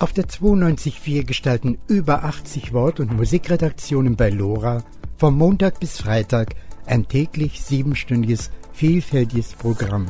Auf 0.00 0.12
der 0.12 0.26
92.4 0.26 1.24
gestalten 1.24 1.76
über 1.88 2.22
80 2.22 2.72
Wort- 2.72 3.00
und 3.00 3.16
Musikredaktionen 3.16 4.14
bei 4.14 4.30
LoRa 4.30 4.84
vom 5.16 5.36
Montag 5.36 5.80
bis 5.80 5.98
Freitag 5.98 6.54
ein 6.86 7.08
täglich 7.08 7.62
siebenstündiges, 7.62 8.52
vielfältiges 8.72 9.54
Programm. 9.54 10.06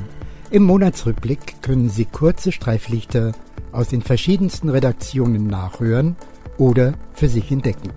Im 0.50 0.64
Monatsrückblick 0.64 1.62
können 1.62 1.88
Sie 1.88 2.04
kurze 2.04 2.52
Streiflichter 2.52 3.32
aus 3.72 3.88
den 3.88 4.02
verschiedensten 4.02 4.68
Redaktionen 4.68 5.46
nachhören 5.46 6.16
oder 6.58 6.92
für 7.14 7.30
sich 7.30 7.50
entdecken. 7.50 7.90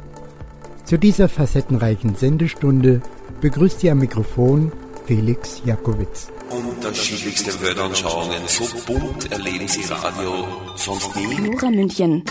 Zu 0.85 0.97
dieser 0.97 1.27
facettenreichen 1.27 2.15
Sendestunde 2.15 3.01
begrüßt 3.41 3.81
Sie 3.81 3.91
am 3.91 3.99
Mikrofon 3.99 4.71
Felix 5.07 5.61
Jakowitz. 5.65 6.31
Unterschiedlichste 6.51 7.61
Weltanschauungen, 7.61 8.41
so 8.45 8.65
bunt 8.85 9.31
erleben 9.31 9.69
Sie 9.69 9.83
Radio 9.89 10.45
sonst 10.75 11.15
nie. 11.15 11.47
Lora 11.47 11.69
München. 11.69 12.23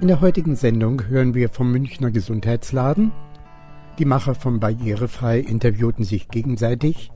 In 0.00 0.06
der 0.06 0.20
heutigen 0.20 0.54
Sendung 0.54 1.04
hören 1.08 1.34
wir 1.34 1.48
vom 1.48 1.72
Münchner 1.72 2.12
Gesundheitsladen. 2.12 3.10
Die 3.98 4.04
Macher 4.04 4.36
von 4.36 4.60
Barrierefrei 4.60 5.40
interviewten 5.40 6.04
sich 6.04 6.28
gegenseitig. 6.28 7.10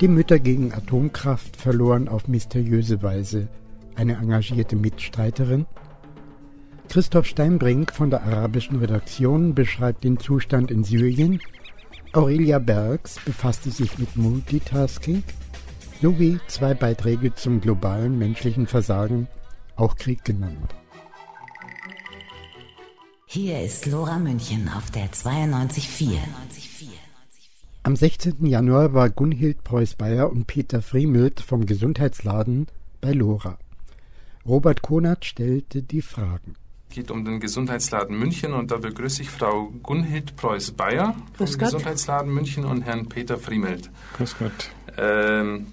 Die 0.00 0.08
Mütter 0.08 0.40
gegen 0.40 0.72
Atomkraft 0.72 1.56
verloren 1.56 2.08
auf 2.08 2.26
mysteriöse 2.26 3.00
Weise 3.00 3.46
eine 3.94 4.16
engagierte 4.16 4.74
Mitstreiterin. 4.74 5.66
Christoph 6.88 7.26
Steinbrink 7.26 7.92
von 7.92 8.10
der 8.10 8.24
arabischen 8.24 8.80
Redaktion 8.80 9.54
beschreibt 9.54 10.02
den 10.02 10.18
Zustand 10.18 10.72
in 10.72 10.82
Syrien. 10.82 11.40
Aurelia 12.16 12.58
Bergs 12.58 13.20
befasste 13.26 13.70
sich 13.70 13.98
mit 13.98 14.16
Multitasking 14.16 15.22
sowie 16.00 16.40
zwei 16.46 16.72
Beiträge 16.72 17.34
zum 17.34 17.60
globalen 17.60 18.18
menschlichen 18.18 18.66
Versagen, 18.66 19.28
auch 19.76 19.96
Krieg 19.96 20.24
genannt. 20.24 20.74
Hier 23.26 23.60
ist 23.60 23.84
Lora 23.84 24.18
München 24.18 24.70
auf 24.70 24.90
der 24.90 25.10
92.4. 25.12 26.16
Am 27.82 27.94
16. 27.94 28.46
Januar 28.46 28.94
war 28.94 29.10
Gunhild 29.10 29.62
Preuß-Bayer 29.62 30.30
und 30.30 30.46
Peter 30.46 30.80
Friemelt 30.80 31.40
vom 31.40 31.66
Gesundheitsladen 31.66 32.68
bei 33.02 33.12
Lora. 33.12 33.58
Robert 34.46 34.80
Konert 34.80 35.26
stellte 35.26 35.82
die 35.82 36.00
Fragen 36.00 36.54
geht 36.96 37.10
um 37.10 37.26
den 37.26 37.40
Gesundheitsladen 37.40 38.18
München 38.18 38.54
und 38.54 38.70
da 38.70 38.78
begrüße 38.78 39.20
ich 39.20 39.28
Frau 39.28 39.70
Gunhild 39.82 40.34
Preuß-Bayer 40.34 41.14
vom 41.34 41.46
Gesundheitsladen 41.46 42.32
München 42.32 42.64
und 42.64 42.86
Herrn 42.86 43.06
Peter 43.06 43.36
Friemelt. 43.36 43.90
Grüß 44.16 44.36
Gott. 44.38 44.70
Ähm, 44.96 45.66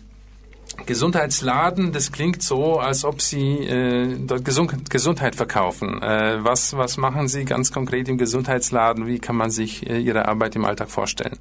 Gesundheitsladen, 0.86 1.94
das 1.94 2.12
klingt 2.12 2.44
so, 2.44 2.78
als 2.78 3.06
ob 3.06 3.22
Sie 3.22 3.60
äh, 3.60 4.18
dort 4.20 4.44
Gesund 4.44 4.90
Gesundheit 4.90 5.38
verkaufen. 5.38 6.02
Äh, 6.02 6.44
was, 6.44 6.76
was 6.76 6.98
machen 6.98 7.30
Sie 7.30 7.46
ganz 7.46 7.72
konkret 7.72 8.10
im 8.10 8.18
Gesundheitsladen? 8.18 9.08
Wie 9.08 9.20
kann 9.20 9.38
man 9.38 9.50
sich 9.50 9.90
äh, 9.90 10.00
Ihre 10.00 10.28
Arbeit 10.28 10.58
im 10.58 10.66
Alltag 10.66 10.92
vorstellen? 10.92 11.40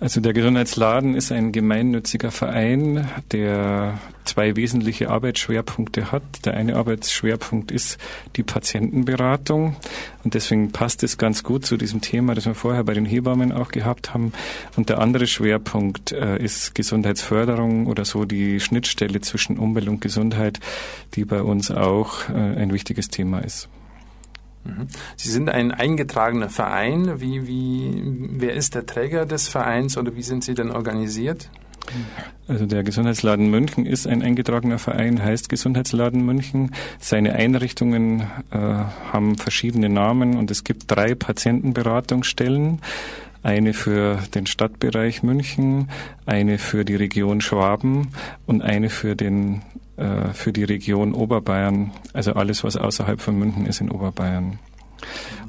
Also 0.00 0.20
der 0.20 0.32
Gesundheitsladen 0.32 1.16
ist 1.16 1.32
ein 1.32 1.50
gemeinnütziger 1.50 2.30
Verein, 2.30 3.08
der 3.32 3.98
zwei 4.24 4.54
wesentliche 4.54 5.10
Arbeitsschwerpunkte 5.10 6.12
hat. 6.12 6.22
Der 6.44 6.54
eine 6.54 6.76
Arbeitsschwerpunkt 6.76 7.72
ist 7.72 7.98
die 8.36 8.44
Patientenberatung 8.44 9.74
und 10.22 10.34
deswegen 10.34 10.70
passt 10.70 11.02
es 11.02 11.18
ganz 11.18 11.42
gut 11.42 11.66
zu 11.66 11.76
diesem 11.76 12.00
Thema, 12.00 12.36
das 12.36 12.46
wir 12.46 12.54
vorher 12.54 12.84
bei 12.84 12.94
den 12.94 13.06
Hebammen 13.06 13.50
auch 13.50 13.70
gehabt 13.70 14.14
haben. 14.14 14.32
Und 14.76 14.88
der 14.88 15.00
andere 15.00 15.26
Schwerpunkt 15.26 16.12
äh, 16.12 16.38
ist 16.40 16.76
Gesundheitsförderung 16.76 17.88
oder 17.88 18.04
so 18.04 18.24
die 18.24 18.60
Schnittstelle 18.60 19.20
zwischen 19.20 19.58
Umwelt 19.58 19.88
und 19.88 20.00
Gesundheit, 20.00 20.60
die 21.14 21.24
bei 21.24 21.42
uns 21.42 21.72
auch 21.72 22.28
äh, 22.28 22.34
ein 22.34 22.72
wichtiges 22.72 23.08
Thema 23.08 23.40
ist. 23.40 23.68
Mhm. 24.68 24.86
Sie 25.16 25.30
sind 25.30 25.48
ein 25.48 25.72
eingetragener 25.72 26.48
Verein. 26.48 27.20
Wie, 27.20 27.46
wie, 27.46 28.02
wer 28.38 28.54
ist 28.54 28.74
der 28.74 28.86
Träger 28.86 29.26
des 29.26 29.48
Vereins 29.48 29.96
oder 29.96 30.14
wie 30.14 30.22
sind 30.22 30.44
Sie 30.44 30.54
denn 30.54 30.70
organisiert? 30.70 31.50
Also 32.48 32.66
der 32.66 32.82
Gesundheitsladen 32.82 33.50
München 33.50 33.86
ist 33.86 34.06
ein 34.06 34.22
eingetragener 34.22 34.78
Verein, 34.78 35.22
heißt 35.22 35.48
Gesundheitsladen 35.48 36.24
München. 36.24 36.74
Seine 36.98 37.34
Einrichtungen 37.34 38.20
äh, 38.50 38.58
haben 38.58 39.36
verschiedene 39.36 39.88
Namen 39.88 40.36
und 40.36 40.50
es 40.50 40.64
gibt 40.64 40.84
drei 40.90 41.14
Patientenberatungsstellen. 41.14 42.80
Eine 43.42 43.72
für 43.72 44.18
den 44.34 44.46
Stadtbereich 44.46 45.22
München, 45.22 45.88
eine 46.26 46.58
für 46.58 46.84
die 46.84 46.96
Region 46.96 47.40
Schwaben 47.40 48.08
und 48.46 48.62
eine 48.62 48.90
für 48.90 49.14
den 49.14 49.62
äh, 49.98 50.32
für 50.32 50.52
die 50.52 50.64
Region 50.64 51.12
Oberbayern, 51.12 51.90
also 52.12 52.32
alles, 52.32 52.64
was 52.64 52.76
außerhalb 52.76 53.20
von 53.20 53.38
München 53.38 53.66
ist 53.66 53.80
in 53.80 53.90
Oberbayern. 53.90 54.58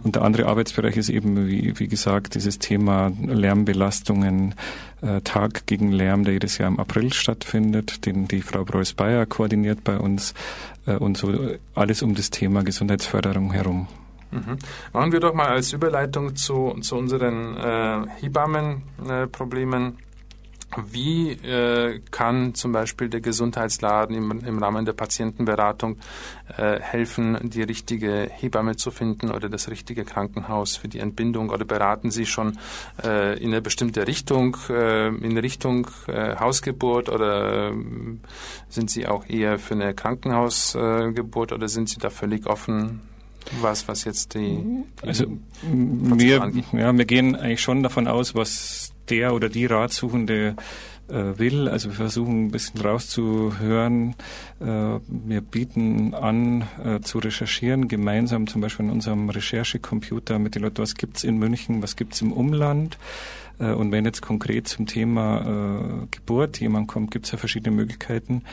Und 0.03 0.15
der 0.15 0.23
andere 0.23 0.47
Arbeitsbereich 0.47 0.97
ist 0.97 1.09
eben, 1.09 1.47
wie, 1.47 1.77
wie 1.77 1.87
gesagt, 1.87 2.35
dieses 2.35 2.59
Thema 2.59 3.11
Lärmbelastungen, 3.21 4.55
äh, 5.01 5.21
Tag 5.21 5.65
gegen 5.65 5.91
Lärm, 5.91 6.23
der 6.23 6.33
jedes 6.33 6.57
Jahr 6.57 6.69
im 6.69 6.79
April 6.79 7.13
stattfindet, 7.13 8.05
den 8.05 8.27
die 8.27 8.41
Frau 8.41 8.63
Preuß-Bayer 8.63 9.25
koordiniert 9.25 9.83
bei 9.83 9.97
uns 9.97 10.33
äh, 10.85 10.95
und 10.95 11.17
so 11.17 11.33
alles 11.75 12.01
um 12.01 12.15
das 12.15 12.29
Thema 12.29 12.63
Gesundheitsförderung 12.63 13.51
herum. 13.51 13.87
Mhm. 14.31 14.57
Machen 14.93 15.11
wir 15.11 15.19
doch 15.19 15.33
mal 15.33 15.47
als 15.47 15.73
Überleitung 15.73 16.35
zu, 16.35 16.75
zu 16.81 16.95
unseren 16.95 17.57
äh, 17.57 18.07
Hebammenproblemen. 18.21 19.97
Wie 20.77 21.31
äh, 21.31 21.99
kann 22.11 22.53
zum 22.53 22.71
Beispiel 22.71 23.09
der 23.09 23.21
Gesundheitsladen 23.21 24.15
im, 24.15 24.45
im 24.45 24.59
Rahmen 24.59 24.85
der 24.85 24.93
Patientenberatung 24.93 25.97
äh, 26.57 26.79
helfen, 26.79 27.37
die 27.49 27.63
richtige 27.63 28.29
Hebamme 28.31 28.75
zu 28.75 28.91
finden 28.91 29.31
oder 29.31 29.49
das 29.49 29.69
richtige 29.69 30.05
Krankenhaus 30.05 30.77
für 30.77 30.87
die 30.87 30.99
Entbindung? 30.99 31.49
Oder 31.49 31.65
beraten 31.65 32.11
Sie 32.11 32.27
schon 32.27 32.59
äh, 33.03 33.37
in 33.39 33.49
eine 33.49 33.61
bestimmte 33.61 34.05
Richtung, 34.05 34.57
äh, 34.69 35.07
in 35.07 35.37
Richtung 35.39 35.87
äh, 36.07 36.35
Hausgeburt 36.35 37.09
oder 37.09 37.69
äh, 37.69 37.73
sind 38.67 38.91
Sie 38.91 39.07
auch 39.07 39.27
eher 39.27 39.57
für 39.57 39.73
eine 39.73 39.95
Krankenhausgeburt 39.95 41.51
oder 41.51 41.67
sind 41.67 41.89
Sie 41.89 41.97
da 41.97 42.11
völlig 42.11 42.45
offen? 42.45 43.08
Was, 43.61 43.87
was 43.87 44.03
jetzt 44.03 44.35
die, 44.35 44.83
die 45.01 45.07
also 45.07 45.25
wir, 45.63 46.51
ja, 46.73 46.97
wir 46.97 47.05
gehen 47.05 47.35
eigentlich 47.35 47.61
schon 47.61 47.83
davon 47.83 48.07
aus, 48.07 48.35
was 48.35 48.91
der 49.09 49.33
oder 49.33 49.49
die 49.49 49.65
Ratsuchende 49.65 50.55
äh, 51.09 51.37
will. 51.37 51.67
Also 51.67 51.89
wir 51.89 51.95
versuchen 51.95 52.45
ein 52.45 52.51
bisschen 52.51 52.81
rauszuhören. 52.81 54.15
Äh, 54.59 54.65
wir 55.07 55.41
bieten 55.41 56.13
an 56.13 56.67
äh, 56.83 56.99
zu 57.01 57.19
recherchieren, 57.19 57.87
gemeinsam 57.87 58.47
zum 58.47 58.61
Beispiel 58.61 58.85
in 58.85 58.91
unserem 58.91 59.29
Recherchecomputer 59.29 60.39
mit 60.39 60.55
den 60.55 60.63
Leuten, 60.63 60.81
was 60.81 60.95
gibt's 60.95 61.23
in 61.23 61.37
München, 61.37 61.81
was 61.81 61.95
gibt's 61.95 62.21
im 62.21 62.31
Umland. 62.31 62.97
Äh, 63.59 63.71
und 63.71 63.91
wenn 63.91 64.05
jetzt 64.05 64.21
konkret 64.21 64.67
zum 64.67 64.85
Thema 64.85 66.03
äh, 66.03 66.07
Geburt 66.11 66.59
jemand 66.59 66.87
kommt, 66.87 67.11
gibt's 67.11 67.31
ja 67.31 67.37
verschiedene 67.37 67.75
Möglichkeiten. 67.75 68.43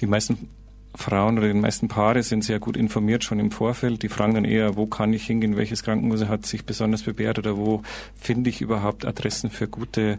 Die 0.00 0.06
meisten 0.06 0.50
Frauen 0.96 1.38
oder 1.38 1.48
die 1.48 1.54
meisten 1.54 1.88
Paare 1.88 2.22
sind 2.22 2.44
sehr 2.44 2.58
gut 2.58 2.76
informiert 2.76 3.22
schon 3.22 3.38
im 3.38 3.50
Vorfeld. 3.50 4.02
Die 4.02 4.08
fragen 4.08 4.34
dann 4.34 4.44
eher, 4.44 4.76
wo 4.76 4.86
kann 4.86 5.12
ich 5.12 5.26
hingehen, 5.26 5.56
welches 5.56 5.82
Krankenhaus 5.82 6.26
hat 6.26 6.46
sich 6.46 6.64
besonders 6.64 7.02
bewährt 7.02 7.38
oder 7.38 7.56
wo 7.56 7.82
finde 8.14 8.50
ich 8.50 8.60
überhaupt 8.60 9.04
Adressen 9.04 9.50
für 9.50 9.68
gute 9.68 10.18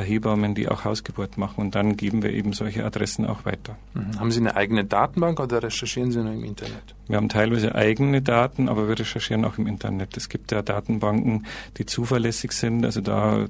Hebammen, 0.00 0.54
die 0.54 0.68
auch 0.68 0.84
Hausgeburt 0.84 1.36
machen. 1.36 1.60
Und 1.60 1.74
dann 1.74 1.96
geben 1.96 2.22
wir 2.22 2.30
eben 2.30 2.52
solche 2.52 2.84
Adressen 2.84 3.26
auch 3.26 3.44
weiter. 3.44 3.76
Mhm. 3.94 4.18
Haben 4.18 4.30
Sie 4.30 4.40
eine 4.40 4.56
eigene 4.56 4.84
Datenbank 4.84 5.38
oder 5.40 5.62
recherchieren 5.62 6.12
Sie 6.12 6.22
nur 6.22 6.32
im 6.32 6.44
Internet? 6.44 6.94
Wir 7.08 7.16
haben 7.16 7.28
teilweise 7.28 7.74
eigene 7.74 8.22
Daten, 8.22 8.68
aber 8.68 8.88
wir 8.88 8.98
recherchieren 8.98 9.44
auch 9.44 9.58
im 9.58 9.66
Internet. 9.66 10.16
Es 10.16 10.28
gibt 10.28 10.50
ja 10.50 10.62
Datenbanken, 10.62 11.46
die 11.76 11.84
zuverlässig 11.84 12.52
sind. 12.52 12.84
Also 12.84 13.02
da 13.02 13.44
äh, 13.44 13.48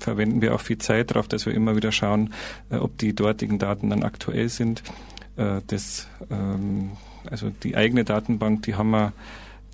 verwenden 0.00 0.40
wir 0.40 0.54
auch 0.54 0.60
viel 0.60 0.78
Zeit 0.78 1.10
darauf, 1.10 1.28
dass 1.28 1.44
wir 1.44 1.52
immer 1.52 1.76
wieder 1.76 1.92
schauen, 1.92 2.32
äh, 2.70 2.76
ob 2.76 2.96
die 2.98 3.14
dortigen 3.14 3.58
Daten 3.58 3.90
dann 3.90 4.02
aktuell 4.02 4.48
sind. 4.48 4.82
Äh, 5.36 5.60
das, 5.66 6.08
ähm, 6.30 6.92
also 7.30 7.50
die 7.50 7.76
eigene 7.76 8.04
Datenbank, 8.04 8.62
die 8.62 8.76
haben 8.76 8.90
wir 8.90 9.12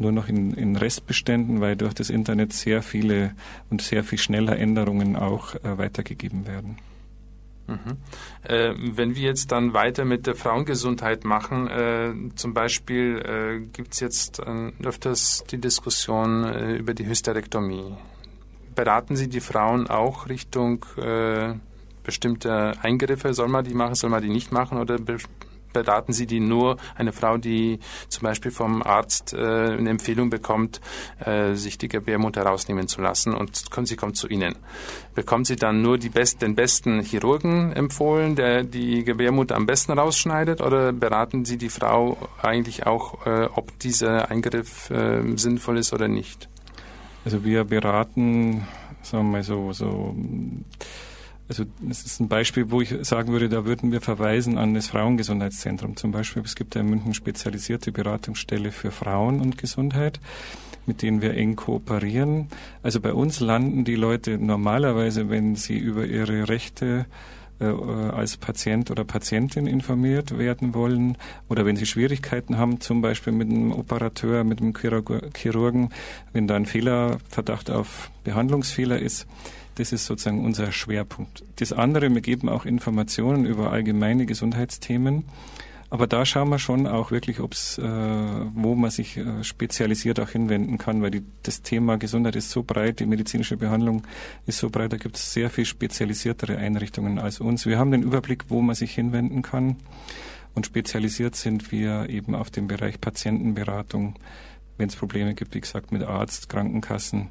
nur 0.00 0.12
noch 0.12 0.28
in, 0.28 0.54
in 0.54 0.76
Restbeständen, 0.76 1.60
weil 1.60 1.76
durch 1.76 1.94
das 1.94 2.10
Internet 2.10 2.52
sehr 2.52 2.82
viele 2.82 3.34
und 3.70 3.82
sehr 3.82 4.02
viel 4.02 4.18
schneller 4.18 4.58
Änderungen 4.58 5.16
auch 5.16 5.54
äh, 5.54 5.78
weitergegeben 5.78 6.46
werden. 6.46 6.76
Mhm. 7.70 7.98
Äh, 8.42 8.74
wenn 8.96 9.14
wir 9.14 9.22
jetzt 9.22 9.52
dann 9.52 9.72
weiter 9.72 10.04
mit 10.04 10.26
der 10.26 10.34
Frauengesundheit 10.34 11.24
machen, 11.24 11.68
äh, 11.68 12.12
zum 12.34 12.52
Beispiel 12.52 13.18
äh, 13.18 13.66
gibt 13.72 13.94
es 13.94 14.00
jetzt 14.00 14.40
äh, 14.40 14.72
öfters 14.82 15.44
die 15.50 15.58
Diskussion 15.58 16.44
äh, 16.44 16.76
über 16.76 16.94
die 16.94 17.06
Hysterektomie. 17.06 17.94
Beraten 18.74 19.14
Sie 19.14 19.28
die 19.28 19.40
Frauen 19.40 19.88
auch 19.88 20.28
Richtung 20.28 20.84
äh, 20.96 21.54
bestimmter 22.02 22.74
Eingriffe? 22.82 23.34
Soll 23.34 23.48
man 23.48 23.64
die 23.64 23.74
machen, 23.74 23.94
soll 23.94 24.10
man 24.10 24.22
die 24.22 24.30
nicht 24.30 24.52
machen 24.52 24.78
oder 24.78 24.98
beraten 25.72 26.12
Sie 26.12 26.26
die 26.26 26.40
nur, 26.40 26.76
eine 26.94 27.12
Frau, 27.12 27.36
die 27.38 27.78
zum 28.08 28.24
Beispiel 28.24 28.50
vom 28.50 28.82
Arzt 28.82 29.32
äh, 29.32 29.36
eine 29.38 29.90
Empfehlung 29.90 30.30
bekommt, 30.30 30.80
äh, 31.24 31.54
sich 31.54 31.78
die 31.78 31.88
Gebärmutter 31.88 32.42
rausnehmen 32.42 32.88
zu 32.88 33.00
lassen 33.00 33.34
und 33.34 33.70
sie 33.86 33.96
kommt 33.96 34.16
zu 34.16 34.28
Ihnen. 34.28 34.56
Bekommt 35.14 35.46
sie 35.46 35.56
dann 35.56 35.82
nur 35.82 35.98
best, 36.08 36.42
den 36.42 36.54
besten 36.54 37.02
Chirurgen 37.02 37.72
empfohlen, 37.72 38.36
der 38.36 38.62
die 38.62 39.04
Gebärmutter 39.04 39.56
am 39.56 39.66
besten 39.66 39.92
rausschneidet 39.92 40.60
oder 40.60 40.92
beraten 40.92 41.44
Sie 41.44 41.58
die 41.58 41.68
Frau 41.68 42.16
eigentlich 42.42 42.86
auch, 42.86 43.26
äh, 43.26 43.48
ob 43.54 43.78
dieser 43.78 44.30
Eingriff 44.30 44.90
äh, 44.90 45.22
sinnvoll 45.36 45.78
ist 45.78 45.92
oder 45.92 46.08
nicht? 46.08 46.48
Also 47.24 47.44
wir 47.44 47.64
beraten, 47.64 48.66
sagen 49.02 49.26
wir 49.26 49.32
mal 49.32 49.42
so, 49.42 49.72
so 49.72 50.14
also 51.50 51.64
das 51.80 52.04
ist 52.04 52.20
ein 52.20 52.28
Beispiel, 52.28 52.70
wo 52.70 52.80
ich 52.80 52.94
sagen 53.02 53.32
würde, 53.32 53.48
da 53.48 53.64
würden 53.64 53.90
wir 53.90 54.00
verweisen 54.00 54.56
an 54.56 54.72
das 54.72 54.86
Frauengesundheitszentrum. 54.86 55.96
Zum 55.96 56.12
Beispiel, 56.12 56.42
es 56.44 56.54
gibt 56.54 56.76
ja 56.76 56.80
in 56.80 56.88
München 56.88 57.12
spezialisierte 57.12 57.90
Beratungsstelle 57.90 58.70
für 58.70 58.92
Frauen 58.92 59.40
und 59.40 59.58
Gesundheit, 59.58 60.20
mit 60.86 61.02
denen 61.02 61.22
wir 61.22 61.34
eng 61.34 61.56
kooperieren. 61.56 62.46
Also 62.84 63.00
bei 63.00 63.12
uns 63.12 63.40
landen 63.40 63.84
die 63.84 63.96
Leute 63.96 64.38
normalerweise, 64.38 65.28
wenn 65.28 65.56
sie 65.56 65.76
über 65.76 66.06
ihre 66.06 66.48
Rechte 66.48 67.06
äh, 67.58 67.64
als 67.64 68.36
Patient 68.36 68.92
oder 68.92 69.02
Patientin 69.02 69.66
informiert 69.66 70.38
werden 70.38 70.72
wollen 70.72 71.18
oder 71.48 71.66
wenn 71.66 71.74
sie 71.74 71.86
Schwierigkeiten 71.86 72.58
haben, 72.58 72.80
zum 72.80 73.02
Beispiel 73.02 73.32
mit 73.32 73.50
einem 73.50 73.72
Operateur, 73.72 74.44
mit 74.44 74.60
einem 74.60 74.72
Chirurgen, 74.72 75.90
wenn 76.32 76.46
da 76.46 76.54
ein 76.54 76.66
Fehlerverdacht 76.66 77.72
auf 77.72 78.12
Behandlungsfehler 78.22 79.00
ist, 79.00 79.26
das 79.80 79.92
ist 79.92 80.04
sozusagen 80.04 80.44
unser 80.44 80.72
Schwerpunkt. 80.72 81.42
Das 81.56 81.72
andere, 81.72 82.12
wir 82.12 82.20
geben 82.20 82.50
auch 82.50 82.66
Informationen 82.66 83.46
über 83.46 83.72
allgemeine 83.72 84.26
Gesundheitsthemen. 84.26 85.24
Aber 85.88 86.06
da 86.06 86.24
schauen 86.24 86.50
wir 86.50 86.58
schon 86.58 86.86
auch 86.86 87.10
wirklich, 87.10 87.40
ob's, 87.40 87.78
äh, 87.78 87.82
wo 87.82 88.74
man 88.74 88.90
sich 88.90 89.16
äh, 89.16 89.42
spezialisiert 89.42 90.20
auch 90.20 90.28
hinwenden 90.28 90.76
kann, 90.76 91.02
weil 91.02 91.10
die, 91.10 91.22
das 91.42 91.62
Thema 91.62 91.96
Gesundheit 91.96 92.36
ist 92.36 92.50
so 92.50 92.62
breit, 92.62 93.00
die 93.00 93.06
medizinische 93.06 93.56
Behandlung 93.56 94.06
ist 94.46 94.58
so 94.58 94.68
breit, 94.70 94.92
da 94.92 94.98
gibt 94.98 95.16
es 95.16 95.32
sehr 95.32 95.50
viel 95.50 95.64
spezialisiertere 95.64 96.58
Einrichtungen 96.58 97.18
als 97.18 97.40
uns. 97.40 97.66
Wir 97.66 97.78
haben 97.78 97.90
den 97.90 98.02
Überblick, 98.02 98.44
wo 98.48 98.60
man 98.60 98.76
sich 98.76 98.94
hinwenden 98.94 99.42
kann 99.42 99.76
und 100.54 100.66
spezialisiert 100.66 101.34
sind 101.34 101.72
wir 101.72 102.08
eben 102.08 102.36
auf 102.36 102.50
dem 102.50 102.68
Bereich 102.68 103.00
Patientenberatung, 103.00 104.14
wenn 104.76 104.88
es 104.88 104.94
Probleme 104.94 105.34
gibt, 105.34 105.54
wie 105.54 105.60
gesagt, 105.60 105.90
mit 105.90 106.04
Arzt, 106.04 106.48
Krankenkassen 106.50 107.30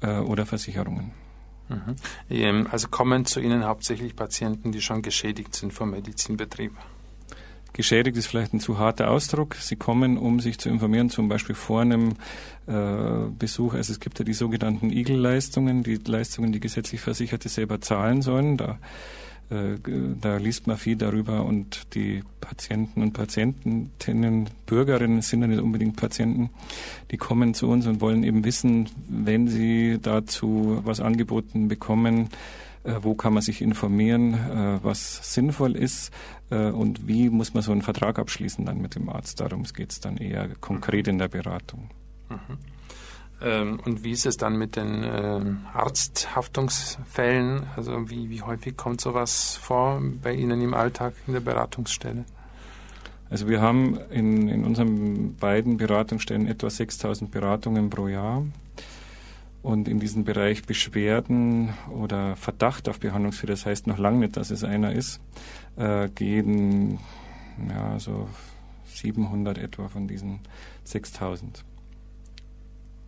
äh, 0.00 0.18
oder 0.18 0.46
Versicherungen. 0.46 1.21
Mhm. 1.72 1.96
Ähm, 2.30 2.68
also 2.70 2.88
kommen 2.88 3.24
zu 3.24 3.40
Ihnen 3.40 3.64
hauptsächlich 3.64 4.16
Patienten, 4.16 4.72
die 4.72 4.80
schon 4.80 5.02
geschädigt 5.02 5.54
sind 5.54 5.72
vom 5.72 5.90
Medizinbetrieb? 5.90 6.72
Geschädigt 7.72 8.18
ist 8.18 8.26
vielleicht 8.26 8.52
ein 8.52 8.60
zu 8.60 8.78
harter 8.78 9.10
Ausdruck. 9.10 9.54
Sie 9.54 9.76
kommen, 9.76 10.18
um 10.18 10.40
sich 10.40 10.58
zu 10.58 10.68
informieren, 10.68 11.08
zum 11.08 11.28
Beispiel 11.28 11.54
vor 11.54 11.80
einem 11.80 12.10
äh, 12.66 13.30
Besuch. 13.38 13.72
Also 13.72 13.92
es 13.92 14.00
gibt 14.00 14.18
ja 14.18 14.26
die 14.26 14.34
sogenannten 14.34 14.90
Igel-Leistungen, 14.90 15.82
die 15.82 15.94
Leistungen, 15.94 16.52
die 16.52 16.60
gesetzlich 16.60 17.00
Versicherte 17.00 17.48
selber 17.48 17.80
zahlen 17.80 18.20
sollen. 18.20 18.58
Da 18.58 18.78
da 19.50 20.36
liest 20.38 20.66
man 20.66 20.78
viel 20.78 20.96
darüber 20.96 21.44
und 21.44 21.94
die 21.94 22.22
Patienten 22.40 23.02
und 23.02 23.12
Patientinnen, 23.12 24.48
Bürgerinnen 24.64 25.20
sind 25.20 25.42
ja 25.42 25.46
nicht 25.46 25.60
unbedingt 25.60 25.96
Patienten, 25.96 26.50
die 27.10 27.18
kommen 27.18 27.52
zu 27.52 27.68
uns 27.68 27.86
und 27.86 28.00
wollen 28.00 28.24
eben 28.24 28.44
wissen, 28.44 28.88
wenn 29.08 29.48
sie 29.48 29.98
dazu 30.00 30.80
was 30.84 31.00
angeboten 31.00 31.68
bekommen, 31.68 32.30
äh, 32.84 32.94
wo 33.02 33.14
kann 33.14 33.34
man 33.34 33.42
sich 33.42 33.60
informieren, 33.60 34.34
äh, 34.34 34.78
was 34.82 35.34
sinnvoll 35.34 35.76
ist 35.76 36.10
und 36.50 37.08
wie 37.08 37.30
muss 37.30 37.54
man 37.54 37.62
so 37.62 37.72
einen 37.72 37.80
Vertrag 37.80 38.18
abschließen 38.18 38.66
dann 38.66 38.82
mit 38.82 38.94
dem 38.94 39.08
Arzt. 39.08 39.40
Darum 39.40 39.62
geht 39.62 39.90
es 39.90 40.00
dann 40.00 40.18
eher 40.18 40.50
konkret 40.60 41.08
in 41.08 41.16
der 41.16 41.28
Beratung. 41.28 41.88
Mhm. 42.28 42.58
Ähm, 43.42 43.80
und 43.84 44.04
wie 44.04 44.12
ist 44.12 44.26
es 44.26 44.36
dann 44.36 44.56
mit 44.56 44.76
den 44.76 45.04
ähm, 45.04 45.66
Arzthaftungsfällen? 45.72 47.64
Also 47.76 48.08
wie, 48.08 48.30
wie 48.30 48.42
häufig 48.42 48.76
kommt 48.76 49.00
sowas 49.00 49.56
vor 49.56 50.00
bei 50.22 50.32
Ihnen 50.34 50.60
im 50.60 50.74
Alltag 50.74 51.14
in 51.26 51.32
der 51.32 51.40
Beratungsstelle? 51.40 52.24
Also 53.30 53.48
wir 53.48 53.60
haben 53.60 53.98
in, 54.10 54.48
in 54.48 54.64
unseren 54.64 55.36
beiden 55.36 55.78
Beratungsstellen 55.78 56.46
etwa 56.46 56.68
6000 56.68 57.30
Beratungen 57.30 57.90
pro 57.90 58.08
Jahr. 58.08 58.44
Und 59.62 59.88
in 59.88 60.00
diesem 60.00 60.24
Bereich 60.24 60.64
Beschwerden 60.64 61.72
oder 61.90 62.36
Verdacht 62.36 62.88
auf 62.88 62.98
Behandlungsfehler, 62.98 63.52
das 63.52 63.64
heißt 63.64 63.86
noch 63.86 63.96
lange 63.96 64.18
nicht, 64.18 64.36
dass 64.36 64.50
es 64.50 64.64
einer 64.64 64.92
ist, 64.92 65.20
äh, 65.76 66.08
gehen 66.08 66.98
ja, 67.68 67.98
so 67.98 68.28
700 68.86 69.58
etwa 69.58 69.88
von 69.88 70.08
diesen 70.08 70.40
6000. 70.84 71.64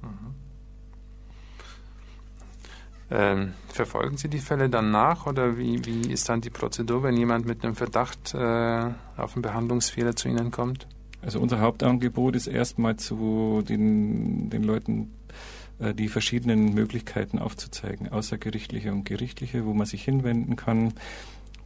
Mhm. 0.04 0.34
Ähm, 3.10 3.52
verfolgen 3.68 4.16
Sie 4.16 4.28
die 4.28 4.38
Fälle 4.38 4.70
dann 4.70 4.90
nach 4.90 5.26
oder 5.26 5.58
wie, 5.58 5.84
wie 5.84 6.10
ist 6.12 6.28
dann 6.28 6.40
die 6.40 6.50
Prozedur, 6.50 7.02
wenn 7.02 7.16
jemand 7.16 7.46
mit 7.46 7.62
einem 7.62 7.74
Verdacht 7.74 8.34
äh, 8.34 8.90
auf 9.16 9.34
einen 9.34 9.42
Behandlungsfehler 9.42 10.16
zu 10.16 10.28
Ihnen 10.28 10.50
kommt? 10.50 10.86
Also 11.22 11.38
unser 11.38 11.60
Hauptangebot 11.60 12.34
ist 12.34 12.46
erstmal 12.46 12.96
zu 12.96 13.62
den, 13.66 14.50
den 14.50 14.62
Leuten 14.62 15.12
äh, 15.78 15.94
die 15.94 16.08
verschiedenen 16.08 16.74
Möglichkeiten 16.74 17.38
aufzuzeigen, 17.38 18.08
außergerichtliche 18.08 18.92
und 18.92 19.04
gerichtliche, 19.04 19.64
wo 19.64 19.74
man 19.74 19.86
sich 19.86 20.02
hinwenden 20.02 20.56
kann. 20.56 20.94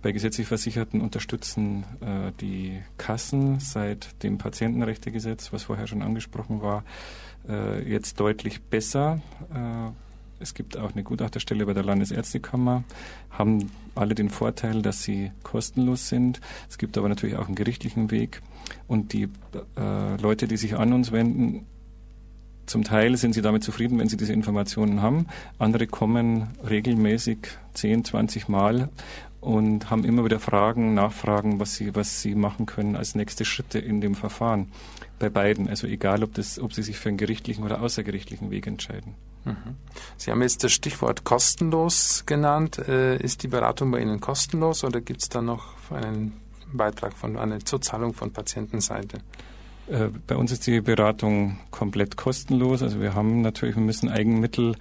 Bei 0.00 0.12
gesetzlich 0.12 0.46
Versicherten 0.46 1.00
unterstützen 1.00 1.84
äh, 2.00 2.32
die 2.40 2.78
Kassen 2.98 3.58
seit 3.58 4.22
dem 4.22 4.38
Patientenrechtegesetz, 4.38 5.52
was 5.52 5.64
vorher 5.64 5.86
schon 5.86 6.02
angesprochen 6.02 6.62
war, 6.62 6.84
äh, 7.48 7.82
jetzt 7.88 8.20
deutlich 8.20 8.62
besser. 8.62 9.20
Äh, 9.54 9.90
es 10.40 10.54
gibt 10.54 10.76
auch 10.76 10.92
eine 10.92 11.02
Gutachterstelle 11.02 11.66
bei 11.66 11.74
der 11.74 11.82
Landesärztekammer, 11.82 12.84
haben 13.30 13.70
alle 13.94 14.14
den 14.14 14.30
Vorteil, 14.30 14.82
dass 14.82 15.02
sie 15.02 15.32
kostenlos 15.42 16.08
sind. 16.08 16.40
Es 16.68 16.78
gibt 16.78 16.96
aber 16.96 17.08
natürlich 17.08 17.36
auch 17.36 17.46
einen 17.46 17.56
gerichtlichen 17.56 18.10
Weg. 18.10 18.40
Und 18.86 19.12
die 19.12 19.28
äh, 19.76 20.16
Leute, 20.20 20.46
die 20.46 20.56
sich 20.56 20.76
an 20.76 20.92
uns 20.92 21.10
wenden, 21.10 21.66
zum 22.66 22.84
Teil 22.84 23.16
sind 23.16 23.32
sie 23.32 23.40
damit 23.40 23.64
zufrieden, 23.64 23.98
wenn 23.98 24.10
sie 24.10 24.18
diese 24.18 24.34
Informationen 24.34 25.00
haben. 25.00 25.26
Andere 25.58 25.86
kommen 25.86 26.48
regelmäßig 26.68 27.38
10, 27.72 28.04
20 28.04 28.48
Mal 28.48 28.90
und 29.40 29.90
haben 29.90 30.04
immer 30.04 30.24
wieder 30.24 30.40
Fragen, 30.40 30.94
Nachfragen, 30.94 31.60
was 31.60 31.74
sie, 31.74 31.94
was 31.94 32.20
sie 32.20 32.34
machen 32.34 32.66
können 32.66 32.96
als 32.96 33.14
nächste 33.14 33.44
Schritte 33.44 33.78
in 33.78 34.00
dem 34.00 34.14
Verfahren. 34.14 34.72
Bei 35.18 35.28
beiden, 35.28 35.68
also 35.68 35.86
egal, 35.86 36.22
ob, 36.24 36.34
das, 36.34 36.58
ob 36.58 36.72
sie 36.72 36.82
sich 36.82 36.98
für 36.98 37.08
einen 37.08 37.18
gerichtlichen 37.18 37.64
oder 37.64 37.80
außergerichtlichen 37.80 38.50
Weg 38.50 38.66
entscheiden. 38.66 39.14
Mhm. 39.44 39.76
Sie 40.16 40.30
haben 40.30 40.42
jetzt 40.42 40.64
das 40.64 40.72
Stichwort 40.72 41.24
kostenlos 41.24 42.24
genannt. 42.26 42.78
Äh, 42.78 43.16
ist 43.18 43.42
die 43.42 43.48
Beratung 43.48 43.90
bei 43.90 44.00
Ihnen 44.00 44.20
kostenlos 44.20 44.84
oder 44.84 45.00
gibt 45.00 45.22
es 45.22 45.28
da 45.28 45.40
noch 45.40 45.74
einen 45.90 46.32
Beitrag 46.72 47.14
von 47.14 47.36
einer 47.36 47.60
Zuzahlung 47.60 48.14
von 48.14 48.32
Patientenseite? 48.32 49.18
Äh, 49.88 50.08
bei 50.26 50.36
uns 50.36 50.52
ist 50.52 50.66
die 50.66 50.80
Beratung 50.80 51.58
komplett 51.70 52.16
kostenlos. 52.16 52.82
Also 52.82 53.00
wir 53.00 53.14
haben 53.14 53.40
natürlich, 53.40 53.76
wir 53.76 53.82
müssen 53.82 54.08
Eigenmittel 54.08 54.76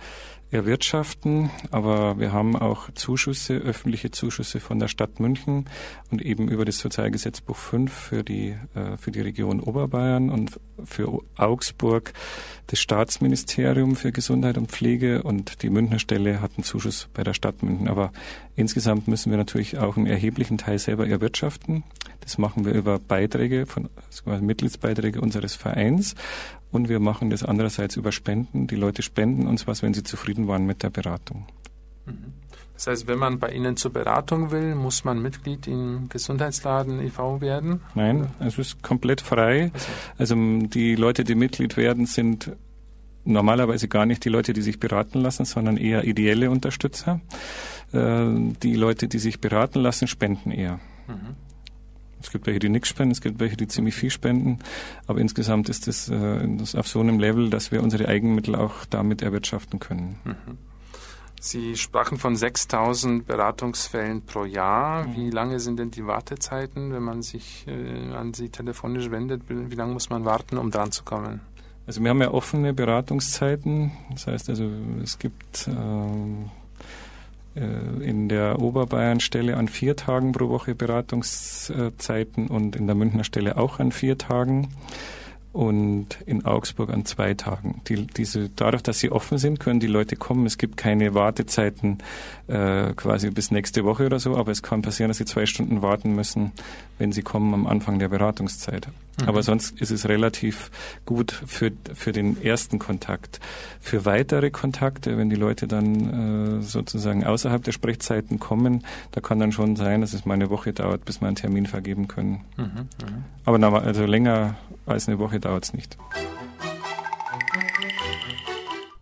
erwirtschaften, 0.50 1.50
aber 1.72 2.20
wir 2.20 2.32
haben 2.32 2.56
auch 2.56 2.90
Zuschüsse, 2.94 3.56
öffentliche 3.56 4.12
Zuschüsse 4.12 4.60
von 4.60 4.80
der 4.80 4.88
Stadt 4.88 5.20
München 5.20 5.66
und 6.10 6.22
eben 6.22 6.48
über 6.48 6.64
das 6.64 6.80
Sozialgesetzbuch 6.80 7.58
5 7.58 7.92
für 7.92 8.24
die, 8.24 8.56
äh, 8.74 8.98
für 8.98 9.12
die 9.12 9.22
Region 9.22 9.60
Oberbayern 9.60 10.30
und 10.30 10.60
für 10.86 11.22
Augsburg 11.36 12.14
das 12.68 12.80
Staatsministerium 12.80 13.96
für 13.96 14.12
Gesundheit 14.12 14.58
und 14.58 14.72
Pflege 14.72 15.24
und 15.24 15.64
die 15.64 15.70
Münchner 15.70 16.00
Stelle 16.00 16.42
hat 16.42 16.52
einen 16.56 16.64
Zuschuss 16.64 17.10
bei 17.14 17.24
der 17.24 17.34
Stadt 17.34 17.62
München. 17.64 17.88
Aber 17.90 18.12
insgesamt 18.56 19.08
müssen 19.08 19.32
wir 19.32 19.38
natürlich 19.38 19.78
auch 19.78 19.98
einen 19.98 20.08
erheblichen 20.08 20.58
Teil 20.58 20.80
selber 20.80 21.08
erwirtschaften. 21.08 21.84
Das 22.22 22.38
machen 22.38 22.66
wir 22.66 22.74
über 22.74 23.00
Beiträge 23.00 23.66
von 23.66 23.90
also 24.26 24.44
Mitgliedsbeiträge 24.44 25.22
unseres 25.22 25.56
Vereins 25.56 26.16
und 26.72 26.90
wir 26.90 27.00
machen 27.00 27.30
das 27.30 27.44
andererseits 27.44 27.96
über 27.96 28.12
Spenden. 28.12 28.68
Die 28.68 28.76
Leute 28.76 29.02
spenden 29.02 29.48
uns 29.48 29.68
was, 29.68 29.82
wenn 29.82 29.94
sie 29.94 30.04
zufrieden 30.04 30.48
waren 30.48 30.66
mit 30.66 30.84
der 30.84 30.90
Beratung. 30.90 31.48
Mhm. 32.06 32.34
Das 32.74 32.86
heißt, 32.86 33.08
wenn 33.08 33.18
man 33.18 33.40
bei 33.40 33.50
Ihnen 33.50 33.76
zur 33.76 33.92
Beratung 33.92 34.52
will, 34.52 34.76
muss 34.76 35.04
man 35.04 35.20
Mitglied 35.20 35.66
im 35.66 36.10
Gesundheitsladen 36.10 37.02
e.V. 37.02 37.42
werden? 37.42 37.82
Nein, 37.96 38.28
es 38.40 38.60
ist 38.60 38.84
komplett 38.84 39.20
frei. 39.20 39.72
Also 40.20 40.36
die 40.36 40.96
Leute, 40.96 41.24
die 41.24 41.34
Mitglied 41.34 41.76
werden, 41.76 42.06
sind 42.06 42.52
normalerweise 43.26 43.88
gar 43.88 44.06
nicht 44.06 44.24
die 44.26 44.30
Leute, 44.30 44.54
die 44.54 44.62
sich 44.62 44.80
beraten 44.80 45.20
lassen, 45.22 45.46
sondern 45.46 45.78
eher 45.78 46.04
ideelle 46.04 46.52
Unterstützer. 46.52 47.20
Äh, 47.94 48.28
die 48.62 48.76
Leute, 48.76 49.08
die 49.08 49.20
sich 49.20 49.42
beraten 49.42 49.80
lassen, 49.80 50.08
spenden 50.08 50.52
eher. 50.52 50.80
Mhm. 51.08 51.36
Es 52.22 52.32
gibt 52.32 52.48
welche, 52.48 52.60
die 52.60 52.70
nichts 52.70 52.90
spenden, 52.90 53.12
es 53.12 53.22
gibt 53.22 53.40
welche, 53.40 53.58
die 53.58 53.68
ziemlich 53.68 53.96
viel 53.96 54.10
spenden, 54.10 54.60
aber 55.06 55.20
insgesamt 55.20 55.70
ist 55.70 55.88
das, 55.88 56.10
äh, 56.10 56.48
das 56.58 56.76
auf 56.76 56.88
so 56.88 57.00
einem 57.00 57.20
Level, 57.20 57.50
dass 57.50 57.72
wir 57.72 57.84
unsere 57.84 58.08
Eigenmittel 58.08 58.56
auch 58.56 58.86
damit 58.86 59.22
erwirtschaften 59.22 59.80
können. 59.80 60.20
Mhm. 60.24 60.58
Sie 61.40 61.78
sprachen 61.78 62.18
von 62.18 62.36
6000 62.36 63.26
Beratungsfällen 63.26 64.24
pro 64.24 64.46
Jahr. 64.46 65.08
Mhm. 65.08 65.16
Wie 65.16 65.30
lange 65.30 65.60
sind 65.60 65.78
denn 65.78 65.92
die 65.92 66.06
Wartezeiten, 66.06 66.92
wenn 66.92 67.04
man 67.04 67.22
sich 67.22 67.66
äh, 67.68 68.14
an 68.14 68.34
Sie 68.34 68.50
telefonisch 68.50 69.12
wendet? 69.12 69.44
Wie 69.48 69.76
lange 69.76 69.94
muss 69.94 70.10
man 70.10 70.26
warten, 70.26 70.58
um 70.58 70.72
dran 70.72 70.92
zu 70.92 71.04
kommen? 71.04 71.42
Also 71.86 72.02
wir 72.02 72.10
haben 72.10 72.22
ja 72.22 72.32
offene 72.32 72.74
Beratungszeiten. 72.74 73.92
Das 74.12 74.28
heißt 74.28 74.50
also, 74.50 74.70
es 75.02 75.20
gibt 75.20 75.68
ähm, 75.68 76.46
äh, 76.46 76.57
in 78.02 78.30
der 78.30 78.60
Oberbayern-Stelle 78.62 79.58
an 79.58 79.68
vier 79.68 79.96
Tagen 79.96 80.32
pro 80.32 80.50
Woche 80.50 80.76
Beratungszeiten 80.76 82.48
und 82.48 82.76
in 82.76 82.88
der 82.88 82.96
Münchner 82.96 83.24
Stelle 83.24 83.58
auch 83.58 83.80
an 83.80 83.92
vier 83.92 84.18
Tagen 84.18 84.70
und 85.58 86.20
in 86.28 86.46
Augsburg 86.46 86.92
an 86.92 87.04
zwei 87.06 87.34
Tagen. 87.34 87.82
Die, 87.88 88.06
diese, 88.06 88.48
dadurch, 88.56 88.84
dass 88.84 89.00
sie 89.00 89.12
offen 89.12 89.40
sind, 89.40 89.60
können 89.60 89.80
die 89.80 89.88
Leute 89.88 90.16
kommen. 90.16 90.46
Es 90.46 90.60
gibt 90.60 90.78
keine 90.78 91.16
Wartezeiten 91.16 91.98
äh, 92.46 92.94
quasi 92.94 93.32
bis 93.32 93.50
nächste 93.50 93.84
Woche 93.84 94.06
oder 94.06 94.20
so, 94.20 94.38
aber 94.38 94.52
es 94.52 94.62
kann 94.62 94.84
passieren, 94.84 95.10
dass 95.10 95.18
sie 95.18 95.26
zwei 95.26 95.48
Stunden 95.48 95.82
warten 95.82 96.14
müssen, 96.14 96.52
wenn 97.00 97.12
sie 97.12 97.24
kommen 97.24 97.56
am 97.56 97.66
Anfang 97.66 97.98
der 97.98 98.08
Beratungszeit. 98.08 98.88
Mhm. 99.20 99.28
Aber 99.28 99.42
sonst 99.42 99.82
ist 99.82 99.90
es 99.90 100.08
relativ 100.08 100.70
gut 101.06 101.32
für, 101.32 101.72
für 101.96 102.12
den 102.12 102.40
ersten 102.40 102.78
Kontakt. 102.78 103.40
Für 103.82 104.06
weitere 104.06 104.52
Kontakte, 104.52 105.18
wenn 105.18 105.32
die 105.32 105.36
Leute 105.36 105.68
dann 105.68 106.60
äh, 106.60 106.62
sozusagen 106.62 107.26
außerhalb 107.26 107.64
der 107.64 107.72
Sprechzeiten 107.72 108.40
kommen, 108.40 108.84
da 109.12 109.22
kann 109.22 109.40
dann 109.40 109.52
schon 109.52 109.76
sein, 109.76 110.02
dass 110.02 110.14
es 110.14 110.24
mal 110.24 110.36
eine 110.36 110.52
Woche 110.52 110.72
dauert, 110.72 111.04
bis 111.04 111.20
wir 111.20 111.28
einen 111.28 111.36
Termin 111.36 111.66
vergeben 111.66 112.08
können. 112.08 112.42
Mhm. 112.58 112.64
Mhm. 112.64 113.24
Aber 113.46 113.82
also 113.82 114.06
länger 114.06 114.56
als 114.86 115.08
eine 115.08 115.20
Woche 115.20 115.40
dauert 115.48 115.64
es 115.64 115.74
nicht. 115.74 115.98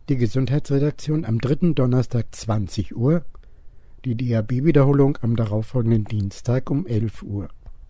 Die 0.08 0.18
Gesundheitsredaktion 0.18 1.26
am 1.26 1.40
dritten 1.40 1.74
Donnerstag 1.74 2.28
20 2.32 2.96
Uhr, 2.96 3.24
die 4.06 4.16
DAB-Wiederholung 4.16 5.18
am 5.22 5.36
darauffolgenden 5.36 6.06
Dienstag 6.06 6.70
um 6.70 6.86
11 6.86 7.24
Uhr. 7.24 7.48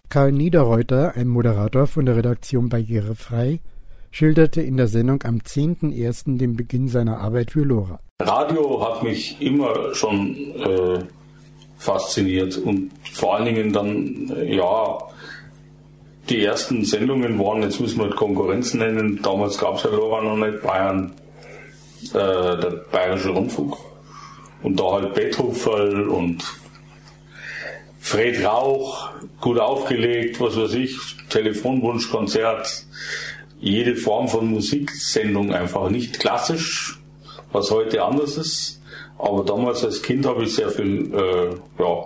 Karl 0.07 0.31
Niederreuter, 0.31 1.15
ein 1.15 1.27
Moderator 1.27 1.87
von 1.87 2.05
der 2.05 2.15
Redaktion 2.15 2.69
Barrierefrei, 2.69 3.59
schilderte 4.11 4.61
in 4.61 4.77
der 4.77 4.87
Sendung 4.87 5.23
am 5.23 5.39
10.01. 5.39 6.37
den 6.37 6.55
Beginn 6.55 6.87
seiner 6.87 7.19
Arbeit 7.19 7.51
für 7.51 7.63
Lora. 7.63 7.99
Radio 8.21 8.81
hat 8.81 9.03
mich 9.03 9.41
immer 9.41 9.93
schon 9.93 10.35
äh, 10.55 10.99
fasziniert 11.75 12.57
und 12.59 12.91
vor 13.11 13.35
allen 13.35 13.45
Dingen 13.45 13.73
dann, 13.73 14.29
äh, 14.29 14.55
ja, 14.55 14.97
die 16.29 16.43
ersten 16.43 16.83
Sendungen 16.85 17.39
waren, 17.39 17.61
jetzt 17.61 17.79
müssen 17.79 17.99
wir 17.99 18.09
Konkurrenz 18.09 18.73
nennen, 18.73 19.19
damals 19.21 19.57
gab 19.57 19.77
es 19.77 19.83
ja 19.83 19.91
Lora 19.91 20.21
noch 20.21 20.37
nicht, 20.37 20.61
Bayern, 20.63 21.13
äh, 22.09 22.13
der 22.13 22.85
Bayerische 22.91 23.29
Rundfunk. 23.29 23.75
Und 24.63 24.79
da 24.79 24.93
halt 24.93 25.13
Beethoven 25.13 26.09
und 26.09 26.43
Fred 27.99 28.43
Rauch, 28.43 29.09
gut 29.41 29.59
aufgelegt, 29.59 30.39
was 30.41 30.57
weiß 30.57 30.73
ich, 30.75 30.97
Telefonwunschkonzert, 31.29 32.85
jede 33.59 33.95
Form 33.95 34.27
von 34.27 34.47
Musiksendung 34.47 35.53
einfach 35.53 35.89
nicht 35.89 36.19
klassisch, 36.19 36.99
was 37.51 37.71
heute 37.71 38.03
anders 38.03 38.37
ist. 38.37 38.81
Aber 39.17 39.43
damals 39.43 39.83
als 39.83 40.01
Kind 40.01 40.25
habe 40.25 40.43
ich 40.43 40.55
sehr 40.55 40.69
viel 40.69 41.13
äh, 41.13 41.81
ja, 41.81 42.03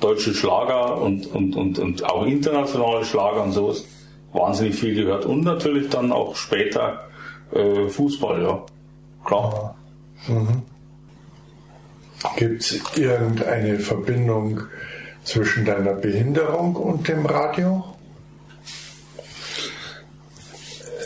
deutsche 0.00 0.34
Schlager 0.34 1.00
und, 1.00 1.26
und, 1.34 1.56
und, 1.56 1.78
und 1.78 2.04
auch 2.04 2.26
internationale 2.26 3.04
Schlager 3.04 3.42
und 3.42 3.52
sowas 3.52 3.84
wahnsinnig 4.32 4.74
viel 4.74 4.94
gehört. 4.94 5.24
Und 5.24 5.44
natürlich 5.44 5.88
dann 5.88 6.12
auch 6.12 6.36
später 6.36 7.08
äh, 7.52 7.88
Fußball, 7.88 8.42
ja. 8.42 8.64
Klar. 9.24 9.76
Mhm. 10.28 10.62
Gibt 12.36 12.60
es 12.60 12.96
irgendeine 12.96 13.78
Verbindung 13.78 14.62
zwischen 15.24 15.64
deiner 15.64 15.92
Behinderung 15.92 16.76
und 16.76 17.08
dem 17.08 17.26
Radio? 17.26 17.84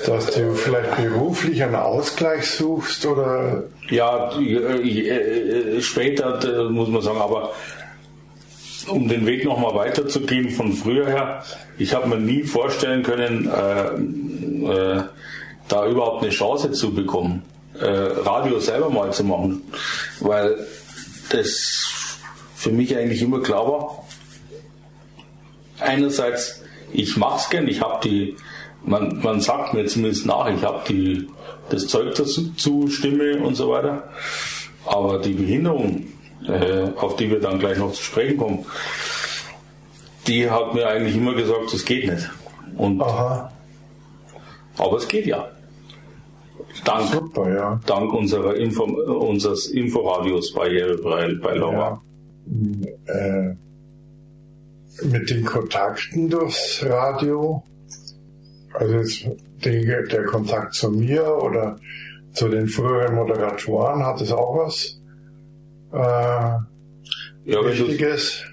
Dass 0.07 0.33
du 0.33 0.55
vielleicht 0.55 0.97
beruflich 0.97 1.63
einen 1.63 1.75
Ausgleich 1.75 2.49
suchst 2.51 3.05
oder? 3.07 3.65
Ja, 3.91 4.31
äh, 4.39 5.77
äh, 5.77 5.81
später 5.81 6.43
äh, 6.43 6.71
muss 6.71 6.89
man 6.89 7.03
sagen, 7.03 7.21
aber 7.21 7.53
um 8.91 9.09
den 9.09 9.27
Weg 9.27 9.45
nochmal 9.45 9.75
weiterzugehen 9.75 10.51
von 10.51 10.73
früher 10.73 11.07
her, 11.07 11.45
ich 11.79 11.95
habe 11.95 12.09
mir 12.09 12.19
nie 12.19 12.43
vorstellen 12.43 13.03
können, 13.03 13.49
äh, 13.49 14.97
äh, 14.99 15.03
da 15.69 15.87
überhaupt 15.87 16.23
eine 16.23 16.31
Chance 16.31 16.73
zu 16.73 16.93
bekommen, 16.93 17.43
äh, 17.79 17.87
Radio 17.87 18.59
selber 18.59 18.91
mal 18.91 19.13
zu 19.13 19.25
machen, 19.25 19.63
weil 20.21 20.67
das 21.31 22.19
für 22.55 22.71
mich 22.71 22.97
eigentlich 22.97 23.23
immer 23.23 23.41
klar 23.41 23.67
war. 23.67 24.05
Einerseits, 25.79 26.63
ich 26.93 27.17
mache 27.17 27.39
es 27.39 27.49
gern, 27.49 27.69
ich 27.69 27.81
habe 27.81 28.07
die, 28.07 28.37
man, 28.85 29.21
man 29.23 29.41
sagt 29.41 29.73
mir 29.73 29.87
zumindest 29.87 30.27
nach, 30.27 30.49
ich 30.49 30.63
habe 30.63 30.83
die 30.89 31.29
das 31.71 31.87
Zeug 31.87 32.15
dazu, 32.17 32.89
Stimme 32.89 33.39
und 33.39 33.55
so 33.55 33.71
weiter, 33.71 34.11
aber 34.85 35.19
die 35.21 35.33
Behinderung 35.33 36.07
auf 36.97 37.17
die 37.17 37.31
wir 37.31 37.41
dann 37.41 37.59
gleich 37.59 37.79
noch 37.79 37.93
zu 37.93 38.03
sprechen 38.03 38.39
kommen, 38.39 38.67
die 40.27 40.51
hat 40.51 40.75
mir 40.75 40.87
eigentlich 40.87 41.17
immer 41.17 41.35
gesagt, 41.35 41.73
das 41.73 41.85
geht 41.85 42.11
nicht. 42.11 42.31
Und, 42.77 43.03
Aha. 43.03 43.53
Aber 44.79 44.97
es 44.97 45.09
geht 45.09 45.27
ja. 45.27 45.51
Dank, 46.85 47.13
Super, 47.13 47.53
ja. 47.53 47.81
dank 47.87 48.13
unserer 48.13 48.55
Info, 48.57 48.85
unseres 48.85 49.67
Inforadios 49.67 50.55
Barrierefrei 50.55 51.35
bei 51.43 51.55
Laura. 51.55 52.01
Ja. 52.47 53.15
Äh, 53.15 53.57
mit 55.03 55.31
den 55.31 55.45
Kontakten 55.45 56.29
durchs 56.29 56.85
Radio, 56.87 57.63
also 58.75 59.37
der 59.65 60.25
Kontakt 60.25 60.75
zu 60.75 60.91
mir 60.91 61.27
oder 61.43 61.79
zu 62.33 62.49
den 62.49 62.69
früheren 62.69 63.15
Moderatoren, 63.15 64.05
hat 64.05 64.21
es 64.21 64.33
auch 64.33 64.57
was? 64.57 65.00
Äh, 65.93 67.51
ja, 67.51 67.65
Wichtiges. 67.65 68.45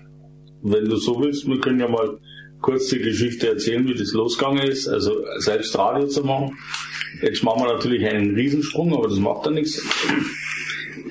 Wenn 0.61 0.85
du, 0.85 0.97
so 0.97 1.19
willst, 1.21 1.47
wir 1.47 1.59
können 1.59 1.79
ja 1.79 1.87
mal 1.87 2.17
kurz 2.61 2.87
die 2.87 2.99
Geschichte 2.99 3.49
erzählen, 3.49 3.87
wie 3.87 3.95
das 3.95 4.13
losgegangen 4.13 4.63
ist. 4.63 4.87
Also 4.87 5.23
selbst 5.37 5.77
Radio 5.77 6.07
zu 6.07 6.23
machen. 6.23 6.57
Jetzt 7.21 7.43
machen 7.43 7.63
wir 7.63 7.73
natürlich 7.73 8.05
einen 8.05 8.35
Riesensprung, 8.35 8.93
aber 8.93 9.07
das 9.07 9.17
macht 9.19 9.45
dann 9.45 9.55
nichts. 9.55 9.81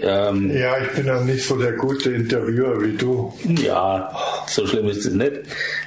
Ähm, 0.02 0.50
ja, 0.54 0.78
ich 0.78 0.90
bin 0.90 1.06
ja 1.06 1.22
nicht 1.22 1.44
so 1.44 1.56
der 1.56 1.72
gute 1.72 2.10
Interviewer 2.10 2.82
wie 2.82 2.96
du. 2.96 3.32
Ja, 3.62 4.10
so 4.46 4.66
schlimm 4.66 4.88
ist 4.88 5.06
es 5.06 5.14
nicht. 5.14 5.42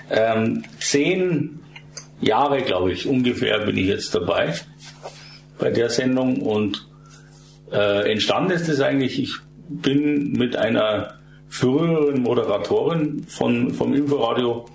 Ähm, 0.09 0.63
zehn 0.79 1.59
Jahre, 2.21 2.61
glaube 2.61 2.91
ich, 2.91 3.07
ungefähr 3.07 3.59
bin 3.65 3.77
ich 3.77 3.87
jetzt 3.87 4.15
dabei 4.15 4.53
bei 5.59 5.69
der 5.69 5.89
Sendung 5.89 6.41
und 6.41 6.87
äh, 7.71 8.11
entstanden 8.11 8.51
ist 8.51 8.67
es 8.67 8.81
eigentlich, 8.81 9.19
ich 9.19 9.35
bin 9.69 10.33
mit 10.33 10.55
einer 10.55 11.15
früheren 11.47 12.21
Moderatorin 12.21 13.25
von, 13.27 13.73
vom 13.73 13.93
Inforadio 13.93 14.65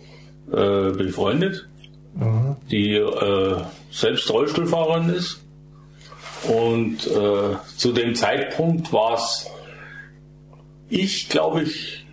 äh, 0.51 0.91
befreundet, 0.91 1.69
mhm. 2.15 2.57
die 2.71 2.95
äh, 2.95 3.57
selbst 3.91 4.31
Rollstuhlfahrerin 4.31 5.11
ist. 5.11 5.41
Und 6.49 7.07
äh, 7.07 7.57
zu 7.77 7.93
dem 7.93 8.15
Zeitpunkt 8.15 8.93
war 8.93 9.15
es, 9.15 9.51
ich 10.89 11.29
glaube 11.29 11.63
ich, 11.63 12.05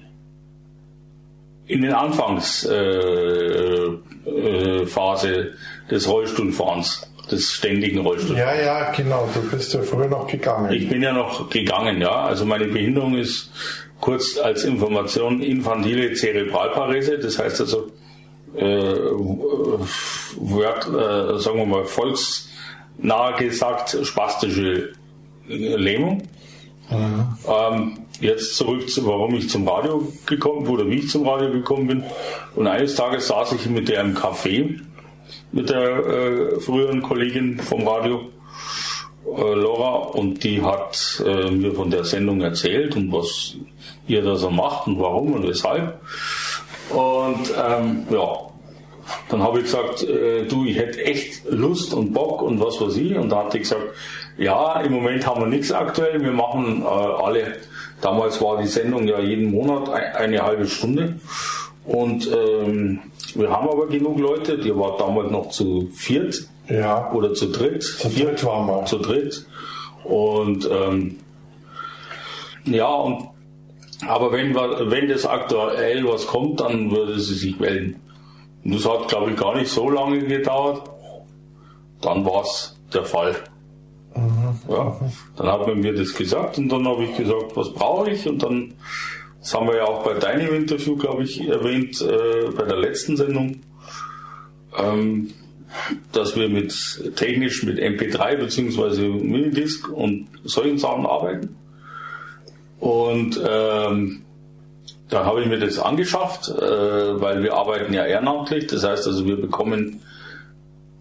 in 1.68 1.82
den 1.82 1.94
Anfangsphase 1.94 4.02
äh, 4.28 5.40
äh, 5.40 5.52
des 5.90 6.08
Rollstuhlfahrens 6.08 7.11
des 7.32 7.52
ständigen 7.52 8.00
Rollstuhls. 8.00 8.38
Ja, 8.38 8.54
ja, 8.54 8.92
genau. 8.92 9.30
Du 9.34 9.42
bist 9.50 9.74
ja 9.74 9.82
früher 9.82 10.08
noch 10.08 10.28
gegangen. 10.28 10.72
Ich 10.72 10.90
bin 10.90 11.02
ja 11.02 11.14
noch 11.14 11.50
gegangen, 11.50 12.02
ja. 12.02 12.26
Also 12.26 12.46
meine 12.46 12.66
Behinderung 12.66 13.16
ist 13.18 13.52
kurz 14.00 14.38
als 14.38 14.66
Information 14.66 15.42
infantile 15.42 16.14
Zerebralparese. 16.14 17.20
Das 17.20 17.40
heißt 17.40 17.62
also, 17.62 17.88
äh, 18.56 18.96
Word, 20.38 20.88
äh, 20.88 21.40
sagen 21.40 21.58
wir 21.58 21.66
mal, 21.66 21.86
volksnah 21.86 23.32
gesagt, 23.38 23.98
spastische 24.04 24.94
Lähmung. 25.48 26.24
Mhm. 26.90 27.38
Ähm, 27.48 27.98
jetzt 28.20 28.58
zurück 28.58 28.90
zu, 28.90 29.06
warum 29.06 29.36
ich 29.36 29.50
zum 29.50 29.68
Radio 29.68 30.12
gekommen 30.26 30.64
bin 30.64 30.74
oder 30.74 30.90
wie 30.90 30.96
ich 30.96 31.10
zum 31.10 31.28
Radio 31.28 31.52
gekommen 31.52 31.88
bin. 31.88 32.04
Und 32.56 32.68
eines 32.68 32.96
Tages 32.96 33.28
saß 33.28 33.54
ich 33.54 33.68
mit 33.68 33.88
der 33.88 34.02
im 34.02 34.16
Café 34.16 34.82
mit 35.52 35.70
der 35.70 36.06
äh, 36.06 36.60
früheren 36.60 37.02
Kollegin 37.02 37.60
vom 37.60 37.88
Radio, 37.88 38.30
äh, 39.26 39.54
Laura, 39.54 40.08
und 40.10 40.44
die 40.44 40.62
hat 40.62 41.24
äh, 41.26 41.52
mir 41.52 41.74
von 41.74 41.90
der 41.90 42.04
Sendung 42.04 42.42
erzählt 42.42 42.96
und 42.96 43.12
was 43.12 43.56
ihr 44.08 44.22
da 44.22 44.36
so 44.36 44.50
macht 44.50 44.88
und 44.88 45.00
warum 45.00 45.34
und 45.34 45.48
weshalb. 45.48 46.00
Und 46.90 47.54
ähm, 47.58 48.06
ja, 48.10 48.38
dann 49.30 49.44
habe 49.44 49.60
ich 49.60 49.66
gesagt, 49.66 50.04
äh, 50.04 50.46
du, 50.46 50.66
ich 50.66 50.78
hätte 50.78 51.04
echt 51.06 51.44
Lust 51.50 51.94
und 51.94 52.14
Bock 52.14 52.42
und 52.42 52.60
was 52.60 52.82
weiß 52.82 52.98
ich. 52.98 53.18
Und 53.18 53.30
da 53.30 53.46
hat 53.46 53.54
die 53.54 53.60
gesagt, 53.60 53.84
ja, 54.38 54.82
im 54.82 54.92
Moment 54.94 55.26
haben 55.26 55.42
wir 55.42 55.48
nichts 55.48 55.72
aktuell, 55.72 56.22
wir 56.22 56.32
machen 56.32 56.82
äh, 56.82 56.86
alle 56.86 57.58
Damals 58.02 58.42
war 58.42 58.60
die 58.60 58.68
Sendung 58.68 59.08
ja 59.08 59.20
jeden 59.20 59.52
Monat 59.52 59.90
eine 59.90 60.42
halbe 60.42 60.68
Stunde. 60.68 61.20
Und 61.86 62.30
ähm, 62.32 63.00
wir 63.36 63.50
haben 63.50 63.70
aber 63.70 63.88
genug 63.88 64.20
Leute, 64.20 64.58
die 64.58 64.76
war 64.76 64.98
damals 64.98 65.32
noch 65.32 65.50
zu 65.50 65.90
viert 65.94 66.48
ja. 66.70 67.12
oder 67.12 67.34
zu 67.34 67.52
dritt. 67.52 67.84
Zu 67.84 68.10
dritt 68.10 68.44
waren 68.46 68.68
wir. 68.68 68.86
Zu 68.86 69.00
dritt. 69.00 69.46
Und 70.04 70.70
ähm, 70.72 71.18
ja, 72.66 72.88
und 72.88 73.30
aber 74.08 74.32
wenn, 74.32 74.56
wenn 74.56 75.10
das 75.10 75.26
aktuell 75.26 76.08
was 76.08 76.26
kommt, 76.26 76.60
dann 76.60 76.92
würde 76.92 77.20
sie 77.20 77.36
sich 77.36 77.60
melden. 77.60 78.02
Und 78.64 78.74
das 78.76 78.90
hat, 78.90 79.08
glaube 79.08 79.32
ich, 79.32 79.38
gar 79.38 79.56
nicht 79.56 79.72
so 79.72 79.90
lange 79.90 80.20
gedauert. 80.20 80.90
Dann 82.02 82.26
war 82.26 82.42
es 82.42 82.80
der 82.94 83.06
Fall. 83.06 83.36
Mhm. 84.16 84.60
Ja, 84.70 85.00
dann 85.38 85.48
hat 85.48 85.68
man 85.68 85.80
mir 85.80 85.94
das 85.94 86.14
gesagt 86.14 86.58
und 86.58 86.70
dann 86.70 86.88
habe 86.88 87.04
ich 87.04 87.16
gesagt, 87.16 87.56
was 87.56 87.72
brauche 87.74 88.10
ich? 88.10 88.28
Und 88.28 88.44
dann, 88.44 88.74
das 89.42 89.54
haben 89.56 89.68
wir 89.68 89.78
ja 89.78 89.86
auch 89.86 90.04
bei 90.04 90.14
deinem 90.14 90.54
Interview, 90.54 90.96
glaube 90.96 91.24
ich, 91.24 91.48
erwähnt, 91.48 92.00
äh, 92.02 92.52
bei 92.56 92.64
der 92.64 92.78
letzten 92.78 93.18
Sendung, 93.18 93.62
ähm, 94.78 95.34
dass 96.12 96.36
wir 96.36 96.48
mit 96.48 96.74
technisch 97.16 97.64
mit 97.64 97.80
MP3 97.80 98.38
bzw. 98.38 99.08
Minidisc 99.08 99.90
und 99.90 100.28
solchen 100.44 100.78
Sachen 100.78 101.08
arbeiten. 101.08 101.56
Und 102.80 103.42
ähm, 103.44 104.22
dann 105.10 105.26
habe 105.26 105.42
ich 105.42 105.48
mir 105.48 105.60
das 105.60 105.80
angeschafft, 105.80 106.50
äh, 106.50 107.22
weil 107.22 107.42
wir 107.42 107.54
arbeiten 107.54 107.94
ja 107.94 108.06
ehrenamtlich. 108.06 108.68
Das 108.68 108.84
heißt 108.84 109.08
also, 109.08 109.26
wir 109.26 109.38
bekommen 109.38 110.02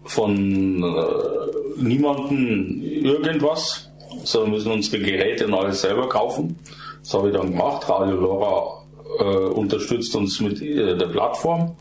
von 0.03 0.83
äh, 0.83 1.81
niemandem 1.81 2.81
irgendwas, 2.81 3.91
sondern 4.23 4.51
müssen 4.51 4.71
unsere 4.71 5.01
Geräte 5.03 5.47
alles 5.53 5.81
selber 5.81 6.09
kaufen. 6.09 6.57
Das 7.11 7.19
habe 7.19 7.27
ich 7.29 7.35
dann 7.35 7.51
gemacht. 7.51 7.89
Radio 7.89 8.15
Lora 8.15 8.85
äh, 9.19 9.23
unterstützt 9.49 10.15
uns 10.15 10.39
mit 10.39 10.61
äh, 10.61 10.95
der 10.97 11.07
Plattform, 11.07 11.75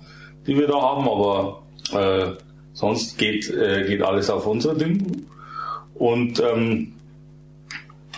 die 0.44 0.58
wir 0.58 0.66
da 0.66 0.82
haben, 0.82 1.08
aber 1.08 1.62
äh, 1.92 2.32
sonst 2.72 3.16
geht, 3.16 3.48
äh, 3.48 3.84
geht 3.86 4.02
alles 4.02 4.28
auf 4.28 4.44
unser 4.48 4.74
Ding. 4.74 5.28
Und 5.94 6.40
ähm, 6.40 6.94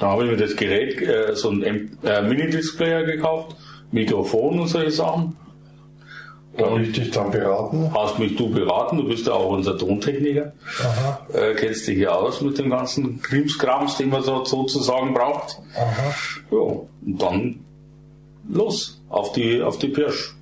da 0.01 0.13
habe 0.13 0.25
ich 0.25 0.31
mir 0.31 0.39
das 0.39 0.57
Gerät, 0.57 1.03
äh, 1.03 1.35
so 1.35 1.51
ein 1.51 1.99
äh, 2.03 2.23
Mini-Displayer 2.23 3.03
gekauft, 3.03 3.57
Mikrofon 3.91 4.61
und 4.61 4.69
solche 4.69 4.93
Sachen. 4.93 5.37
Kann 6.57 6.85
ich 6.85 6.93
dich 6.93 7.11
dann 7.11 7.31
beraten? 7.31 7.91
Hast 7.95 8.19
mich 8.19 8.37
du 8.37 8.51
beraten, 8.51 8.99
du 8.99 9.05
bist 9.09 9.27
ja 9.27 9.33
auch 9.33 9.51
unser 9.51 9.79
Tontechniker. 9.79 10.53
Aha. 10.81 11.27
Äh, 11.33 11.55
kennst 11.55 11.89
dich 11.89 11.97
hier 11.97 12.15
aus 12.15 12.43
mit 12.43 12.59
dem 12.59 12.69
ganzen 12.69 13.23
Krimskrams, 13.23 13.97
den 13.97 14.11
man 14.11 14.23
so 14.23 14.45
sozusagen 14.45 15.15
braucht. 15.15 15.59
Aha. 15.75 16.15
Ja, 16.51 16.59
und 16.59 17.23
dann 17.23 17.65
los, 18.49 19.03
auf 19.09 19.33
die, 19.33 19.63
auf 19.63 19.79
die 19.79 19.89
Pirsch. 19.89 20.35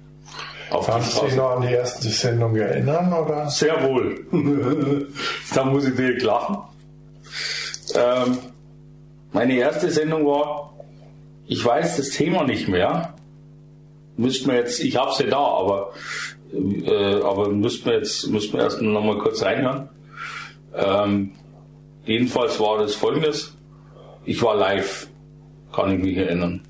Auf 0.70 0.86
Kannst 0.86 1.20
du 1.20 1.26
dich 1.26 1.36
noch 1.36 1.50
an 1.50 1.62
die 1.62 1.74
erste 1.74 2.08
Sendung 2.08 2.54
erinnern, 2.56 3.12
oder? 3.12 3.48
Sehr 3.48 3.82
wohl. 3.82 4.24
da 5.54 5.64
muss 5.64 5.86
ich 5.86 5.96
direkt 5.96 6.22
lachen. 6.22 6.58
Ähm, 7.94 8.38
meine 9.32 9.54
erste 9.54 9.90
Sendung 9.90 10.26
war, 10.26 10.74
ich 11.46 11.64
weiß 11.64 11.96
das 11.96 12.10
Thema 12.10 12.44
nicht 12.44 12.68
mehr, 12.68 13.14
müsste 14.20 14.46
man 14.46 14.56
jetzt, 14.56 14.80
ich 14.80 14.96
habe 14.96 15.12
sie 15.14 15.24
ja 15.24 15.30
da, 15.30 15.38
aber, 15.38 15.92
äh, 16.52 17.20
aber 17.22 17.48
müsste 17.48 17.88
man 17.88 17.98
jetzt, 17.98 18.28
müsste 18.28 18.56
man 18.56 18.66
erst 18.66 18.80
noch 18.80 19.04
mal 19.04 19.18
kurz 19.18 19.42
reinhören. 19.42 19.88
Ähm, 20.74 21.32
jedenfalls 22.04 22.60
war 22.60 22.78
das 22.78 22.94
folgendes. 22.94 23.56
Ich 24.24 24.42
war 24.42 24.54
live, 24.56 25.08
kann 25.72 25.92
ich 25.92 25.98
mich 26.00 26.16
erinnern. 26.16 26.62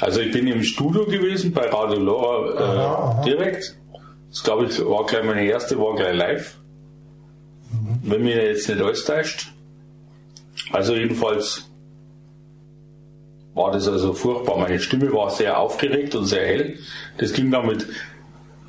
Also 0.00 0.20
ich 0.20 0.32
bin 0.32 0.46
im 0.46 0.62
Studio 0.62 1.06
gewesen 1.06 1.52
bei 1.52 1.68
Radio 1.68 2.00
Lora 2.00 2.54
äh, 2.54 2.62
aha, 2.62 2.94
aha. 2.94 3.22
direkt. 3.24 3.76
Das 4.28 4.42
glaube 4.42 4.66
ich 4.66 4.78
war 4.84 5.06
gleich 5.06 5.24
meine 5.24 5.44
erste, 5.44 5.78
war 5.78 5.94
gleich 5.94 6.16
live. 6.16 6.58
Mhm. 7.72 8.00
Wenn 8.02 8.22
mir 8.22 8.44
jetzt 8.44 8.68
nicht 8.68 8.80
alles 8.80 9.04
täuscht. 9.04 9.52
Also 10.72 10.94
jedenfalls 10.94 11.67
war 13.58 13.72
das 13.72 13.88
also 13.88 14.14
furchtbar. 14.14 14.56
Meine 14.56 14.78
Stimme 14.78 15.12
war 15.12 15.30
sehr 15.30 15.58
aufgeregt 15.58 16.14
und 16.14 16.24
sehr 16.24 16.46
hell. 16.46 16.78
Das 17.18 17.32
ging 17.32 17.50
damit. 17.50 17.86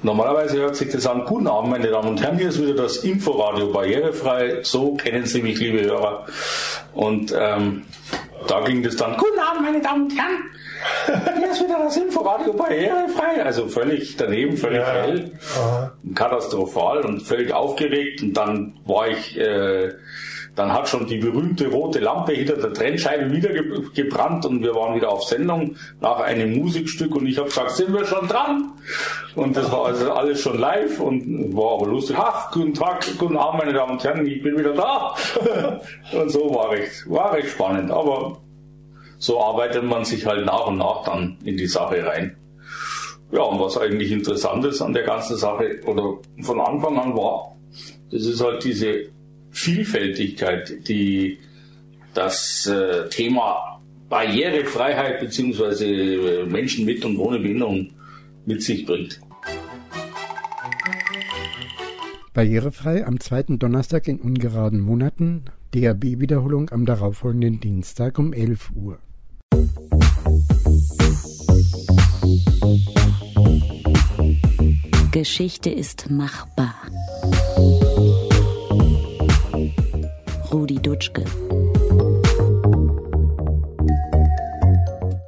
Normalerweise 0.01 0.57
hört 0.57 0.75
sich 0.75 0.91
das 0.91 1.05
an. 1.05 1.25
Guten 1.25 1.47
Abend, 1.47 1.71
meine 1.71 1.87
Damen 1.87 2.09
und 2.09 2.21
Herren. 2.21 2.37
Hier 2.37 2.49
ist 2.49 2.61
wieder 2.61 2.73
das 2.73 2.97
Inforadio 2.97 3.71
barrierefrei. 3.71 4.59
So 4.63 4.95
kennen 4.95 5.25
Sie 5.25 5.41
mich, 5.41 5.59
liebe 5.59 5.81
Hörer. 5.81 6.25
Und 6.93 7.33
ähm, 7.37 7.83
da 8.47 8.61
ging 8.61 8.81
das 8.81 8.95
dann. 8.95 9.17
Guten 9.17 9.39
Abend, 9.39 9.61
meine 9.61 9.81
Damen 9.81 10.03
und 10.03 10.13
Herren. 10.17 11.35
Hier 11.37 11.51
ist 11.51 11.63
wieder 11.63 11.79
das 11.83 11.97
Inforadio 11.97 12.53
barrierefrei. 12.53 13.43
Also 13.43 13.67
völlig 13.67 14.15
daneben, 14.15 14.55
völlig 14.55 14.79
ja. 14.79 14.91
hell, 14.91 15.31
Aha. 15.57 15.91
katastrophal 16.15 17.01
und 17.01 17.21
völlig 17.21 17.53
aufgeregt. 17.53 18.21
Und 18.21 18.33
dann 18.33 18.79
war 18.85 19.09
ich 19.09 19.37
äh, 19.37 19.91
dann 20.59 20.73
hat 20.73 20.89
schon 20.89 21.07
die 21.07 21.17
berühmte 21.17 21.69
rote 21.69 21.99
Lampe 21.99 22.33
hinter 22.33 22.57
der 22.57 22.73
Trennscheibe 22.73 23.31
wieder 23.31 23.49
ge 23.49 23.81
gebrannt 23.93 24.45
und 24.45 24.61
wir 24.61 24.75
waren 24.75 24.93
wieder 24.93 25.09
auf 25.09 25.23
Sendung 25.23 25.77
nach 26.01 26.19
einem 26.19 26.57
Musikstück 26.57 27.15
und 27.15 27.27
ich 27.27 27.37
habe 27.37 27.47
gesagt, 27.47 27.71
sind 27.71 27.93
wir 27.93 28.05
schon 28.05 28.27
dran? 28.27 28.73
Und 29.35 29.55
das 29.55 29.71
war 29.71 29.85
also 29.85 30.11
alles 30.11 30.41
schon 30.41 30.59
live 30.59 30.99
und 30.99 31.55
war 31.55 31.75
aber 31.75 31.87
lustig. 31.87 32.17
Ach, 32.19 32.51
guten 32.51 32.73
Tag, 32.73 33.05
guten 33.17 33.37
Abend, 33.37 33.61
meine 33.61 33.73
Damen 33.73 33.93
und 33.93 34.03
Herren, 34.03 34.27
ich 34.27 34.43
bin 34.43 34.57
wieder 34.57 34.73
da. 34.73 35.15
und 36.19 36.29
so 36.29 36.53
war 36.53 36.71
recht, 36.71 37.09
war 37.09 37.33
recht 37.33 37.51
spannend. 37.51 37.89
Aber 37.89 38.41
so 39.17 39.41
arbeitet 39.41 39.83
man 39.83 40.03
sich 40.03 40.25
halt 40.25 40.45
nach 40.45 40.67
und 40.67 40.77
nach 40.77 41.03
dann 41.05 41.37
in 41.45 41.55
die 41.55 41.67
Sache 41.67 42.05
rein. 42.05 42.35
Ja, 43.31 43.43
und 43.43 43.61
was 43.61 43.77
eigentlich 43.77 44.11
interessant 44.11 44.65
ist 44.65 44.81
an 44.81 44.91
der 44.91 45.03
ganzen 45.03 45.37
Sache 45.37 45.79
oder 45.85 46.17
von 46.41 46.59
Anfang 46.59 46.99
an 46.99 47.15
war, 47.15 47.55
das 48.11 48.25
ist 48.25 48.43
halt 48.43 48.61
diese 48.63 49.09
Vielfältigkeit, 49.51 50.87
die 50.87 51.39
das 52.13 52.67
äh, 52.67 53.07
Thema 53.09 53.81
Barrierefreiheit 54.09 55.19
bzw. 55.19 56.41
Äh, 56.41 56.45
Menschen 56.45 56.85
mit 56.85 57.03
und 57.05 57.17
ohne 57.17 57.39
Behinderung 57.39 57.91
mit 58.45 58.63
sich 58.63 58.85
bringt. 58.85 59.21
Barrierefrei 62.33 63.05
am 63.05 63.19
zweiten 63.19 63.59
Donnerstag 63.59 64.07
in 64.07 64.19
ungeraden 64.19 64.79
Monaten, 64.79 65.45
DAB-Wiederholung 65.71 66.69
am 66.69 66.85
darauffolgenden 66.85 67.59
Dienstag 67.59 68.17
um 68.17 68.33
11 68.33 68.71
Uhr. 68.75 68.99
Geschichte 75.11 75.69
ist 75.69 76.09
machbar. 76.09 76.75
Rudi 80.51 80.77
Dutschke. 80.77 81.23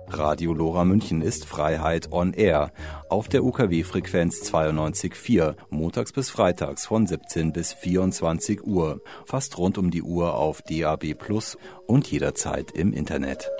Radio 0.09 0.53
Lora 0.53 0.83
München 0.83 1.21
ist 1.21 1.45
Freiheit 1.45 2.11
on 2.11 2.33
Air 2.33 2.71
auf 3.07 3.27
der 3.27 3.43
UKW-Frequenz 3.43 4.41
92.4, 4.51 5.55
montags 5.69 6.11
bis 6.11 6.31
freitags 6.31 6.87
von 6.87 7.05
17 7.05 7.53
bis 7.53 7.71
24 7.71 8.65
Uhr, 8.65 9.01
fast 9.25 9.59
rund 9.59 9.77
um 9.77 9.91
die 9.91 10.01
Uhr 10.01 10.33
auf 10.33 10.63
DAB 10.63 11.13
Plus 11.13 11.55
und 11.85 12.11
jederzeit 12.11 12.71
im 12.71 12.91
Internet. 12.91 13.51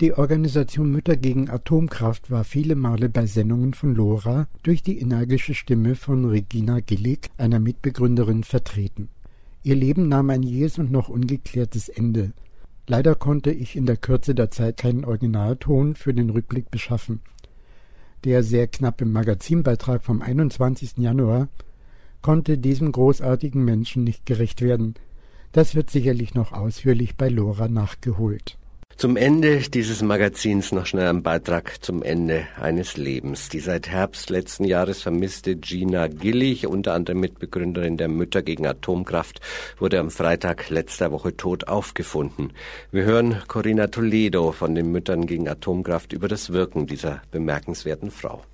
Die 0.00 0.14
Organisation 0.14 0.90
Mütter 0.90 1.14
gegen 1.14 1.50
Atomkraft 1.50 2.30
war 2.30 2.44
viele 2.44 2.74
Male 2.74 3.10
bei 3.10 3.26
Sendungen 3.26 3.74
von 3.74 3.94
Lora 3.94 4.48
durch 4.62 4.82
die 4.82 4.98
energische 4.98 5.52
Stimme 5.52 5.94
von 5.94 6.24
Regina 6.24 6.80
Gillig, 6.80 7.28
einer 7.36 7.60
Mitbegründerin, 7.60 8.42
vertreten. 8.42 9.10
Ihr 9.62 9.74
Leben 9.74 10.08
nahm 10.08 10.30
ein 10.30 10.42
jähes 10.42 10.78
und 10.78 10.90
noch 10.90 11.10
ungeklärtes 11.10 11.90
Ende. 11.90 12.32
Leider 12.86 13.14
konnte 13.14 13.50
ich 13.50 13.76
in 13.76 13.84
der 13.84 13.98
Kürze 13.98 14.34
der 14.34 14.50
Zeit 14.50 14.78
keinen 14.78 15.04
Originalton 15.04 15.94
für 15.94 16.14
den 16.14 16.30
Rückblick 16.30 16.70
beschaffen. 16.70 17.20
Der 18.24 18.42
sehr 18.42 18.68
knappe 18.68 19.04
Magazinbeitrag 19.04 20.02
vom 20.02 20.22
21. 20.22 20.96
Januar 20.96 21.48
konnte 22.22 22.56
diesem 22.56 22.90
großartigen 22.90 23.62
Menschen 23.62 24.04
nicht 24.04 24.24
gerecht 24.24 24.62
werden. 24.62 24.94
Das 25.52 25.74
wird 25.74 25.90
sicherlich 25.90 26.32
noch 26.32 26.52
ausführlich 26.52 27.18
bei 27.18 27.28
Lora 27.28 27.68
nachgeholt. 27.68 28.56
Zum 29.00 29.16
Ende 29.16 29.60
dieses 29.60 30.02
Magazins 30.02 30.72
noch 30.72 30.84
schnell 30.84 31.08
ein 31.08 31.22
Beitrag 31.22 31.82
zum 31.82 32.02
Ende 32.02 32.46
eines 32.60 32.98
Lebens. 32.98 33.48
Die 33.48 33.60
seit 33.60 33.88
Herbst 33.88 34.28
letzten 34.28 34.64
Jahres 34.64 35.00
vermisste 35.02 35.56
Gina 35.56 36.06
Gillig, 36.08 36.66
unter 36.66 36.92
anderem 36.92 37.20
Mitbegründerin 37.20 37.96
der 37.96 38.08
Mütter 38.08 38.42
gegen 38.42 38.66
Atomkraft, 38.66 39.40
wurde 39.78 39.98
am 40.00 40.10
Freitag 40.10 40.68
letzter 40.68 41.12
Woche 41.12 41.34
tot 41.34 41.66
aufgefunden. 41.66 42.52
Wir 42.92 43.04
hören 43.04 43.40
Corinna 43.48 43.86
Toledo 43.86 44.52
von 44.52 44.74
den 44.74 44.92
Müttern 44.92 45.24
gegen 45.24 45.48
Atomkraft 45.48 46.12
über 46.12 46.28
das 46.28 46.52
Wirken 46.52 46.86
dieser 46.86 47.22
bemerkenswerten 47.30 48.10
Frau. 48.10 48.44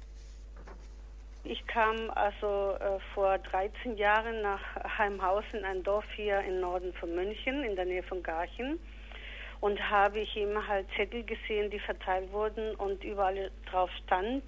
Ich 1.43 1.67
kam 1.67 2.09
also 2.15 2.77
äh, 2.79 3.01
vor 3.15 3.37
13 3.51 3.97
Jahren 3.97 4.43
nach 4.43 4.61
Heimhausen, 4.97 5.65
ein 5.65 5.83
Dorf 5.83 6.05
hier 6.15 6.41
im 6.43 6.61
Norden 6.61 6.93
von 7.01 7.13
München, 7.17 7.65
in 7.65 7.75
der 7.75 7.87
Nähe 7.87 8.05
von 8.05 8.23
Garchen 8.23 8.79
und 9.67 9.91
habe 9.91 10.21
ich 10.21 10.37
eben 10.37 10.57
halt 10.69 10.87
Zettel 10.95 11.25
gesehen, 11.25 11.71
die 11.71 11.81
verteilt 11.81 12.33
wurden 12.33 12.77
und 12.77 13.03
überall 13.03 13.51
drauf 13.69 13.91
stand, 14.05 14.45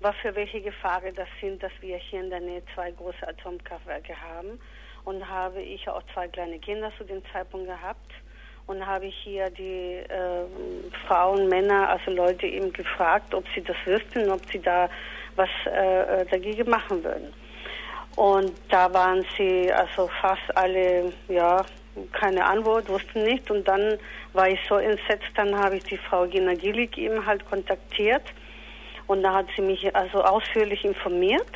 was 0.00 0.16
für 0.16 0.34
welche 0.34 0.60
Gefahren 0.60 1.14
das 1.14 1.28
sind, 1.40 1.62
dass 1.62 1.70
wir 1.80 1.96
hier 1.96 2.18
in 2.18 2.30
der 2.30 2.40
Nähe 2.40 2.62
zwei 2.74 2.90
große 2.90 3.24
Atomkraftwerke 3.28 4.20
haben. 4.20 4.58
Und 5.04 5.26
habe 5.28 5.62
ich 5.62 5.88
auch 5.88 6.02
zwei 6.12 6.26
kleine 6.26 6.58
Kinder 6.58 6.90
zu 6.98 7.04
dem 7.04 7.22
Zeitpunkt 7.32 7.68
gehabt 7.68 8.10
und 8.66 8.84
habe 8.84 9.06
ich 9.06 9.14
hier 9.22 9.48
die 9.48 10.02
äh, 10.08 10.44
Frauen, 11.06 11.48
Männer, 11.48 11.90
also 11.90 12.10
Leute 12.10 12.48
eben 12.48 12.72
gefragt, 12.72 13.32
ob 13.34 13.44
sie 13.54 13.62
das 13.62 13.76
wüssten, 13.84 14.28
ob 14.28 14.40
sie 14.50 14.58
da 14.58 14.90
was 15.36 15.48
äh, 15.66 16.26
dagegen 16.26 16.68
machen 16.68 17.04
würden. 17.04 17.32
Und 18.16 18.52
da 18.70 18.92
waren 18.92 19.24
sie 19.36 19.72
also 19.72 20.10
fast 20.20 20.56
alle, 20.56 21.12
ja, 21.28 21.64
keine 22.12 22.44
Antwort, 22.44 22.88
wussten 22.88 23.24
nicht. 23.24 23.50
Und 23.50 23.66
dann 23.66 23.98
war 24.32 24.48
ich 24.48 24.60
so 24.68 24.76
entsetzt, 24.76 25.28
dann 25.34 25.56
habe 25.58 25.76
ich 25.76 25.84
die 25.84 25.98
Frau 25.98 26.26
Gina 26.26 26.54
Gillig 26.54 26.96
eben 26.98 27.24
halt 27.26 27.48
kontaktiert. 27.48 28.22
Und 29.06 29.22
da 29.22 29.34
hat 29.34 29.46
sie 29.56 29.62
mich 29.62 29.94
also 29.96 30.22
ausführlich 30.22 30.84
informiert 30.84 31.46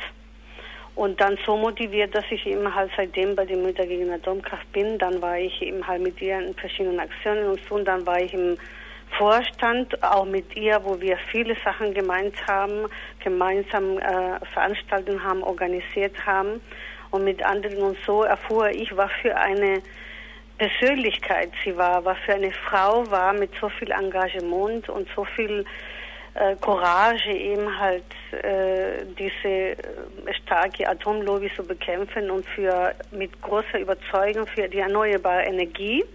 und 0.95 1.19
dann 1.19 1.37
so 1.45 1.57
motiviert, 1.57 2.13
dass 2.13 2.25
ich 2.29 2.45
eben 2.45 2.73
halt 2.73 2.91
seitdem 2.95 3.35
bei 3.35 3.45
den 3.45 3.63
Mütter 3.63 3.85
gegen 3.85 4.11
Atomkraft 4.11 4.71
bin. 4.71 4.97
Dann 4.99 5.21
war 5.21 5.37
ich 5.37 5.61
eben 5.61 5.85
halt 5.85 6.01
mit 6.01 6.21
ihr 6.21 6.39
in 6.39 6.53
verschiedenen 6.53 6.99
Aktionen 6.99 7.47
und 7.47 7.59
so. 7.67 7.75
Und 7.75 7.85
dann 7.85 8.05
war 8.05 8.19
ich 8.21 8.33
im 8.33 8.57
Vorstand, 9.17 10.01
auch 10.03 10.25
mit 10.25 10.55
ihr, 10.55 10.79
wo 10.83 10.99
wir 10.99 11.17
viele 11.31 11.55
Sachen 11.63 11.93
gemeint 11.93 12.35
haben, 12.47 12.87
gemeinsam 13.23 13.97
äh, 13.97 14.39
Veranstaltungen 14.53 15.23
haben, 15.23 15.43
organisiert 15.43 16.15
haben. 16.25 16.61
Und 17.09 17.23
mit 17.23 17.43
anderen 17.43 17.81
und 17.81 17.97
so 18.05 18.23
erfuhr 18.23 18.69
ich, 18.69 18.95
was 18.95 19.11
für 19.21 19.35
eine 19.35 19.81
Persönlichkeit 20.63 21.51
sie 21.63 21.75
war, 21.75 22.05
was 22.05 22.17
für 22.25 22.35
eine 22.35 22.51
Frau 22.51 23.09
war 23.11 23.33
mit 23.33 23.51
so 23.59 23.67
viel 23.67 23.91
Engagement 23.91 24.87
und 24.87 25.07
so 25.13 25.25
viel 25.25 25.65
äh, 26.35 26.55
Courage 26.55 27.31
eben 27.31 27.79
halt 27.79 28.05
äh, 28.31 29.05
diese 29.19 29.49
äh, 29.49 29.75
starke 30.41 30.87
Atomlobby 30.87 31.51
zu 31.53 31.63
bekämpfen 31.63 32.31
und 32.31 32.45
für 32.45 32.95
mit 33.11 33.41
großer 33.41 33.79
Überzeugung 33.79 34.47
für 34.47 34.69
die 34.69 34.79
erneuerbare 34.79 35.43
Energie. 35.43 36.05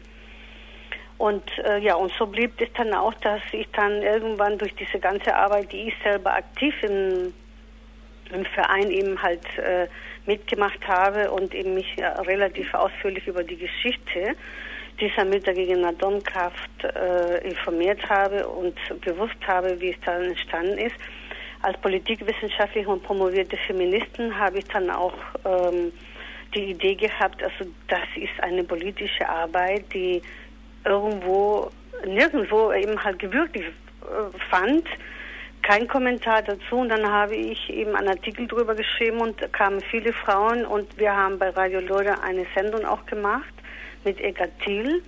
Und 1.18 1.44
äh, 1.58 1.78
ja, 1.80 1.96
und 1.96 2.10
so 2.18 2.26
blieb 2.26 2.58
es 2.58 2.72
dann 2.74 2.94
auch, 2.94 3.14
dass 3.14 3.42
ich 3.52 3.68
dann 3.72 4.02
irgendwann 4.02 4.56
durch 4.56 4.74
diese 4.76 4.98
ganze 4.98 5.34
Arbeit, 5.34 5.72
die 5.72 5.88
ich 5.88 5.94
selber 6.02 6.32
aktiv 6.32 6.74
im, 6.82 7.34
im 8.32 8.44
Verein 8.46 8.90
eben 8.90 9.20
halt 9.20 9.44
äh, 9.58 9.88
mitgemacht 10.28 10.86
habe 10.86 11.30
und 11.32 11.54
eben 11.54 11.74
mich 11.74 11.96
relativ 11.98 12.72
ausführlich 12.74 13.26
über 13.26 13.42
die 13.42 13.56
Geschichte 13.56 14.36
dieser 15.00 15.24
Mütter 15.24 15.54
gegen 15.54 15.84
Atomkraft 15.84 16.84
äh, 16.84 17.48
informiert 17.48 18.08
habe 18.08 18.46
und 18.46 18.76
gewusst 19.00 19.38
habe, 19.46 19.80
wie 19.80 19.90
es 19.90 19.96
dann 20.04 20.24
entstanden 20.24 20.78
ist. 20.78 20.96
Als 21.62 21.78
politikwissenschaftliche 21.80 22.88
und 22.88 23.02
promovierte 23.02 23.56
Feministin 23.66 24.36
habe 24.38 24.58
ich 24.58 24.64
dann 24.66 24.90
auch 24.90 25.14
ähm, 25.44 25.92
die 26.54 26.70
Idee 26.70 26.94
gehabt, 26.94 27.42
also 27.42 27.70
das 27.88 28.08
ist 28.16 28.42
eine 28.42 28.64
politische 28.64 29.28
Arbeit, 29.28 29.84
die 29.92 30.22
irgendwo, 30.84 31.70
nirgendwo 32.06 32.72
eben 32.72 33.02
halt 33.02 33.18
gewürdigt 33.18 33.72
äh, 34.02 34.38
fand. 34.50 34.86
Kein 35.68 35.86
Kommentar 35.86 36.40
dazu. 36.40 36.76
Und 36.76 36.88
dann 36.88 37.06
habe 37.06 37.36
ich 37.36 37.68
eben 37.68 37.94
einen 37.94 38.08
Artikel 38.08 38.46
drüber 38.46 38.74
geschrieben 38.74 39.20
und 39.20 39.52
kamen 39.52 39.82
viele 39.90 40.14
Frauen. 40.14 40.64
Und 40.64 40.98
wir 40.98 41.14
haben 41.14 41.38
bei 41.38 41.50
Radio 41.50 41.80
Lode 41.80 42.18
eine 42.22 42.46
Sendung 42.56 42.86
auch 42.86 43.04
gemacht 43.04 43.52
mit 44.02 44.18
Egatil. 44.18 45.02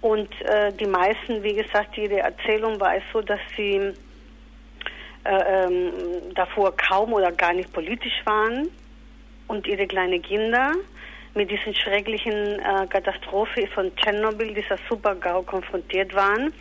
Und 0.00 0.30
äh, 0.40 0.72
die 0.72 0.86
meisten, 0.86 1.42
wie 1.42 1.52
gesagt, 1.52 1.98
ihre 1.98 2.20
Erzählung 2.20 2.80
war 2.80 2.96
es 2.96 3.02
so, 3.12 3.20
dass 3.20 3.40
sie 3.54 3.92
äh, 5.24 5.64
ähm, 5.64 5.92
davor 6.34 6.74
kaum 6.74 7.12
oder 7.12 7.30
gar 7.32 7.52
nicht 7.52 7.70
politisch 7.74 8.22
waren. 8.24 8.68
Und 9.46 9.66
ihre 9.66 9.86
kleinen 9.86 10.22
Kinder 10.22 10.72
mit 11.34 11.50
diesen 11.50 11.74
schrecklichen 11.74 12.60
äh, 12.60 12.86
Katastrophe 12.88 13.68
von 13.74 13.94
Tschernobyl, 13.96 14.54
dieser 14.54 14.78
Supergau, 14.88 15.42
konfrontiert 15.42 16.14
waren 16.14 16.54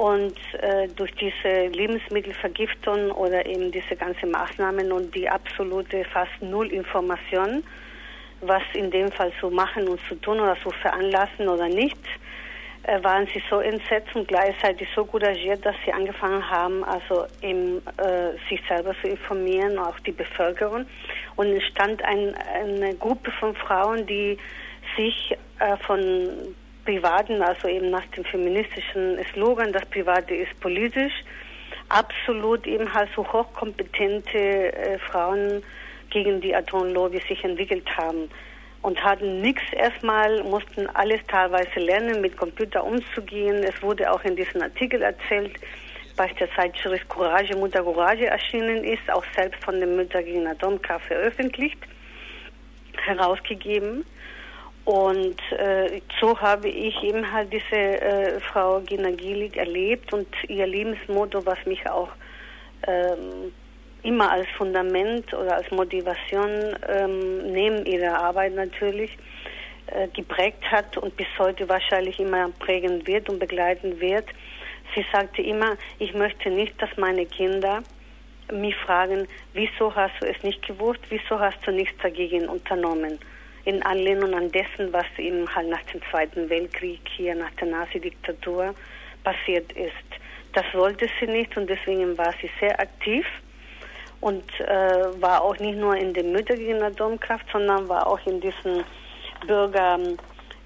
und 0.00 0.34
äh, 0.54 0.88
durch 0.96 1.12
diese 1.16 1.66
Lebensmittelvergiftung 1.66 3.10
oder 3.10 3.44
eben 3.44 3.70
diese 3.70 3.96
ganzen 3.96 4.30
Maßnahmen 4.30 4.90
und 4.92 5.14
die 5.14 5.28
absolute 5.28 6.06
fast 6.06 6.40
null 6.40 6.72
Information 6.72 7.62
was 8.40 8.62
in 8.72 8.90
dem 8.90 9.12
Fall 9.12 9.30
zu 9.38 9.50
machen 9.50 9.86
und 9.86 10.00
zu 10.08 10.14
tun 10.14 10.40
oder 10.40 10.56
zu 10.62 10.70
veranlassen 10.70 11.46
oder 11.46 11.68
nicht, 11.68 11.98
äh, 12.84 13.04
waren 13.04 13.26
sie 13.26 13.42
so 13.50 13.60
entsetzt 13.60 14.14
und 14.14 14.26
gleichzeitig 14.26 14.88
so 14.94 15.04
couragiert, 15.04 15.66
dass 15.66 15.76
sie 15.84 15.92
angefangen 15.92 16.48
haben, 16.48 16.82
also 16.82 17.26
eben, 17.42 17.82
äh, 17.98 18.32
sich 18.48 18.62
selber 18.66 18.94
zu 19.02 19.08
informieren, 19.08 19.78
auch 19.78 20.00
die 20.00 20.12
Bevölkerung. 20.12 20.86
Und 21.36 21.48
es 21.48 21.64
stand 21.64 22.02
ein, 22.02 22.34
eine 22.54 22.94
Gruppe 22.94 23.30
von 23.32 23.54
Frauen, 23.54 24.06
die 24.06 24.38
sich 24.96 25.36
äh, 25.58 25.76
von 25.86 26.54
Privaten, 26.84 27.42
also 27.42 27.68
eben 27.68 27.90
nach 27.90 28.06
dem 28.16 28.24
feministischen 28.24 29.18
Slogan, 29.32 29.72
das 29.72 29.84
Private 29.86 30.34
ist 30.34 30.58
politisch, 30.60 31.12
absolut 31.88 32.66
eben 32.66 32.92
halt 32.92 33.10
so 33.14 33.24
hochkompetente 33.24 34.72
äh, 34.72 34.98
Frauen 34.98 35.62
gegen 36.10 36.40
die 36.40 36.54
Atomlobby 36.54 37.20
sich 37.28 37.42
entwickelt 37.44 37.88
haben 37.96 38.28
und 38.82 39.02
hatten 39.02 39.40
nichts 39.42 39.62
erstmal, 39.72 40.42
mussten 40.42 40.86
alles 40.94 41.20
teilweise 41.28 41.78
lernen, 41.80 42.20
mit 42.20 42.36
Computer 42.36 42.82
umzugehen. 42.82 43.62
Es 43.62 43.80
wurde 43.82 44.10
auch 44.10 44.24
in 44.24 44.36
diesem 44.36 44.62
Artikel 44.62 45.02
erzählt, 45.02 45.52
bei 46.16 46.26
der 46.28 46.50
Zeitschrift 46.54 47.08
Courage, 47.08 47.56
Mutter 47.56 47.82
Courage 47.82 48.26
erschienen 48.26 48.84
ist, 48.84 49.10
auch 49.10 49.24
selbst 49.34 49.62
von 49.64 49.78
den 49.80 49.96
Mütter 49.96 50.22
gegen 50.22 50.46
Atomkraft 50.46 51.06
veröffentlicht, 51.06 51.78
herausgegeben. 53.04 54.04
Und 54.84 55.36
äh, 55.52 56.00
so 56.20 56.40
habe 56.40 56.68
ich 56.68 57.02
eben 57.02 57.30
halt 57.30 57.52
diese 57.52 57.76
äh, 57.76 58.40
Frau 58.40 58.80
Gina 58.80 59.10
Gielig 59.10 59.56
erlebt 59.56 60.12
und 60.12 60.26
ihr 60.48 60.66
Lebensmotto, 60.66 61.44
was 61.44 61.58
mich 61.66 61.88
auch 61.88 62.08
ähm, 62.86 63.52
immer 64.02 64.30
als 64.32 64.48
Fundament 64.56 65.32
oder 65.34 65.56
als 65.56 65.70
Motivation 65.70 66.76
ähm, 66.88 67.52
neben 67.52 67.84
ihrer 67.84 68.18
Arbeit 68.18 68.54
natürlich 68.54 69.16
äh, 69.86 70.08
geprägt 70.08 70.62
hat 70.70 70.96
und 70.96 71.16
bis 71.16 71.26
heute 71.38 71.68
wahrscheinlich 71.68 72.18
immer 72.18 72.48
prägen 72.58 73.06
wird 73.06 73.28
und 73.28 73.38
begleiten 73.38 74.00
wird. 74.00 74.26
Sie 74.94 75.04
sagte 75.12 75.42
immer, 75.42 75.76
ich 75.98 76.14
möchte 76.14 76.50
nicht, 76.50 76.80
dass 76.80 76.90
meine 76.96 77.26
Kinder 77.26 77.82
mich 78.52 78.74
fragen, 78.76 79.28
wieso 79.52 79.94
hast 79.94 80.14
du 80.20 80.26
es 80.26 80.42
nicht 80.42 80.66
gewusst, 80.66 81.00
wieso 81.08 81.38
hast 81.38 81.58
du 81.66 81.70
nichts 81.70 81.96
dagegen 82.02 82.48
unternommen. 82.48 83.18
In 83.70 83.84
Anlehnung 83.84 84.34
an 84.34 84.50
dessen, 84.50 84.92
was 84.92 85.06
eben 85.16 85.48
halt 85.54 85.68
nach 85.68 85.82
dem 85.92 86.00
Zweiten 86.10 86.50
Weltkrieg 86.50 87.02
hier, 87.16 87.36
nach 87.36 87.52
der 87.52 87.68
Nazi-Diktatur 87.68 88.74
passiert 89.22 89.70
ist. 89.74 90.08
Das 90.54 90.64
wollte 90.74 91.06
sie 91.20 91.28
nicht 91.28 91.56
und 91.56 91.70
deswegen 91.70 92.18
war 92.18 92.34
sie 92.42 92.50
sehr 92.58 92.80
aktiv 92.80 93.24
und 94.20 94.42
äh, 94.58 95.22
war 95.22 95.40
auch 95.44 95.56
nicht 95.60 95.78
nur 95.78 95.94
in 95.94 96.12
der 96.12 96.24
Mütter 96.24 96.56
gegen 96.56 96.82
Atomkraft, 96.82 97.46
sondern 97.52 97.88
war 97.88 98.08
auch 98.08 98.18
in 98.26 98.40
diesem 98.40 98.82
Bürger 99.46 100.00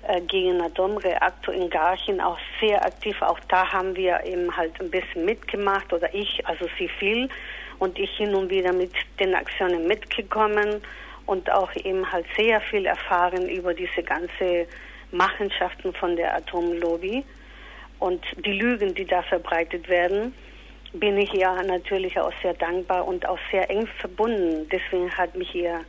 äh, 0.08 0.22
gegen 0.22 0.62
Atomreaktor 0.62 1.52
in 1.52 1.68
Garching 1.68 2.20
auch 2.20 2.38
sehr 2.58 2.82
aktiv. 2.86 3.20
Auch 3.20 3.40
da 3.48 3.70
haben 3.70 3.94
wir 3.94 4.24
eben 4.24 4.56
halt 4.56 4.80
ein 4.80 4.90
bisschen 4.90 5.26
mitgemacht 5.26 5.92
oder 5.92 6.08
ich, 6.14 6.40
also 6.46 6.66
sie 6.78 6.88
viel 6.88 7.28
und 7.80 7.98
ich 7.98 8.16
hin 8.16 8.34
und 8.34 8.48
wieder 8.48 8.72
mit 8.72 8.92
den 9.20 9.34
Aktionen 9.34 9.86
mitgekommen 9.86 10.80
und 11.26 11.50
auch 11.50 11.74
eben 11.76 12.10
halt 12.10 12.26
sehr 12.36 12.60
viel 12.60 12.86
erfahren 12.86 13.48
über 13.48 13.74
diese 13.74 14.02
ganze 14.02 14.66
Machenschaften 15.10 15.92
von 15.94 16.16
der 16.16 16.34
Atomlobby 16.36 17.24
und 17.98 18.24
die 18.44 18.52
Lügen, 18.52 18.94
die 18.94 19.04
da 19.04 19.22
verbreitet 19.22 19.88
werden 19.88 20.34
bin 20.94 21.18
ich 21.18 21.34
ihr 21.34 21.50
natürlich 21.66 22.18
auch 22.18 22.32
sehr 22.40 22.54
dankbar 22.54 23.06
und 23.06 23.26
auch 23.26 23.38
sehr 23.50 23.68
eng 23.68 23.86
verbunden. 23.98 24.68
Deswegen 24.70 25.10
hat 25.10 25.34
mich 25.34 25.52
ihr 25.54 25.84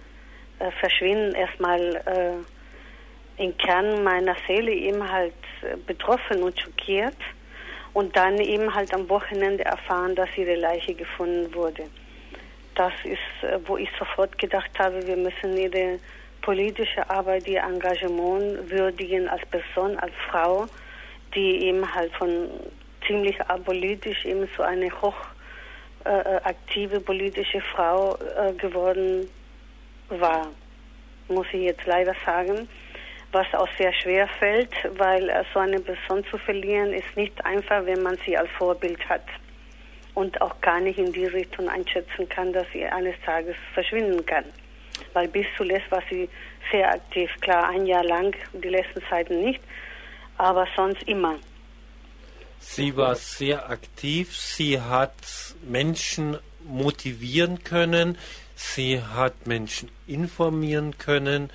äh, 0.60 0.71
Verschwinden 0.80 1.36
erstmal 1.36 1.80
äh, 3.38 3.43
im 3.43 3.56
Kern 3.58 4.04
meiner 4.04 4.36
Seele 4.48 4.71
eben 4.71 5.10
halt 5.10 5.34
äh, 5.62 5.78
betroffen 5.78 6.41
und 6.41 6.60
schockiert 6.60 7.17
und 7.93 8.15
dann 8.15 8.39
eben 8.39 8.74
halt 8.74 8.93
am 8.93 9.08
Wochenende 9.08 9.63
erfahren, 9.63 10.15
dass 10.15 10.36
ihre 10.38 10.56
Leiche 10.56 10.95
gefunden 10.95 11.54
wurde. 11.54 11.84
Das 12.75 12.93
ist, 13.05 13.43
äh, 13.43 13.57
wo 13.65 13.77
ich 13.77 13.89
sofort 13.97 14.38
gedacht 14.38 14.71
habe, 14.77 15.05
wir 15.07 15.15
müssen 15.15 15.57
ihre 15.57 15.99
politische 16.41 17.09
Arbeit, 17.09 17.47
ihr 17.47 17.63
Engagement 17.63 18.69
würdigen 18.69 19.27
als 19.29 19.45
Person, 19.47 19.97
als 19.97 20.13
Frau, 20.29 20.67
die 21.33 21.67
eben 21.67 21.93
halt 21.93 22.13
von 22.15 22.49
ziemlich 23.07 23.39
apolitisch 23.41 24.25
eben 24.25 24.47
so 24.55 24.63
eine 24.63 24.91
hochaktive 25.01 26.97
äh, 26.97 26.99
politische 26.99 27.61
Frau 27.61 28.17
äh, 28.17 28.53
geworden 28.53 29.29
war, 30.09 30.47
muss 31.29 31.47
ich 31.53 31.61
jetzt 31.61 31.85
leider 31.85 32.13
sagen, 32.25 32.67
was 33.31 33.47
auch 33.53 33.69
sehr 33.77 33.93
schwer 33.93 34.27
fällt, 34.39 34.73
weil 34.97 35.29
äh, 35.29 35.43
so 35.53 35.59
eine 35.59 35.79
Person 35.79 36.25
zu 36.25 36.38
verlieren 36.38 36.91
ist 36.93 37.15
nicht 37.15 37.43
einfach, 37.45 37.85
wenn 37.85 38.03
man 38.03 38.17
sie 38.25 38.38
als 38.38 38.49
Vorbild 38.57 38.99
hat 39.07 39.23
und 40.15 40.41
auch 40.41 40.60
gar 40.62 40.80
nicht 40.80 40.97
in 40.97 41.12
die 41.12 41.25
Richtung 41.25 41.69
einschätzen 41.69 42.28
kann, 42.30 42.51
dass 42.54 42.65
sie 42.73 42.86
eines 42.86 43.15
Tages 43.25 43.56
verschwinden 43.73 44.25
kann. 44.25 44.45
Weil 45.13 45.28
bis 45.28 45.45
zuletzt 45.58 45.91
war 45.91 46.01
sie 46.10 46.30
sehr 46.71 46.91
aktiv, 46.91 47.30
klar 47.41 47.69
ein 47.69 47.86
Jahr 47.86 48.04
lang, 48.04 48.36
die 48.54 48.69
letzten 48.69 49.01
Zeiten 49.10 49.43
nicht, 49.43 49.62
aber 50.38 50.67
sonst 50.75 51.04
immer. 51.04 51.36
Sie 52.60 52.95
war 52.97 53.15
sehr 53.15 53.69
aktiv, 53.69 54.36
sie 54.36 54.82
hat 54.82 55.13
Menschen 55.63 56.38
motivieren 56.63 57.63
können, 57.63 58.17
sie 58.56 59.01
hat 59.01 59.45
Menschen 59.45 59.91
informieren 60.08 60.97
können 60.97 61.51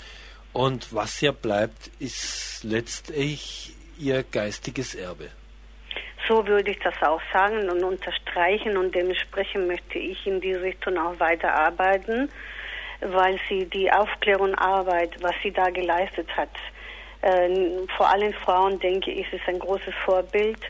und 0.52 0.94
was 0.94 1.20
ihr 1.22 1.32
bleibt, 1.32 1.90
ist 1.98 2.62
letztlich 2.62 3.74
ihr 3.98 4.22
geistiges 4.22 4.94
Erbe. 4.94 5.30
So 6.30 6.46
würde 6.46 6.70
ich 6.70 6.78
das 6.78 6.94
auch 7.02 7.20
sagen 7.32 7.68
und 7.68 7.82
unterstreichen 7.82 8.76
und 8.76 8.94
dementsprechend 8.94 9.66
möchte 9.66 9.98
ich 9.98 10.24
in 10.28 10.40
die 10.40 10.54
Richtung 10.54 10.96
auch 10.96 11.18
weiterarbeiten, 11.18 12.30
weil 13.00 13.36
sie 13.48 13.66
die 13.66 13.90
Aufklärungsarbeit, 13.90 15.20
was 15.20 15.34
sie 15.42 15.50
da 15.50 15.70
geleistet 15.70 16.28
hat, 16.36 16.50
äh, 17.22 17.48
vor 17.96 18.08
allem 18.08 18.32
Frauen, 18.32 18.78
denke 18.78 19.10
ich, 19.10 19.32
ist 19.32 19.48
ein 19.48 19.58
großes 19.58 19.94
Vorbild 20.04 20.60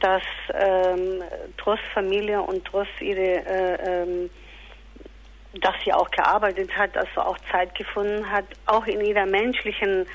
dass 0.00 0.22
ähm, 0.54 1.22
trotz 1.56 1.80
Familie 1.92 2.40
und 2.40 2.64
trotz 2.64 2.88
ihre, 3.00 3.44
äh, 3.44 4.02
ähm, 4.02 4.30
dass 5.54 5.74
sie 5.84 5.92
auch 5.92 6.10
gearbeitet 6.10 6.76
hat, 6.76 6.96
also 6.96 7.20
auch 7.20 7.38
Zeit 7.50 7.74
gefunden 7.74 8.30
hat, 8.30 8.44
auch 8.66 8.86
in 8.86 9.00
ihrer 9.00 9.26
menschlichen 9.26 10.06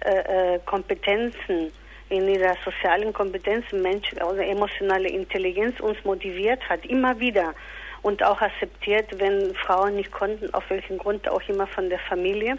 äh, 0.00 0.56
äh 0.56 0.58
Kompetenzen, 0.66 1.72
in 2.12 2.28
ihrer 2.28 2.54
sozialen 2.64 3.12
Kompetenzen, 3.12 3.80
Mensch, 3.80 4.08
also 4.20 4.40
emotionale 4.40 5.08
Intelligenz 5.08 5.80
uns 5.80 5.96
motiviert 6.04 6.60
hat, 6.68 6.84
immer 6.84 7.18
wieder 7.18 7.54
und 8.02 8.22
auch 8.22 8.40
akzeptiert, 8.40 9.06
wenn 9.18 9.54
Frauen 9.54 9.96
nicht 9.96 10.12
konnten, 10.12 10.52
auf 10.52 10.68
welchen 10.68 10.98
Grund 10.98 11.26
auch 11.28 11.42
immer 11.48 11.66
von 11.66 11.88
der 11.88 11.98
Familie 12.00 12.58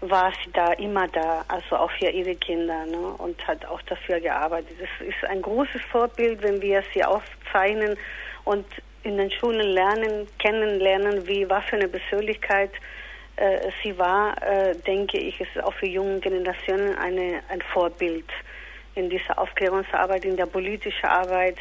war 0.00 0.32
sie 0.32 0.50
da 0.52 0.72
immer 0.72 1.08
da, 1.08 1.44
also 1.48 1.76
auch 1.76 1.90
für 1.92 2.10
ihre 2.10 2.34
Kinder 2.34 2.84
ne, 2.84 3.14
und 3.18 3.46
hat 3.46 3.64
auch 3.64 3.80
dafür 3.82 4.20
gearbeitet. 4.20 4.76
Es 4.78 5.06
ist 5.06 5.24
ein 5.30 5.40
großes 5.40 5.80
Vorbild, 5.90 6.42
wenn 6.42 6.60
wir 6.60 6.82
sie 6.92 7.02
aufzeichnen 7.04 7.96
und 8.44 8.66
in 9.04 9.16
den 9.16 9.30
Schulen 9.30 9.68
lernen, 9.68 10.26
kennenlernen, 10.38 11.26
wie 11.26 11.48
was 11.48 11.64
für 11.66 11.76
eine 11.76 11.88
Persönlichkeit 11.88 12.72
äh, 13.36 13.70
sie 13.82 13.96
war, 13.96 14.34
äh, 14.42 14.74
denke 14.86 15.18
ich, 15.18 15.40
ist 15.40 15.62
auch 15.62 15.74
für 15.74 15.86
junge 15.86 16.20
Generationen 16.20 16.96
eine, 16.96 17.40
ein 17.48 17.62
Vorbild 17.72 18.26
in 18.94 19.10
dieser 19.10 19.38
Aufklärungsarbeit, 19.38 20.24
in 20.24 20.36
der 20.36 20.46
politischen 20.46 21.06
Arbeit, 21.06 21.56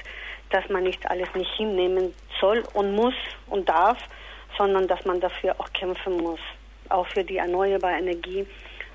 dass 0.50 0.68
man 0.70 0.84
nicht 0.84 1.10
alles 1.10 1.34
nicht 1.34 1.52
hinnehmen 1.56 2.14
soll 2.40 2.64
und 2.74 2.96
muss 2.96 3.16
und 3.48 3.68
darf, 3.68 3.98
sondern 4.58 4.88
dass 4.88 5.04
man 5.06 5.20
dafür 5.20 5.60
auch 5.60 5.72
kämpfen 5.74 6.18
muss 6.18 6.40
auch 6.90 7.08
für 7.08 7.24
die 7.24 7.38
erneuerbare 7.38 7.98
Energie, 7.98 8.46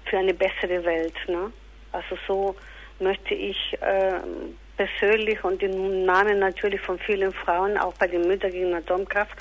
für 0.05 0.19
eine 0.19 0.35
bessere 0.35 0.85
Welt. 0.85 1.15
Ne? 1.27 1.53
Also 1.93 2.17
so 2.27 2.57
möchte 3.01 3.35
ich 3.35 3.77
äh, 3.81 4.21
persönlich 4.77 5.43
und 5.45 5.63
im 5.63 6.05
Namen 6.05 6.39
natürlich 6.39 6.81
von 6.81 6.99
vielen 6.99 7.33
Frauen, 7.33 7.77
auch 7.77 7.95
bei 7.95 8.07
den 8.07 8.23
Müttern 8.23 8.53
gegen 8.53 8.75
Atomkraft, 8.75 9.37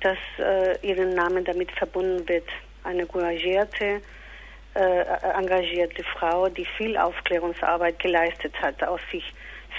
dass 0.00 0.18
äh, 0.38 0.78
ihren 0.86 1.14
Namen 1.14 1.44
damit 1.44 1.70
verbunden 1.72 2.26
wird. 2.28 2.48
Eine 2.84 3.06
couragierte, 3.06 4.00
äh, 4.78 5.04
engagierte 5.36 6.04
Frau, 6.04 6.48
die 6.48 6.64
viel 6.76 6.96
Aufklärungsarbeit 6.96 7.98
geleistet 7.98 8.54
hat, 8.62 8.82
aus 8.84 9.00
sich 9.10 9.24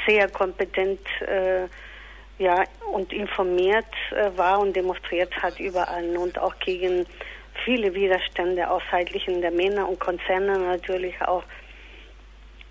sehr 0.05 0.27
kompetent 0.29 0.99
äh, 1.21 1.67
ja, 2.37 2.63
und 2.91 3.13
informiert 3.13 3.93
äh, 4.11 4.37
war 4.37 4.59
und 4.59 4.75
demonstriert 4.75 5.33
hat 5.41 5.59
überall 5.59 6.17
und 6.17 6.37
auch 6.37 6.57
gegen 6.59 7.05
viele 7.65 7.93
Widerstände 7.93 8.69
aus 8.69 8.81
Seitlichen 8.91 9.41
der 9.41 9.51
Männer 9.51 9.87
und 9.87 9.99
Konzerne 9.99 10.57
natürlich 10.57 11.21
auch 11.21 11.43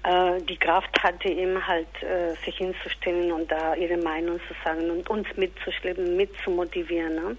äh, 0.05 0.41
die 0.43 0.57
Kraft 0.57 1.03
hatte, 1.03 1.29
eben 1.29 1.67
halt 1.67 2.03
äh, 2.03 2.35
sich 2.45 2.57
hinzustellen 2.57 3.33
und 3.33 3.51
da 3.51 3.75
ihre 3.75 3.97
Meinung 3.97 4.39
zu 4.49 4.55
sagen 4.65 4.91
und 4.91 5.09
uns 5.11 5.27
mitzuschleppen, 5.37 6.17
mitzumotivieren. 6.17 7.15
Ne? 7.15 7.37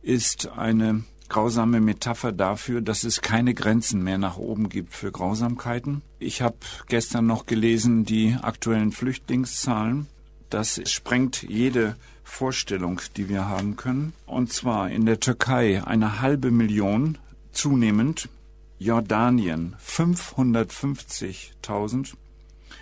ist 0.02 0.50
eine 0.50 1.04
grausame 1.30 1.80
Metapher 1.80 2.34
dafür, 2.34 2.82
dass 2.82 3.06
es 3.06 3.22
keine 3.22 3.54
Grenzen 3.54 4.04
mehr 4.04 4.18
nach 4.18 4.38
oben 4.38 4.68
gibt 4.68 4.94
für 4.94 5.12
Grausamkeiten. 5.12 6.02
Ich 6.20 6.42
habe 6.42 6.58
gestern 6.88 7.28
noch 7.28 7.46
gelesen 7.46 8.04
die 8.04 8.36
aktuellen 8.42 8.92
Flüchtlingszahlen. 8.92 10.08
Das 10.50 10.82
sprengt 10.90 11.44
jede 11.44 11.96
Vorstellung, 12.24 13.02
die 13.16 13.30
wir 13.30 13.48
haben 13.48 13.78
können. 13.78 14.14
Und 14.26 14.52
zwar 14.52 14.90
in 14.90 15.06
der 15.06 15.20
Türkei 15.20 15.84
eine 15.84 16.22
halbe 16.22 16.52
Million 16.52 17.18
zunehmend, 17.56 18.30
Jordanien 18.78 19.76
550.000, 19.84 22.14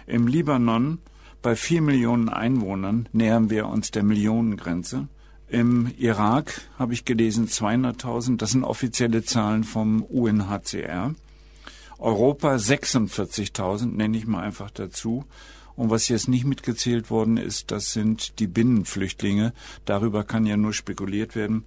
im 0.07 0.27
Libanon 0.27 0.99
bei 1.41 1.55
vier 1.55 1.81
Millionen 1.81 2.27
Einwohnern 2.29 3.09
nähern 3.11 3.49
wir 3.49 3.67
uns 3.67 3.91
der 3.91 4.03
Millionengrenze. 4.03 5.07
Im 5.47 5.91
Irak 5.97 6.61
habe 6.79 6.93
ich 6.93 7.05
gelesen 7.05 7.47
200.000, 7.47 8.37
das 8.37 8.51
sind 8.51 8.63
offizielle 8.63 9.23
Zahlen 9.23 9.63
vom 9.63 10.03
UNHCR. 10.03 11.13
Europa 11.99 12.55
46.000, 12.55 13.95
nenne 13.95 14.17
ich 14.17 14.25
mal 14.25 14.41
einfach 14.41 14.71
dazu. 14.71 15.25
Und 15.75 15.89
was 15.89 16.07
jetzt 16.07 16.27
nicht 16.27 16.45
mitgezählt 16.45 17.09
worden 17.09 17.37
ist, 17.37 17.71
das 17.71 17.93
sind 17.93 18.39
die 18.39 18.47
Binnenflüchtlinge. 18.47 19.53
Darüber 19.85 20.23
kann 20.23 20.45
ja 20.45 20.55
nur 20.55 20.73
spekuliert 20.73 21.35
werden. 21.35 21.65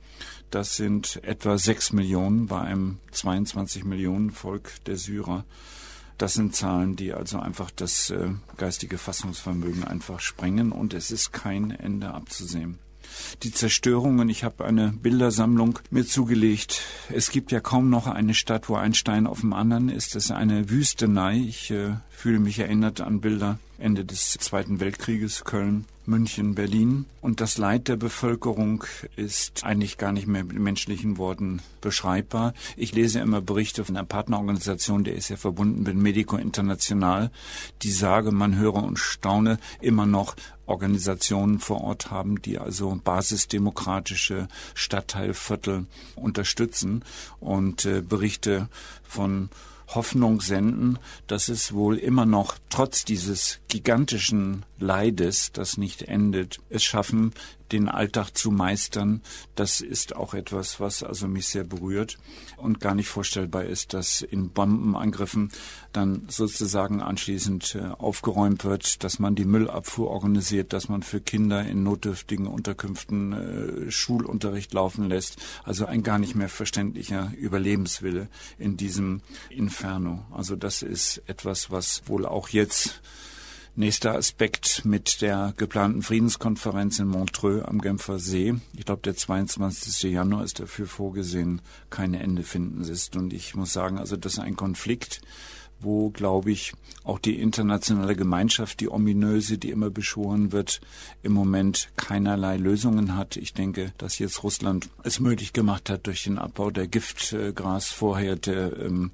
Das 0.51 0.77
sind 0.77 1.21
etwa 1.25 1.59
6 1.59 1.93
Millionen 1.93 2.47
bei 2.47 2.61
einem 2.61 2.99
22 3.11 3.85
Millionen 3.85 4.31
Volk 4.31 4.85
der 4.87 4.97
Syrer. 4.97 5.45
Das 6.19 6.35
sind 6.35 6.55
Zahlen, 6.55 6.97
die 6.97 7.13
also 7.13 7.39
einfach 7.39 7.71
das 7.71 8.11
äh, 8.11 8.31
geistige 8.57 8.97
Fassungsvermögen 8.97 9.85
einfach 9.85 10.21
sprengen 10.21 10.73
und 10.73 10.95
es 10.95 11.11
ist 11.11 11.33
kein 11.33 11.71
Ende 11.71 12.15
abzusehen 12.15 12.79
die 13.43 13.53
Zerstörungen. 13.53 14.29
Ich 14.29 14.45
habe 14.45 14.65
eine 14.65 14.93
Bildersammlung 14.93 15.79
mir 15.91 16.07
zugelegt. 16.07 16.83
Es 17.09 17.31
gibt 17.31 17.53
ja 17.53 17.61
kaum 17.61 17.91
noch 17.91 18.07
eine 18.07 18.35
Stadt, 18.35 18.69
wo 18.69 18.77
ein 18.77 18.95
Stein 18.95 19.27
auf 19.27 19.41
dem 19.41 19.53
anderen 19.53 19.89
ist. 19.89 20.17
Es 20.17 20.27
ist 20.27 20.31
eine 20.31 20.71
Wüstenei. 20.71 21.37
Ich 21.37 21.71
äh, 21.71 21.95
fühle 22.11 22.39
mich 22.39 22.59
erinnert 22.59 23.01
an 23.01 23.21
Bilder 23.21 23.59
Ende 23.79 24.05
des 24.05 24.33
Zweiten 24.33 24.81
Weltkrieges, 24.81 25.45
Köln, 25.45 25.85
München, 26.07 26.55
Berlin. 26.55 27.07
Und 27.21 27.40
das 27.40 27.59
Leid 27.59 27.88
der 27.88 27.97
Bevölkerung 27.97 28.85
ist 29.16 29.64
eigentlich 29.64 29.99
gar 29.99 30.12
nicht 30.12 30.27
mehr 30.27 30.45
mit 30.45 30.59
menschlichen 30.59 31.19
Worten 31.19 31.61
beschreibbar. 31.81 32.55
Ich 32.77 32.92
lese 32.92 33.21
immer 33.21 33.40
Berichte 33.40 33.85
von 33.85 33.97
einer 33.97 34.07
Partnerorganisation, 34.07 35.05
der 35.05 35.14
ist 35.14 35.29
ja 35.29 35.37
verbunden 35.37 35.83
mit 35.83 35.97
Medico 35.97 36.37
International, 36.37 37.31
die 37.83 37.90
sage, 37.90 38.33
man 38.33 38.57
höre 38.57 38.83
und 38.83 38.99
staune, 38.99 39.59
immer 39.81 40.07
noch 40.07 40.37
Organisationen 40.66 41.59
vor 41.61 41.83
Ort 41.83 42.11
haben, 42.11 42.42
die 42.42 42.59
also 42.59 43.01
basisdemokratische 43.03 44.49
Stadtteilviertel 44.75 45.87
unterstützen 46.16 47.05
und 47.40 47.85
äh, 47.85 48.03
Berichte 48.03 48.69
von 49.05 49.49
Hoffnung 49.88 50.40
senden, 50.40 50.99
dass 51.27 51.49
es 51.49 51.72
wohl 51.72 51.96
immer 51.96 52.27
noch 52.27 52.57
trotz 52.68 53.05
dieses 53.05 53.61
gigantischen 53.68 54.64
Leides, 54.79 55.53
das 55.53 55.79
nicht 55.79 56.03
endet, 56.03 56.59
es 56.70 56.85
schaffen, 56.85 57.33
den 57.72 57.88
Alltag 57.88 58.31
zu 58.37 58.50
meistern, 58.50 59.22
das 59.55 59.81
ist 59.81 60.16
auch 60.16 60.35
etwas, 60.35 60.81
was 60.81 61.02
also 61.02 61.29
mich 61.29 61.46
sehr 61.46 61.64
berührt 61.64 62.18
und 62.57 62.81
gar 62.81 62.94
nicht 62.94 63.09
vorstellbar 63.09 63.64
ist, 63.64 63.94
dass 63.94 64.22
in 64.22 64.50
Bombenangriffen 64.50 65.50
dann 65.92 66.24
sozusagen 66.29 67.00
anschließend 67.00 67.74
äh, 67.74 67.87
aufgeräumt 67.98 68.64
wird, 68.64 69.02
dass 69.05 69.18
man 69.18 69.35
die 69.35 69.44
Müllabfuhr 69.44 70.11
organisiert, 70.11 70.72
dass 70.72 70.88
man 70.88 71.02
für 71.02 71.20
Kinder 71.20 71.64
in 71.64 71.83
notdürftigen 71.83 72.46
Unterkünften 72.46 73.33
äh, 73.33 73.90
Schulunterricht 73.90 74.72
laufen 74.74 75.09
lässt. 75.09 75.37
Also 75.64 75.87
ein 75.87 76.02
gar 76.02 76.18
nicht 76.18 76.35
mehr 76.35 76.48
verständlicher 76.48 77.33
Überlebenswille 77.37 78.29
in 78.59 78.76
diesem 78.76 79.22
Inferno. 79.50 80.24
Also 80.31 80.57
das 80.57 80.83
ist 80.83 81.22
etwas, 81.26 81.70
was 81.70 82.02
wohl 82.07 82.26
auch 82.26 82.48
jetzt 82.50 83.00
Nächster 83.79 84.15
Aspekt 84.15 84.87
mit 84.87 85.21
der 85.21 85.53
geplanten 85.59 86.01
Friedenskonferenz 86.01 86.99
in 86.99 87.09
Montreux 87.09 87.62
am 87.62 87.83
Genfer 87.83 88.19
See. 88.19 88.55
Ich 88.75 88.87
glaube, 88.87 89.03
der 89.03 89.15
22. 89.15 90.11
Januar 90.11 90.45
ist 90.45 90.61
dafür 90.61 90.87
vorgesehen, 90.87 91.61
keine 91.91 92.23
Ende 92.23 92.43
finden 92.43 92.83
lässt. 92.85 93.17
Und 93.17 93.35
ich 93.35 93.55
muss 93.55 93.75
sagen, 93.75 93.99
also 93.99 94.17
das 94.17 94.33
ist 94.33 94.39
ein 94.39 94.57
Konflikt, 94.57 95.21
wo, 95.79 96.09
glaube 96.09 96.53
ich, 96.53 96.73
auch 97.05 97.19
die 97.19 97.39
internationale 97.39 98.17
Gemeinschaft, 98.17 98.81
die 98.81 98.91
ominöse, 98.91 99.59
die 99.59 99.69
immer 99.69 99.91
beschworen 99.91 100.53
wird, 100.53 100.81
im 101.23 101.33
Moment 101.33 101.91
keinerlei 101.97 102.57
Lösungen 102.57 103.15
hat. 103.15 103.37
Ich 103.37 103.53
denke, 103.53 103.93
dass 103.99 104.19
jetzt 104.19 104.43
Russland 104.43 104.89
es 105.03 105.21
möglich 105.21 105.53
gemacht 105.53 105.91
hat 105.91 106.07
durch 106.07 106.25
den 106.25 106.39
Abbau 106.39 106.71
der 106.71 106.89
Giftgrasvorräte. 106.89 108.75
Ähm, 108.87 109.11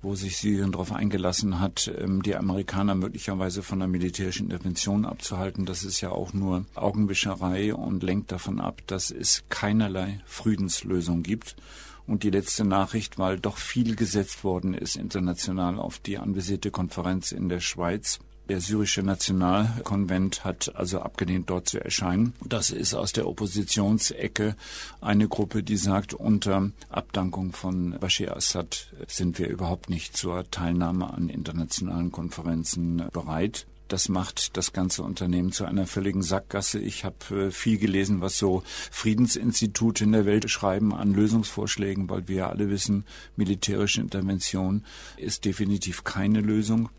wo 0.00 0.14
sich 0.14 0.36
Syrien 0.36 0.72
darauf 0.72 0.92
eingelassen 0.92 1.60
hat, 1.60 1.90
ähm, 1.98 2.22
die 2.22 2.36
Amerikaner 2.36 2.94
möglicherweise 2.94 3.62
von 3.62 3.82
einer 3.82 3.90
militärischen 3.90 4.44
Intervention 4.50 5.04
abzuhalten. 5.04 5.66
Das 5.66 5.82
ist 5.82 6.00
ja 6.00 6.10
auch 6.10 6.32
nur 6.32 6.66
Augenwischerei 6.74 7.74
und 7.74 8.02
lenkt 8.02 8.30
davon 8.30 8.60
ab, 8.60 8.82
dass 8.86 9.10
es 9.10 9.44
keinerlei 9.48 10.20
Friedenslösung 10.24 11.22
gibt. 11.22 11.56
Und 12.06 12.22
die 12.22 12.30
letzte 12.30 12.64
Nachricht, 12.64 13.18
weil 13.18 13.38
doch 13.38 13.58
viel 13.58 13.94
gesetzt 13.94 14.42
worden 14.42 14.72
ist 14.72 14.96
international 14.96 15.78
auf 15.78 15.98
die 15.98 16.16
anvisierte 16.16 16.70
Konferenz 16.70 17.32
in 17.32 17.50
der 17.50 17.60
Schweiz, 17.60 18.18
der 18.48 18.60
syrische 18.60 19.02
Nationalkonvent 19.02 20.44
hat 20.44 20.74
also 20.74 21.00
abgelehnt, 21.00 21.50
dort 21.50 21.68
zu 21.68 21.82
erscheinen. 21.82 22.32
Das 22.44 22.70
ist 22.70 22.94
aus 22.94 23.12
der 23.12 23.26
Oppositionsecke 23.26 24.56
eine 25.00 25.28
Gruppe, 25.28 25.62
die 25.62 25.76
sagt, 25.76 26.14
unter 26.14 26.70
Abdankung 26.88 27.52
von 27.52 27.98
Bashir 28.00 28.36
Assad 28.36 28.88
sind 29.06 29.38
wir 29.38 29.48
überhaupt 29.48 29.90
nicht 29.90 30.16
zur 30.16 30.50
Teilnahme 30.50 31.12
an 31.12 31.28
internationalen 31.28 32.10
Konferenzen 32.10 33.04
bereit. 33.12 33.66
Das 33.88 34.10
macht 34.10 34.58
das 34.58 34.74
ganze 34.74 35.02
Unternehmen 35.02 35.50
zu 35.50 35.64
einer 35.64 35.86
völligen 35.86 36.22
Sackgasse. 36.22 36.78
Ich 36.78 37.04
habe 37.06 37.46
äh, 37.46 37.50
viel 37.50 37.78
gelesen, 37.78 38.20
was 38.20 38.36
so 38.36 38.62
Friedensinstitute 38.90 40.04
in 40.04 40.12
der 40.12 40.26
Welt 40.26 40.50
schreiben 40.50 40.94
an 40.94 41.14
Lösungsvorschlägen, 41.14 42.10
weil 42.10 42.28
wir 42.28 42.36
ja 42.36 42.48
alle 42.50 42.68
wissen, 42.68 43.04
militärische 43.36 44.02
Intervention 44.02 44.84
ist 45.16 45.46
definitiv 45.46 46.04
keine 46.04 46.42
Lösung. 46.42 46.90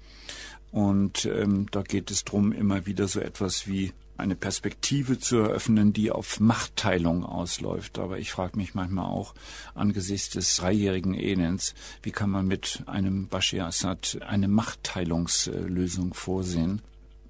Und 0.71 1.25
ähm, 1.25 1.67
da 1.71 1.82
geht 1.82 2.12
es 2.12 2.23
drum, 2.23 2.51
immer 2.51 2.86
wieder 2.86 3.08
so 3.08 3.19
etwas 3.19 3.67
wie 3.67 3.91
eine 4.19 4.36
Perspektive 4.36 5.17
zu 5.17 5.38
eröffnen, 5.38 5.93
die 5.93 6.12
auf 6.12 6.39
Machtteilung 6.39 7.25
ausläuft. 7.25 7.99
Aber 7.99 8.19
ich 8.19 8.32
frage 8.32 8.58
mich 8.58 8.75
manchmal 8.75 9.05
auch 9.05 9.34
angesichts 9.73 10.32
des 10.32 10.55
dreijährigen 10.58 11.13
Elends, 11.13 11.73
wie 12.03 12.12
kann 12.12 12.29
man 12.29 12.45
mit 12.45 12.84
einem 12.86 13.27
Bashir 13.27 13.65
Assad 13.65 14.19
eine 14.27 14.47
Machtteilungslösung 14.47 16.13
vorsehen? 16.13 16.82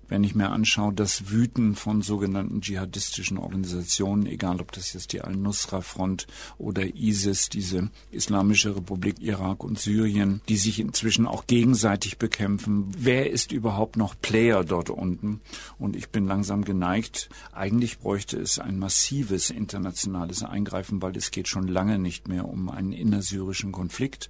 Wenn 0.09 0.23
ich 0.23 0.35
mir 0.35 0.49
anschaue, 0.49 0.93
das 0.93 1.29
Wüten 1.29 1.75
von 1.75 2.01
sogenannten 2.01 2.61
dschihadistischen 2.61 3.37
Organisationen, 3.37 4.25
egal 4.25 4.59
ob 4.59 4.71
das 4.71 4.93
jetzt 4.93 5.13
die 5.13 5.21
Al-Nusra-Front 5.21 6.27
oder 6.57 6.95
ISIS, 6.95 7.49
diese 7.49 7.89
Islamische 8.11 8.75
Republik 8.75 9.21
Irak 9.21 9.63
und 9.63 9.79
Syrien, 9.79 10.41
die 10.49 10.57
sich 10.57 10.79
inzwischen 10.79 11.27
auch 11.27 11.47
gegenseitig 11.47 12.17
bekämpfen. 12.17 12.91
Wer 12.97 13.29
ist 13.29 13.51
überhaupt 13.51 13.97
noch 13.97 14.15
Player 14.19 14.63
dort 14.63 14.89
unten? 14.89 15.41
Und 15.77 15.95
ich 15.95 16.09
bin 16.09 16.27
langsam 16.27 16.65
geneigt, 16.65 17.29
eigentlich 17.51 17.99
bräuchte 17.99 18.39
es 18.39 18.59
ein 18.59 18.79
massives 18.79 19.49
internationales 19.51 20.43
Eingreifen, 20.43 21.01
weil 21.01 21.15
es 21.15 21.31
geht 21.31 21.47
schon 21.47 21.67
lange 21.67 21.99
nicht 21.99 22.27
mehr 22.27 22.45
um 22.45 22.69
einen 22.69 22.93
innersyrischen 22.93 23.71
Konflikt, 23.71 24.29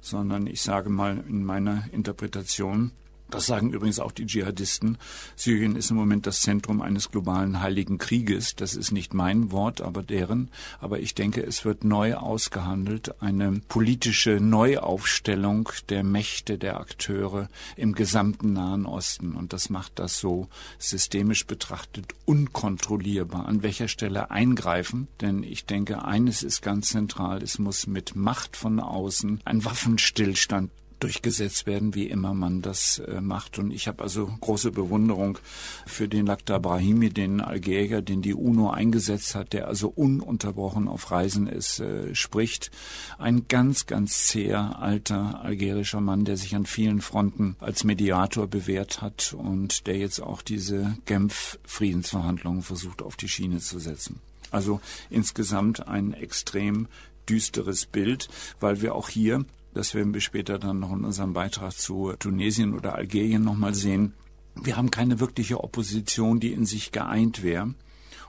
sondern 0.00 0.46
ich 0.46 0.62
sage 0.62 0.88
mal 0.88 1.22
in 1.28 1.44
meiner 1.44 1.84
Interpretation, 1.92 2.92
das 3.30 3.46
sagen 3.46 3.72
übrigens 3.72 3.98
auch 3.98 4.12
die 4.12 4.26
Dschihadisten. 4.26 4.98
Syrien 5.36 5.76
ist 5.76 5.90
im 5.90 5.96
Moment 5.96 6.26
das 6.26 6.40
Zentrum 6.40 6.82
eines 6.82 7.10
globalen 7.10 7.60
heiligen 7.60 7.98
Krieges. 7.98 8.56
Das 8.56 8.74
ist 8.74 8.90
nicht 8.90 9.14
mein 9.14 9.50
Wort, 9.52 9.80
aber 9.80 10.02
deren. 10.02 10.50
Aber 10.80 11.00
ich 11.00 11.14
denke, 11.14 11.42
es 11.42 11.64
wird 11.64 11.84
neu 11.84 12.14
ausgehandelt, 12.16 13.20
eine 13.22 13.60
politische 13.68 14.40
Neuaufstellung 14.40 15.68
der 15.88 16.04
Mächte, 16.04 16.58
der 16.58 16.80
Akteure 16.80 17.48
im 17.76 17.94
gesamten 17.94 18.52
Nahen 18.52 18.86
Osten. 18.86 19.32
Und 19.34 19.52
das 19.52 19.70
macht 19.70 19.98
das 19.98 20.18
so 20.18 20.48
systemisch 20.78 21.46
betrachtet 21.46 22.14
unkontrollierbar. 22.24 23.46
An 23.46 23.62
welcher 23.62 23.88
Stelle 23.88 24.30
eingreifen? 24.30 25.08
Denn 25.20 25.42
ich 25.42 25.66
denke, 25.66 26.04
eines 26.04 26.42
ist 26.42 26.62
ganz 26.62 26.88
zentral. 26.88 27.42
Es 27.42 27.58
muss 27.58 27.86
mit 27.86 28.16
Macht 28.16 28.56
von 28.56 28.80
außen 28.80 29.40
ein 29.44 29.64
Waffenstillstand 29.64 30.70
durchgesetzt 31.00 31.66
werden, 31.66 31.94
wie 31.94 32.08
immer 32.08 32.34
man 32.34 32.62
das 32.62 32.98
äh, 32.98 33.20
macht. 33.20 33.58
Und 33.58 33.70
ich 33.70 33.88
habe 33.88 34.02
also 34.02 34.30
große 34.40 34.70
Bewunderung 34.70 35.38
für 35.86 36.08
den 36.08 36.26
Lakhdar 36.26 36.60
Brahimi, 36.60 37.10
den 37.10 37.40
Algerier, 37.40 38.02
den 38.02 38.22
die 38.22 38.34
UNO 38.34 38.70
eingesetzt 38.70 39.34
hat, 39.34 39.52
der 39.52 39.68
also 39.68 39.88
ununterbrochen 39.88 40.88
auf 40.88 41.10
Reisen 41.10 41.46
ist, 41.46 41.80
äh, 41.80 42.14
spricht. 42.14 42.70
Ein 43.18 43.46
ganz, 43.48 43.86
ganz 43.86 44.28
zäher 44.28 44.78
alter 44.80 45.40
algerischer 45.42 46.00
Mann, 46.00 46.24
der 46.24 46.36
sich 46.36 46.54
an 46.54 46.66
vielen 46.66 47.00
Fronten 47.00 47.56
als 47.60 47.84
Mediator 47.84 48.46
bewährt 48.46 49.02
hat 49.02 49.34
und 49.36 49.86
der 49.86 49.96
jetzt 49.96 50.20
auch 50.20 50.42
diese 50.42 50.96
Genf-Friedensverhandlungen 51.06 52.62
versucht 52.62 53.02
auf 53.02 53.16
die 53.16 53.28
Schiene 53.28 53.58
zu 53.58 53.78
setzen. 53.78 54.20
Also 54.50 54.80
insgesamt 55.10 55.86
ein 55.86 56.12
extrem 56.12 56.88
düsteres 57.28 57.86
Bild, 57.86 58.28
weil 58.58 58.82
wir 58.82 58.94
auch 58.94 59.08
hier 59.08 59.44
das 59.74 59.94
werden 59.94 60.14
wir 60.14 60.20
später 60.20 60.58
dann 60.58 60.80
noch 60.80 60.92
in 60.92 61.04
unserem 61.04 61.32
Beitrag 61.32 61.72
zu 61.72 62.12
Tunesien 62.18 62.74
oder 62.74 62.94
Algerien 62.94 63.44
nochmal 63.44 63.74
sehen. 63.74 64.14
Wir 64.54 64.76
haben 64.76 64.90
keine 64.90 65.20
wirkliche 65.20 65.62
Opposition, 65.62 66.40
die 66.40 66.52
in 66.52 66.66
sich 66.66 66.92
geeint 66.92 67.42
wäre. 67.42 67.74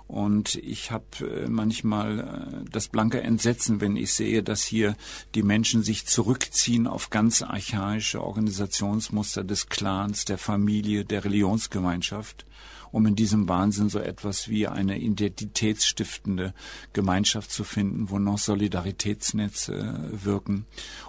Und 0.08 0.56
ich 0.56 0.91
habe 0.91 1.06
äh, 1.21 1.47
manchmal 1.47 2.19
äh, 2.19 2.69
das 2.69 2.89
blanke 2.89 3.21
Entsetzen, 3.21 3.80
wenn 3.80 3.95
ich 3.95 4.12
sehe, 4.12 4.43
dass 4.43 4.62
hier 4.62 4.97
die 5.36 5.41
Menschen 5.41 5.84
sich 5.84 6.06
zurückziehen 6.06 6.86
auf 6.86 7.12
ganz 7.12 7.41
archaische 7.41 8.21
Organisationsmuster 8.21 9.45
des 9.45 9.69
Clans, 9.69 10.25
der 10.25 10.38
Familie, 10.38 11.06
der 11.06 11.23
Religionsgemeinschaft 11.23 12.45
um 12.91 13.06
in 13.06 13.15
diesem 13.15 13.47
Wahnsinn 13.47 13.89
so 13.89 13.99
etwas 13.99 14.49
wie 14.49 14.67
eine 14.67 14.99
identitätsstiftende 14.99 16.54
Gemeinschaft 16.93 17.51
zu 17.51 17.63
finden, 17.63 18.10
wo 18.10 18.19
noch 18.19 18.38
Solidaritätsnetze 18.38 20.10
wirken, 20.12 20.65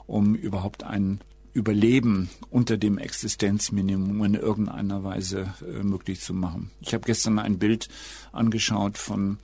um 0.07 0.35
überhaupt 0.35 0.85
ein 0.85 1.21
Überleben 1.55 2.31
unter 2.49 2.79
dem 2.79 2.97
Existenzminimum 2.97 4.25
in 4.25 4.35
irgendeiner 4.35 5.05
Weise 5.05 5.53
äh, 5.61 5.83
möglich 5.83 6.21
zu 6.21 6.33
machen. 6.33 6.71
Ich 6.81 6.95
habe 6.95 7.05
gestern 7.05 7.38
ein 7.38 7.59
Bild 7.59 7.90
angeschaut 8.33 8.97
von 8.97 9.37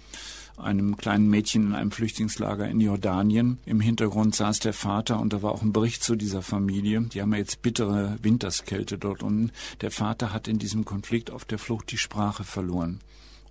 einem 0.60 0.96
kleinen 0.96 1.28
Mädchen 1.28 1.68
in 1.68 1.74
einem 1.74 1.90
Flüchtlingslager 1.90 2.68
in 2.68 2.80
Jordanien. 2.80 3.58
Im 3.66 3.80
Hintergrund 3.80 4.34
saß 4.34 4.60
der 4.60 4.72
Vater 4.72 5.20
und 5.20 5.32
da 5.32 5.42
war 5.42 5.52
auch 5.52 5.62
ein 5.62 5.72
Bericht 5.72 6.02
zu 6.02 6.16
dieser 6.16 6.42
Familie. 6.42 7.00
Die 7.12 7.22
haben 7.22 7.32
ja 7.32 7.38
jetzt 7.38 7.62
bittere 7.62 8.18
Winterskälte 8.22 8.98
dort 8.98 9.22
unten. 9.22 9.52
Der 9.80 9.90
Vater 9.90 10.32
hat 10.32 10.48
in 10.48 10.58
diesem 10.58 10.84
Konflikt 10.84 11.30
auf 11.30 11.44
der 11.44 11.58
Flucht 11.58 11.90
die 11.90 11.98
Sprache 11.98 12.44
verloren. 12.44 13.00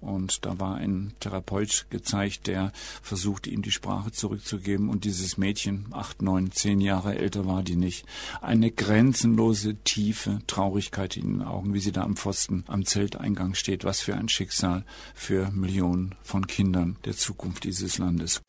Und 0.01 0.45
da 0.45 0.59
war 0.59 0.75
ein 0.75 1.13
Therapeut 1.19 1.87
gezeigt, 1.89 2.47
der 2.47 2.71
versuchte, 3.01 3.49
ihm 3.49 3.61
die 3.61 3.71
Sprache 3.71 4.11
zurückzugeben. 4.11 4.89
Und 4.89 5.03
dieses 5.03 5.37
Mädchen, 5.37 5.87
acht, 5.91 6.21
neun, 6.21 6.51
zehn 6.51 6.81
Jahre 6.81 7.17
älter 7.17 7.45
war 7.45 7.63
die 7.63 7.75
nicht, 7.75 8.05
eine 8.41 8.71
grenzenlose, 8.71 9.75
tiefe 9.83 10.39
Traurigkeit 10.47 11.17
in 11.17 11.39
den 11.39 11.41
Augen, 11.41 11.73
wie 11.73 11.79
sie 11.79 11.91
da 11.91 12.03
am 12.03 12.15
Pfosten 12.15 12.63
am 12.67 12.85
Zelteingang 12.85 13.53
steht. 13.53 13.83
Was 13.83 14.01
für 14.01 14.15
ein 14.15 14.29
Schicksal 14.29 14.83
für 15.13 15.51
Millionen 15.51 16.15
von 16.23 16.47
Kindern 16.47 16.97
der 17.05 17.15
Zukunft 17.15 17.63
dieses 17.63 17.97
Landes. 17.97 18.41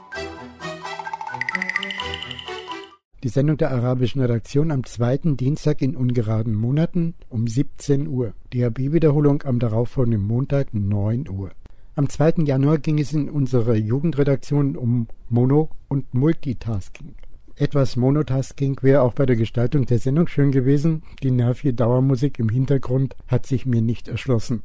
Die 3.25 3.29
Sendung 3.29 3.57
der 3.57 3.73
arabischen 3.73 4.21
Redaktion 4.21 4.71
am 4.71 4.85
zweiten 4.85 5.37
Dienstag 5.37 5.83
in 5.83 5.97
ungeraden 5.97 6.55
Monaten 6.55 7.14
um 7.29 7.49
17 7.49 8.07
Uhr. 8.07 8.33
DAB-Wiederholung 8.55 9.43
am 9.43 9.59
darauffolgenden 9.59 10.23
Montag 10.23 10.73
9 10.73 11.29
Uhr. 11.29 11.51
Am 11.97 12.09
2. 12.09 12.45
Januar 12.45 12.79
ging 12.79 13.01
es 13.01 13.12
in 13.12 13.29
unserer 13.29 13.75
Jugendredaktion 13.75 14.77
um 14.77 15.09
Mono- 15.29 15.71
und 15.89 16.14
Multitasking. 16.14 17.16
Etwas 17.57 17.97
Monotasking 17.97 18.79
wäre 18.83 19.03
auch 19.03 19.14
bei 19.14 19.27
der 19.27 19.35
Gestaltung 19.35 19.85
der 19.85 19.99
Sendung 19.99 20.29
schön 20.29 20.53
gewesen. 20.53 21.03
Die 21.21 21.33
nervige 21.33 21.75
Dauermusik 21.75 22.39
im 22.39 22.49
Hintergrund 22.49 23.16
hat 23.27 23.47
sich 23.47 23.66
mir 23.66 23.83
nicht 23.83 24.07
erschlossen. 24.07 24.62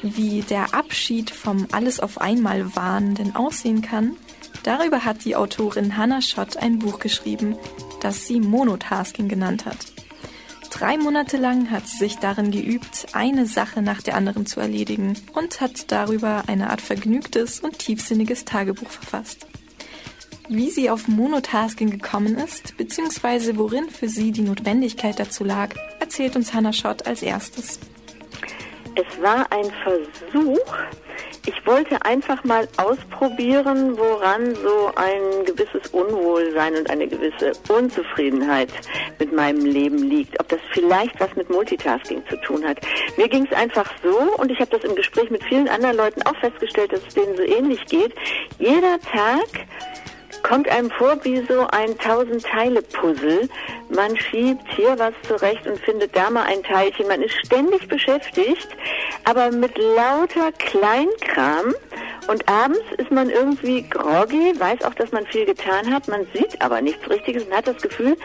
Wie 0.00 0.40
der 0.40 0.74
Abschied 0.74 1.30
vom 1.30 1.66
Alles 1.72 2.00
auf 2.00 2.22
einmal 2.22 2.74
Wahn 2.74 3.16
aussehen 3.34 3.82
kann, 3.82 4.12
Darüber 4.62 5.04
hat 5.04 5.24
die 5.24 5.36
Autorin 5.36 5.96
Hannah 5.96 6.22
Schott 6.22 6.56
ein 6.56 6.78
Buch 6.78 6.98
geschrieben, 6.98 7.56
das 8.00 8.26
sie 8.26 8.40
Monotasking 8.40 9.28
genannt 9.28 9.64
hat. 9.64 9.78
Drei 10.70 10.98
Monate 10.98 11.38
lang 11.38 11.70
hat 11.70 11.86
sie 11.86 11.96
sich 11.96 12.16
darin 12.18 12.50
geübt, 12.50 13.06
eine 13.14 13.46
Sache 13.46 13.80
nach 13.80 14.02
der 14.02 14.14
anderen 14.14 14.44
zu 14.44 14.60
erledigen 14.60 15.14
und 15.32 15.60
hat 15.62 15.90
darüber 15.90 16.44
eine 16.48 16.68
Art 16.68 16.82
vergnügtes 16.82 17.60
und 17.60 17.78
tiefsinniges 17.78 18.44
Tagebuch 18.44 18.90
verfasst. 18.90 19.46
Wie 20.48 20.70
sie 20.70 20.90
auf 20.90 21.08
Monotasking 21.08 21.90
gekommen 21.90 22.36
ist, 22.36 22.76
beziehungsweise 22.76 23.56
worin 23.56 23.88
für 23.88 24.08
sie 24.08 24.32
die 24.32 24.42
Notwendigkeit 24.42 25.18
dazu 25.18 25.44
lag, 25.44 25.74
erzählt 25.98 26.36
uns 26.36 26.52
Hannah 26.52 26.74
Schott 26.74 27.06
als 27.06 27.22
erstes. 27.22 27.80
Es 28.94 29.22
war 29.22 29.50
ein 29.50 29.70
Versuch, 29.82 30.74
ich 31.46 31.66
wollte 31.66 32.04
einfach 32.04 32.42
mal 32.44 32.68
ausprobieren, 32.76 33.96
woran 33.96 34.54
so 34.56 34.90
ein 34.96 35.44
gewisses 35.44 35.90
Unwohlsein 35.92 36.74
und 36.76 36.90
eine 36.90 37.06
gewisse 37.06 37.52
Unzufriedenheit 37.68 38.68
mit 39.18 39.32
meinem 39.32 39.64
Leben 39.64 39.98
liegt. 39.98 40.38
Ob 40.40 40.48
das 40.48 40.60
vielleicht 40.72 41.18
was 41.20 41.34
mit 41.36 41.48
Multitasking 41.48 42.22
zu 42.28 42.36
tun 42.40 42.64
hat. 42.64 42.78
Mir 43.16 43.28
ging 43.28 43.46
es 43.46 43.56
einfach 43.56 43.90
so, 44.02 44.16
und 44.38 44.50
ich 44.50 44.58
habe 44.58 44.70
das 44.70 44.84
im 44.84 44.96
Gespräch 44.96 45.30
mit 45.30 45.44
vielen 45.44 45.68
anderen 45.68 45.96
Leuten 45.96 46.22
auch 46.22 46.36
festgestellt, 46.36 46.92
dass 46.92 47.00
es 47.06 47.14
denen 47.14 47.36
so 47.36 47.42
ähnlich 47.42 47.84
geht. 47.86 48.14
Jeder 48.58 48.98
Tag 49.00 49.66
kommt 50.46 50.68
einem 50.68 50.90
vor 50.92 51.16
wie 51.24 51.44
so 51.48 51.66
ein 51.72 51.98
Tausend-Teile-Puzzle. 51.98 53.48
Man 53.88 54.16
schiebt 54.16 54.62
hier 54.76 54.96
was 54.96 55.12
zurecht 55.26 55.66
und 55.66 55.78
findet 55.80 56.14
da 56.14 56.30
mal 56.30 56.44
ein 56.44 56.62
Teilchen. 56.62 57.08
Man 57.08 57.20
ist 57.20 57.34
ständig 57.44 57.88
beschäftigt, 57.88 58.68
aber 59.24 59.50
mit 59.50 59.76
lauter 59.76 60.52
Kleinkram. 60.52 61.74
Und 62.28 62.48
abends 62.48 62.80
ist 62.96 63.10
man 63.10 63.28
irgendwie 63.28 63.82
groggy, 63.88 64.52
weiß 64.58 64.82
auch, 64.84 64.94
dass 64.94 65.10
man 65.10 65.26
viel 65.26 65.46
getan 65.46 65.92
hat. 65.92 66.06
Man 66.06 66.26
sieht 66.32 66.62
aber 66.62 66.80
nichts 66.80 67.08
Richtiges 67.10 67.44
und 67.44 67.52
hat 67.52 67.66
das 67.66 67.82
Gefühl, 67.82 68.16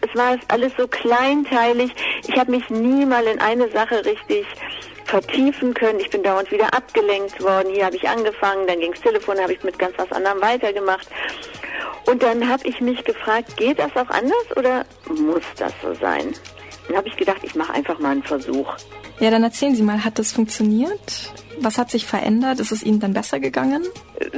es 0.00 0.18
war 0.18 0.38
alles 0.48 0.72
so 0.78 0.88
kleinteilig. 0.88 1.92
Ich 2.26 2.38
habe 2.38 2.50
mich 2.50 2.68
nie 2.70 3.04
mal 3.04 3.24
in 3.24 3.40
eine 3.40 3.70
Sache 3.70 4.04
richtig 4.06 4.46
vertiefen 5.08 5.74
können. 5.74 6.00
Ich 6.00 6.10
bin 6.10 6.22
dauernd 6.22 6.50
wieder 6.50 6.72
abgelenkt 6.74 7.42
worden. 7.42 7.72
Hier 7.72 7.86
habe 7.86 7.96
ich 7.96 8.08
angefangen, 8.08 8.66
dann 8.66 8.78
ging 8.80 8.92
das 8.92 9.00
Telefon, 9.00 9.38
habe 9.38 9.52
ich 9.52 9.62
mit 9.64 9.78
ganz 9.78 9.94
was 9.96 10.10
anderem 10.12 10.40
weitergemacht. 10.40 11.08
Und 12.06 12.22
dann 12.22 12.48
habe 12.48 12.66
ich 12.66 12.80
mich 12.80 13.02
gefragt, 13.04 13.56
geht 13.56 13.78
das 13.78 13.94
auch 13.96 14.10
anders 14.10 14.56
oder 14.56 14.84
muss 15.06 15.42
das 15.56 15.72
so 15.82 15.94
sein? 15.94 16.34
Dann 16.88 16.96
habe 16.96 17.08
ich 17.08 17.16
gedacht, 17.16 17.38
ich 17.42 17.54
mache 17.54 17.72
einfach 17.74 17.98
mal 17.98 18.10
einen 18.10 18.22
Versuch. 18.22 18.74
Ja, 19.20 19.30
dann 19.30 19.42
erzählen 19.42 19.74
Sie 19.74 19.82
mal, 19.82 20.04
hat 20.04 20.18
das 20.18 20.32
funktioniert? 20.32 21.32
Was 21.60 21.76
hat 21.76 21.90
sich 21.90 22.06
verändert? 22.06 22.60
Ist 22.60 22.70
es 22.70 22.84
Ihnen 22.84 23.00
dann 23.00 23.12
besser 23.12 23.40
gegangen? 23.40 23.84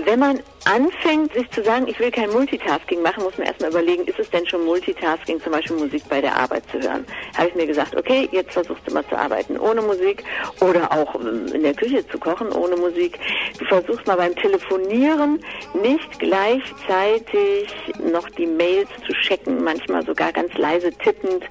Wenn 0.05 0.19
man 0.19 0.41
anfängt, 0.65 1.33
sich 1.35 1.51
zu 1.51 1.63
sagen, 1.63 1.87
ich 1.87 1.99
will 1.99 2.11
kein 2.11 2.31
Multitasking 2.31 3.03
machen, 3.03 3.23
muss 3.23 3.37
man 3.37 3.47
erstmal 3.47 3.71
überlegen, 3.71 4.05
ist 4.05 4.19
es 4.19 4.31
denn 4.31 4.47
schon 4.47 4.65
Multitasking, 4.65 5.41
zum 5.43 5.53
Beispiel 5.53 5.77
Musik 5.77 6.03
bei 6.09 6.21
der 6.21 6.35
Arbeit 6.35 6.63
zu 6.71 6.81
hören? 6.81 7.05
Habe 7.37 7.49
ich 7.49 7.55
mir 7.55 7.67
gesagt, 7.67 7.95
okay, 7.95 8.29
jetzt 8.33 8.53
versuchst 8.53 8.83
du 8.87 8.95
mal 8.95 9.07
zu 9.09 9.17
arbeiten 9.17 9.59
ohne 9.59 9.83
Musik 9.83 10.25
oder 10.61 10.91
auch 10.93 11.15
ähm, 11.17 11.47
in 11.53 11.63
der 11.63 11.75
Küche 11.75 12.07
zu 12.09 12.19
kochen 12.19 12.51
ohne 12.53 12.77
Musik. 12.77 13.19
Du 13.59 13.65
versuchst 13.67 14.07
mal 14.07 14.17
beim 14.17 14.35
Telefonieren 14.37 15.41
nicht 15.83 16.19
gleichzeitig 16.19 17.69
noch 18.13 18.29
die 18.31 18.47
Mails 18.47 18.89
zu 19.07 19.13
checken, 19.13 19.63
manchmal 19.63 20.05
sogar 20.07 20.33
ganz 20.33 20.53
leise 20.55 20.91
tippend. 20.93 21.45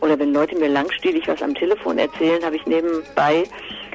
Oder 0.00 0.18
wenn 0.18 0.32
Leute 0.32 0.56
mir 0.56 0.68
langstielig 0.68 1.28
was 1.28 1.42
am 1.42 1.54
Telefon 1.54 1.98
erzählen, 1.98 2.42
habe 2.44 2.56
ich 2.56 2.66
nebenbei 2.66 3.44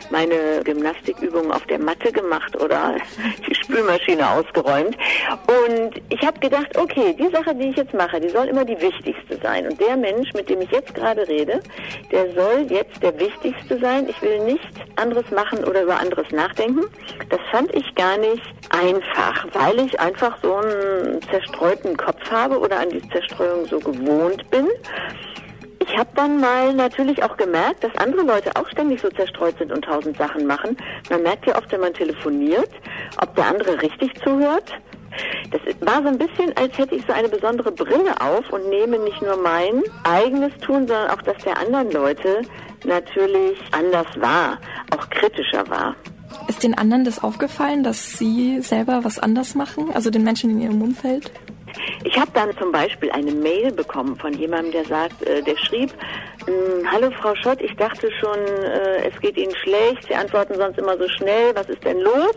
meine 0.10 0.62
Gymnastikübungen 0.64 1.52
auf 1.52 1.66
der 1.68 1.80
Matte 1.80 2.12
gemacht 2.12 2.56
oder 2.62 2.96
die 3.48 3.56
Spülmaschine 3.56 4.30
ausgeräumt. 4.30 4.96
Und 5.48 6.02
ich 6.10 6.26
habe 6.26 6.40
gedacht, 6.40 6.78
okay, 6.78 7.16
die 7.18 7.30
Sache, 7.30 7.56
die 7.56 7.70
ich 7.70 7.78
jetzt 7.78 7.94
mache, 7.94 8.20
die 8.20 8.30
soll 8.30 8.48
immer 8.48 8.66
die 8.66 8.80
wichtigste 8.80 9.38
sein. 9.42 9.68
Und 9.68 9.80
der 9.80 9.98
Mensch, 9.98 10.34
mit 10.34 10.50
dem 10.50 10.62
ich 10.62 10.72
jetzt 10.72 10.94
gerade 10.94 11.28
rede, 11.28 11.62
der 12.12 12.32
soll 12.34 12.68
jetzt 12.70 13.02
der 13.02 13.18
wichtigste 13.20 13.80
sein. 13.80 14.08
Ich 14.10 14.22
will 14.22 14.40
nichts 14.44 14.68
anderes 14.96 15.30
machen 15.32 15.64
oder 15.64 15.84
über 15.84 16.00
anderes 16.00 16.30
nachdenken. 16.32 16.86
Das 17.30 17.40
fand 17.52 17.74
ich 17.74 17.96
gar 17.96 18.18
nicht 18.18 18.44
einfach, 18.70 19.48
weil 19.54 19.80
ich 19.80 20.00
einfach 20.00 20.38
so 20.42 20.56
einen 20.56 21.22
zerstreuten 21.30 21.96
Kopf 21.98 22.30
habe 22.30 22.60
oder 22.60 22.80
an 22.80 22.90
die 22.90 23.02
Zerstreuung 23.10 23.66
so 23.66 23.80
gewohnt 23.80 24.50
bin. 24.50 24.68
Ich 25.88 25.98
habe 25.98 26.10
dann 26.16 26.40
mal 26.40 26.74
natürlich 26.74 27.22
auch 27.24 27.38
gemerkt, 27.38 27.84
dass 27.84 27.96
andere 27.98 28.24
Leute 28.24 28.52
auch 28.56 28.68
ständig 28.70 29.02
so 29.02 29.10
zerstreut 29.10 29.58
sind 29.58 29.72
und 29.72 29.84
tausend 29.84 30.18
Sachen 30.18 30.46
machen. 30.46 30.76
Man 31.10 31.22
merkt 31.24 31.46
ja 31.48 31.58
oft, 31.58 31.72
wenn 31.72 31.82
man 31.82 31.94
telefoniert, 31.94 32.70
ob 33.22 33.36
der 33.36 33.48
andere 33.48 33.82
richtig 33.82 34.12
zuhört. 34.24 34.72
Das 35.52 35.62
war 35.82 36.02
so 36.02 36.10
ein 36.10 36.18
bisschen, 36.18 36.56
als 36.58 36.78
hätte 36.78 36.96
ich 36.96 37.06
so 37.06 37.14
eine 37.14 37.30
besondere 37.30 37.72
Brille 37.72 38.20
auf 38.20 38.52
und 38.52 38.68
nehme 38.70 38.98
nicht 39.00 39.22
nur 39.22 39.38
mein 39.38 39.84
eigenes 40.04 40.54
Tun, 40.58 40.88
sondern 40.88 41.12
auch 41.12 41.22
das 41.22 41.38
der 41.44 41.58
anderen 41.58 41.92
Leute 41.92 42.42
natürlich 42.84 43.58
anders 43.72 44.08
war, 44.18 44.60
auch 44.96 45.10
kritischer 45.10 45.68
war. 45.70 45.96
Ist 46.48 46.64
den 46.64 46.78
anderen 46.78 47.06
das 47.06 47.24
aufgefallen, 47.24 47.84
dass 47.84 48.18
sie 48.18 48.60
selber 48.62 49.04
was 49.04 49.20
anders 49.20 49.56
machen, 49.56 49.92
also 49.94 50.10
den 50.10 50.24
Menschen 50.24 50.50
in 50.50 50.62
ihrem 50.62 50.82
Umfeld? 50.82 51.32
Ich 52.04 52.20
habe 52.20 52.32
dann 52.34 52.56
zum 52.58 52.72
Beispiel 52.72 53.12
eine 53.12 53.32
Mail 53.32 53.72
bekommen 53.72 54.16
von 54.16 54.34
jemandem, 54.34 54.72
der 54.72 54.86
sagt, 54.86 55.22
äh, 55.24 55.42
der 55.42 55.58
schrieb, 55.58 55.92
hm, 56.46 56.92
Hallo 56.92 57.10
Frau 57.20 57.36
Schott, 57.36 57.62
ich 57.62 57.76
dachte 57.76 58.10
schon, 58.20 58.38
äh, 58.38 59.10
es 59.10 59.20
geht 59.20 59.38
Ihnen 59.38 59.56
schlecht, 59.56 60.08
Sie 60.08 60.16
antworten 60.16 60.56
sonst 60.56 60.78
immer 60.78 60.98
so 60.98 61.08
schnell, 61.10 61.56
was 61.56 61.68
ist 61.70 61.84
denn 61.84 62.00
los? 62.00 62.36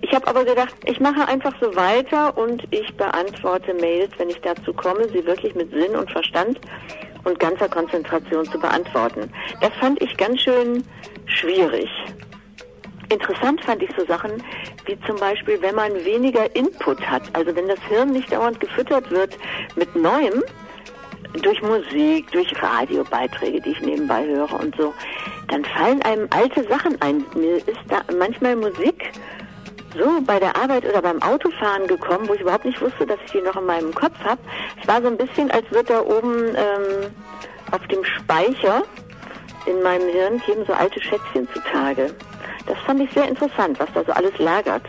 Ich 0.00 0.14
habe 0.14 0.26
aber 0.26 0.44
gedacht, 0.44 0.74
ich 0.86 1.00
mache 1.00 1.26
einfach 1.26 1.52
so 1.60 1.74
weiter 1.74 2.36
und 2.36 2.62
ich 2.70 2.96
beantworte 2.96 3.74
Mails, 3.74 4.10
wenn 4.18 4.30
ich 4.30 4.40
dazu 4.40 4.72
komme, 4.72 5.08
sie 5.08 5.24
wirklich 5.26 5.54
mit 5.54 5.70
Sinn 5.70 5.96
und 5.96 6.10
Verstand 6.10 6.58
und 7.24 7.38
ganzer 7.38 7.68
Konzentration 7.68 8.44
zu 8.46 8.58
beantworten. 8.58 9.30
Das 9.60 9.72
fand 9.80 10.00
ich 10.02 10.16
ganz 10.16 10.40
schön 10.40 10.84
schwierig. 11.26 11.88
Interessant 13.10 13.64
fand 13.64 13.82
ich 13.82 13.90
so 13.96 14.04
Sachen 14.06 14.42
wie 14.86 14.98
zum 15.06 15.16
Beispiel, 15.16 15.60
wenn 15.62 15.74
man 15.74 15.92
weniger 16.04 16.54
Input 16.54 17.00
hat, 17.00 17.22
also 17.32 17.54
wenn 17.54 17.68
das 17.68 17.80
Hirn 17.88 18.10
nicht 18.10 18.30
dauernd 18.30 18.60
gefüttert 18.60 19.10
wird 19.10 19.36
mit 19.76 19.94
Neuem, 19.96 20.42
durch 21.42 21.60
Musik, 21.62 22.30
durch 22.32 22.50
Radiobeiträge, 22.62 23.60
die 23.60 23.70
ich 23.70 23.80
nebenbei 23.80 24.24
höre 24.24 24.52
und 24.58 24.74
so, 24.76 24.94
dann 25.48 25.64
fallen 25.64 26.02
einem 26.02 26.28
alte 26.30 26.64
Sachen 26.68 27.00
ein. 27.02 27.24
Mir 27.34 27.56
ist 27.56 27.80
da 27.88 28.00
manchmal 28.18 28.56
Musik 28.56 29.12
so 29.96 30.20
bei 30.22 30.38
der 30.38 30.56
Arbeit 30.56 30.84
oder 30.84 31.02
beim 31.02 31.20
Autofahren 31.22 31.86
gekommen, 31.86 32.28
wo 32.28 32.34
ich 32.34 32.40
überhaupt 32.40 32.64
nicht 32.64 32.80
wusste, 32.80 33.06
dass 33.06 33.18
ich 33.26 33.32
die 33.32 33.40
noch 33.40 33.56
in 33.56 33.66
meinem 33.66 33.94
Kopf 33.94 34.18
habe. 34.24 34.40
Es 34.80 34.88
war 34.88 35.00
so 35.00 35.08
ein 35.08 35.16
bisschen, 35.16 35.50
als 35.50 35.70
würde 35.70 35.92
da 35.92 36.00
oben 36.00 36.48
ähm, 36.48 37.10
auf 37.72 37.86
dem 37.88 38.04
Speicher 38.04 38.82
in 39.66 39.82
meinem 39.82 40.08
Hirn 40.08 40.40
kämen 40.40 40.64
so 40.66 40.72
alte 40.72 41.00
Schätzchen 41.00 41.48
zutage. 41.52 42.14
Das 42.68 42.78
fand 42.84 43.00
ich 43.00 43.10
sehr 43.12 43.26
interessant, 43.26 43.80
was 43.80 43.88
da 43.94 44.04
so 44.04 44.12
alles 44.12 44.38
lagert. 44.38 44.84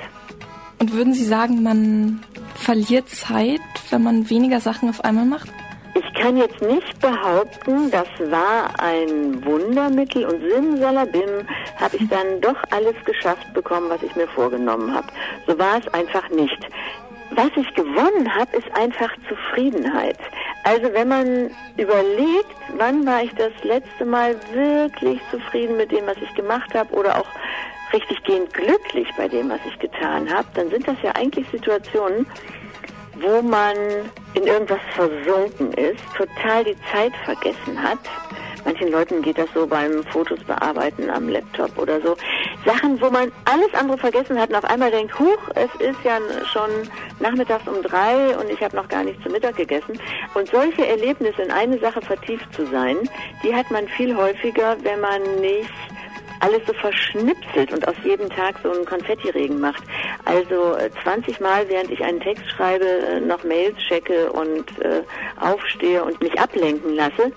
Und 0.80 0.93
würden 0.93 1.13
Sie 1.13 1.25
sagen, 1.25 1.63
man 1.63 2.21
verliert 2.55 3.09
Zeit, 3.09 3.59
wenn 3.89 4.03
man 4.03 4.30
weniger 4.30 4.59
Sachen 4.59 4.89
auf 4.89 5.03
einmal 5.03 5.25
macht? 5.25 5.49
Ich 5.95 6.13
kann 6.21 6.38
jetzt 6.38 6.61
nicht 6.61 6.99
behaupten, 6.99 7.89
das 7.89 8.07
war 8.30 8.69
ein 8.80 9.43
Wundermittel 9.43 10.25
und 10.25 10.41
simsalabim 10.41 11.47
habe 11.80 11.97
ich 11.97 12.07
dann 12.09 12.39
doch 12.41 12.57
alles 12.69 12.95
geschafft 13.05 13.51
bekommen, 13.53 13.89
was 13.89 14.03
ich 14.03 14.15
mir 14.15 14.27
vorgenommen 14.27 14.93
habe. 14.93 15.07
So 15.47 15.57
war 15.57 15.80
es 15.80 15.93
einfach 15.93 16.30
nicht. 16.30 16.67
Was 17.41 17.51
ich 17.55 17.73
gewonnen 17.73 18.35
habe, 18.35 18.57
ist 18.57 18.69
einfach 18.75 19.09
Zufriedenheit. 19.29 20.17
Also 20.65 20.91
wenn 20.91 21.07
man 21.07 21.49
überlegt, 21.77 22.53
wann 22.77 23.05
war 23.05 23.23
ich 23.23 23.33
das 23.35 23.53
letzte 23.63 24.03
Mal 24.03 24.35
wirklich 24.51 25.21
zufrieden 25.31 25.77
mit 25.77 25.89
dem, 25.89 26.05
was 26.05 26.17
ich 26.17 26.35
gemacht 26.35 26.75
habe 26.75 26.93
oder 26.93 27.17
auch 27.17 27.27
richtig 27.93 28.21
gehend 28.25 28.53
glücklich 28.53 29.07
bei 29.15 29.29
dem, 29.29 29.49
was 29.49 29.61
ich 29.65 29.79
getan 29.79 30.29
habe, 30.29 30.49
dann 30.53 30.69
sind 30.69 30.85
das 30.85 30.97
ja 31.01 31.13
eigentlich 31.13 31.47
Situationen, 31.49 32.27
wo 33.21 33.41
man 33.41 33.77
in 34.33 34.43
irgendwas 34.43 34.81
versunken 34.93 35.71
ist, 35.75 36.03
total 36.17 36.65
die 36.65 36.75
Zeit 36.91 37.13
vergessen 37.23 37.81
hat. 37.81 37.99
Manchen 38.66 38.91
Leuten 38.91 39.22
geht 39.22 39.38
das 39.38 39.47
so 39.53 39.66
beim 39.66 40.03
Fotos 40.05 40.39
bearbeiten 40.43 41.10
am 41.10 41.30
Laptop 41.30 41.78
oder 41.78 42.01
so. 42.01 42.16
Sachen, 42.66 42.99
wo 43.01 43.10
man 43.10 43.32
alles 43.45 43.74
andere 43.74 43.97
vergessen 43.97 44.39
hat 44.39 44.49
und 44.49 44.55
auf 44.55 44.66
einmal 44.66 44.91
denkt, 44.91 45.18
huch, 45.18 45.39
es 45.55 45.74
ist 45.80 45.97
ja 46.03 46.18
schon 46.51 46.70
nachmittags 47.20 47.68
um 47.68 47.82
drei 47.82 48.38
und 48.38 48.49
ich 48.49 48.62
habe 48.62 48.76
noch 48.76 48.88
gar 48.88 49.03
nicht 49.03 49.22
zu 49.24 49.30
Mittag 49.30 49.55
gegessen. 49.55 49.99
Und 50.34 50.49
solche 50.49 50.86
Erlebnisse 50.86 51.41
in 51.41 51.51
eine 51.51 51.80
Sache 51.80 52.01
vertieft 52.01 52.53
zu 52.53 52.66
sein, 52.68 52.97
die 53.43 53.53
hat 53.53 53.70
man 53.72 53.88
viel 53.88 54.16
häufiger, 54.16 54.78
wenn 54.84 54.99
man 54.99 55.22
nicht 55.41 55.70
alles 56.39 56.61
so 56.65 56.73
verschnipselt 56.73 57.71
und 57.73 57.87
aus 57.87 57.95
jedem 58.03 58.29
Tag 58.29 58.55
so 58.63 58.71
einen 58.71 58.85
Konfettiregen 58.85 59.59
macht. 59.59 59.83
Also 60.25 60.77
20 61.03 61.39
äh, 61.39 61.43
Mal, 61.43 61.69
während 61.69 61.91
ich 61.91 62.03
einen 62.03 62.19
Text 62.19 62.49
schreibe, 62.49 62.85
äh, 62.85 63.19
noch 63.19 63.43
Mails 63.43 63.77
checke 63.87 64.31
und 64.31 64.79
äh, 64.79 65.01
aufstehe 65.39 66.03
und 66.03 66.21
mich 66.21 66.39
ablenken 66.39 66.95
lasse. 66.95 67.31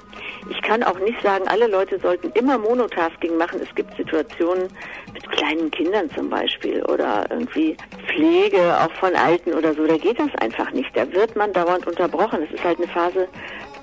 Ich 0.50 0.60
kann 0.62 0.82
auch 0.82 0.98
nicht 0.98 1.20
sagen, 1.22 1.46
alle 1.48 1.66
Leute 1.66 1.98
sollten 2.00 2.30
immer 2.32 2.58
Monotasking 2.58 3.36
machen. 3.36 3.60
Es 3.62 3.74
gibt 3.74 3.96
Situationen 3.96 4.68
mit 5.12 5.30
kleinen 5.30 5.70
Kindern 5.70 6.10
zum 6.10 6.28
Beispiel 6.28 6.82
oder 6.84 7.26
irgendwie 7.30 7.76
Pflege 8.06 8.78
auch 8.80 8.92
von 8.92 9.14
Alten 9.14 9.52
oder 9.54 9.74
so. 9.74 9.86
Da 9.86 9.96
geht 9.96 10.18
das 10.18 10.34
einfach 10.40 10.70
nicht. 10.72 10.90
Da 10.96 11.10
wird 11.12 11.36
man 11.36 11.52
dauernd 11.52 11.86
unterbrochen. 11.86 12.42
Es 12.42 12.54
ist 12.54 12.64
halt 12.64 12.78
eine 12.78 12.88
Phase, 12.88 13.28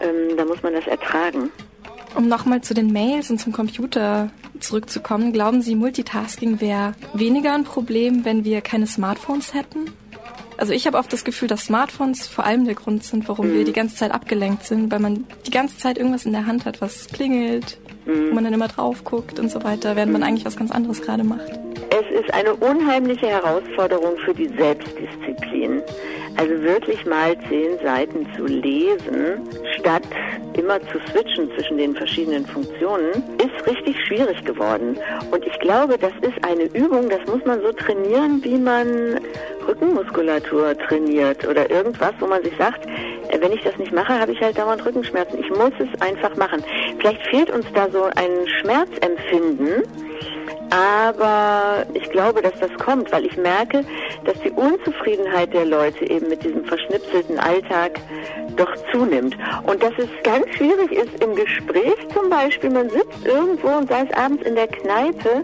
ähm, 0.02 0.36
da 0.38 0.46
muss 0.46 0.62
man 0.62 0.74
das 0.74 0.88
ertragen. 0.88 1.52
Um 2.16 2.28
nochmal 2.28 2.62
zu 2.62 2.74
den 2.74 2.92
Mails 2.92 3.30
und 3.30 3.40
zum 3.40 3.54
Computer 3.54 4.32
zurückzukommen, 4.60 5.32
glauben 5.32 5.62
Sie, 5.62 5.76
Multitasking 5.76 6.60
wäre 6.60 6.94
weniger 7.14 7.54
ein 7.54 7.64
Problem, 7.64 8.26
wenn 8.26 8.44
wir 8.44 8.62
keine 8.62 8.88
Smartphones 8.88 9.54
hätten? 9.54 9.92
Also 10.58 10.74
ich 10.74 10.86
habe 10.88 10.98
oft 10.98 11.14
das 11.14 11.24
Gefühl, 11.24 11.48
dass 11.48 11.66
Smartphones 11.66 12.28
vor 12.28 12.46
allem 12.46 12.66
der 12.66 12.76
Grund 12.76 13.06
sind, 13.06 13.30
warum 13.30 13.48
mhm. 13.48 13.54
wir 13.54 13.64
die 13.64 13.72
ganze 13.72 13.96
Zeit 13.96 14.12
abgelenkt 14.12 14.66
sind, 14.66 14.92
weil 14.92 15.00
man 15.00 15.24
die 15.46 15.52
ganze 15.52 15.78
Zeit 15.78 15.98
irgendwas 15.98 16.26
in 16.26 16.34
der 16.34 16.48
Hand 16.48 16.66
hat, 16.66 16.82
was 16.82 17.08
klingelt, 17.08 17.78
mhm. 18.06 18.32
wo 18.32 18.36
man 18.36 18.44
dann 18.44 18.54
immer 18.54 18.68
drauf 18.68 19.06
guckt 19.06 19.40
und 19.40 19.50
so 19.50 19.64
weiter, 19.64 19.96
während 19.96 20.12
man 20.12 20.24
eigentlich 20.24 20.46
was 20.46 20.58
ganz 20.58 20.72
anderes 20.72 21.02
gerade 21.02 21.24
macht. 21.24 21.69
Es 22.00 22.22
ist 22.22 22.34
eine 22.34 22.56
unheimliche 22.56 23.28
Herausforderung 23.28 24.18
für 24.20 24.34
die 24.34 24.48
Selbstdisziplin. 24.58 25.82
Also 26.38 26.62
wirklich 26.62 27.06
mal 27.06 27.36
zehn 27.50 27.78
Seiten 27.84 28.26
zu 28.38 28.46
lesen, 28.46 29.42
statt 29.78 30.04
immer 30.54 30.80
zu 30.84 31.00
switchen 31.12 31.52
zwischen 31.56 31.78
den 31.78 31.94
verschiedenen 31.94 32.46
Funktionen, 32.46 33.12
ist 33.38 33.68
richtig 33.68 33.98
schwierig 34.06 34.46
geworden. 34.46 34.98
Und 35.32 35.46
ich 35.46 35.60
glaube, 35.60 35.98
das 35.98 36.14
ist 36.22 36.42
eine 36.46 36.64
Übung, 36.74 37.10
das 37.10 37.26
muss 37.28 37.44
man 37.46 37.62
so 37.62 37.74
trainieren, 37.74 38.42
wie 38.46 38.58
man 38.58 39.20
Rückenmuskulatur 39.68 40.78
trainiert 40.78 41.46
oder 41.46 41.70
irgendwas, 41.70 42.14
wo 42.20 42.28
man 42.28 42.42
sich 42.44 42.56
sagt, 42.58 42.86
äh, 42.86 43.42
wenn 43.42 43.52
ich 43.52 43.62
das 43.64 43.78
nicht 43.78 43.92
mache, 43.92 44.18
habe 44.18 44.32
ich 44.32 44.40
halt 44.40 44.58
dauernd 44.58 44.86
Rückenschmerzen. 44.86 45.40
Ich 45.40 45.50
muss 45.50 45.74
es 45.80 46.02
einfach 46.02 46.36
machen. 46.38 46.64
Vielleicht 47.00 47.28
fehlt 47.28 47.50
uns 47.50 47.66
da 47.74 47.90
so 47.92 48.04
ein 48.04 48.48
Schmerzempfinden, 48.62 49.84
aber 50.70 51.86
ich 51.94 52.10
glaube, 52.10 52.42
dass 52.42 52.54
das 52.60 52.72
kommt, 52.84 53.12
weil 53.12 53.26
ich 53.26 53.38
merke, 53.38 53.84
dass 54.26 54.40
die 54.42 54.52
Unzufriedenheit 54.52 55.54
der 55.54 55.66
Leute 55.66 56.10
eben 56.10 56.30
mit 56.30 56.44
diesem 56.44 56.64
verschnipselten 56.66 57.40
Alltag 57.40 58.00
doch 58.56 58.72
zunimmt. 58.92 59.36
Und 59.64 59.82
dass 59.82 59.94
es 59.98 60.10
ganz 60.24 60.48
schwierig 60.56 60.92
ist 60.92 61.24
im 61.24 61.36
Gespräch 61.36 61.96
zum 62.14 62.30
Beispiel, 62.30 62.70
man 62.70 62.90
sitzt 62.90 63.26
irgendwo 63.26 63.70
und 63.70 63.90
sei 63.90 64.06
es 64.10 64.18
abends 64.18 64.44
in 64.44 64.56
der 64.56 64.68
Kneipe, 64.68 65.44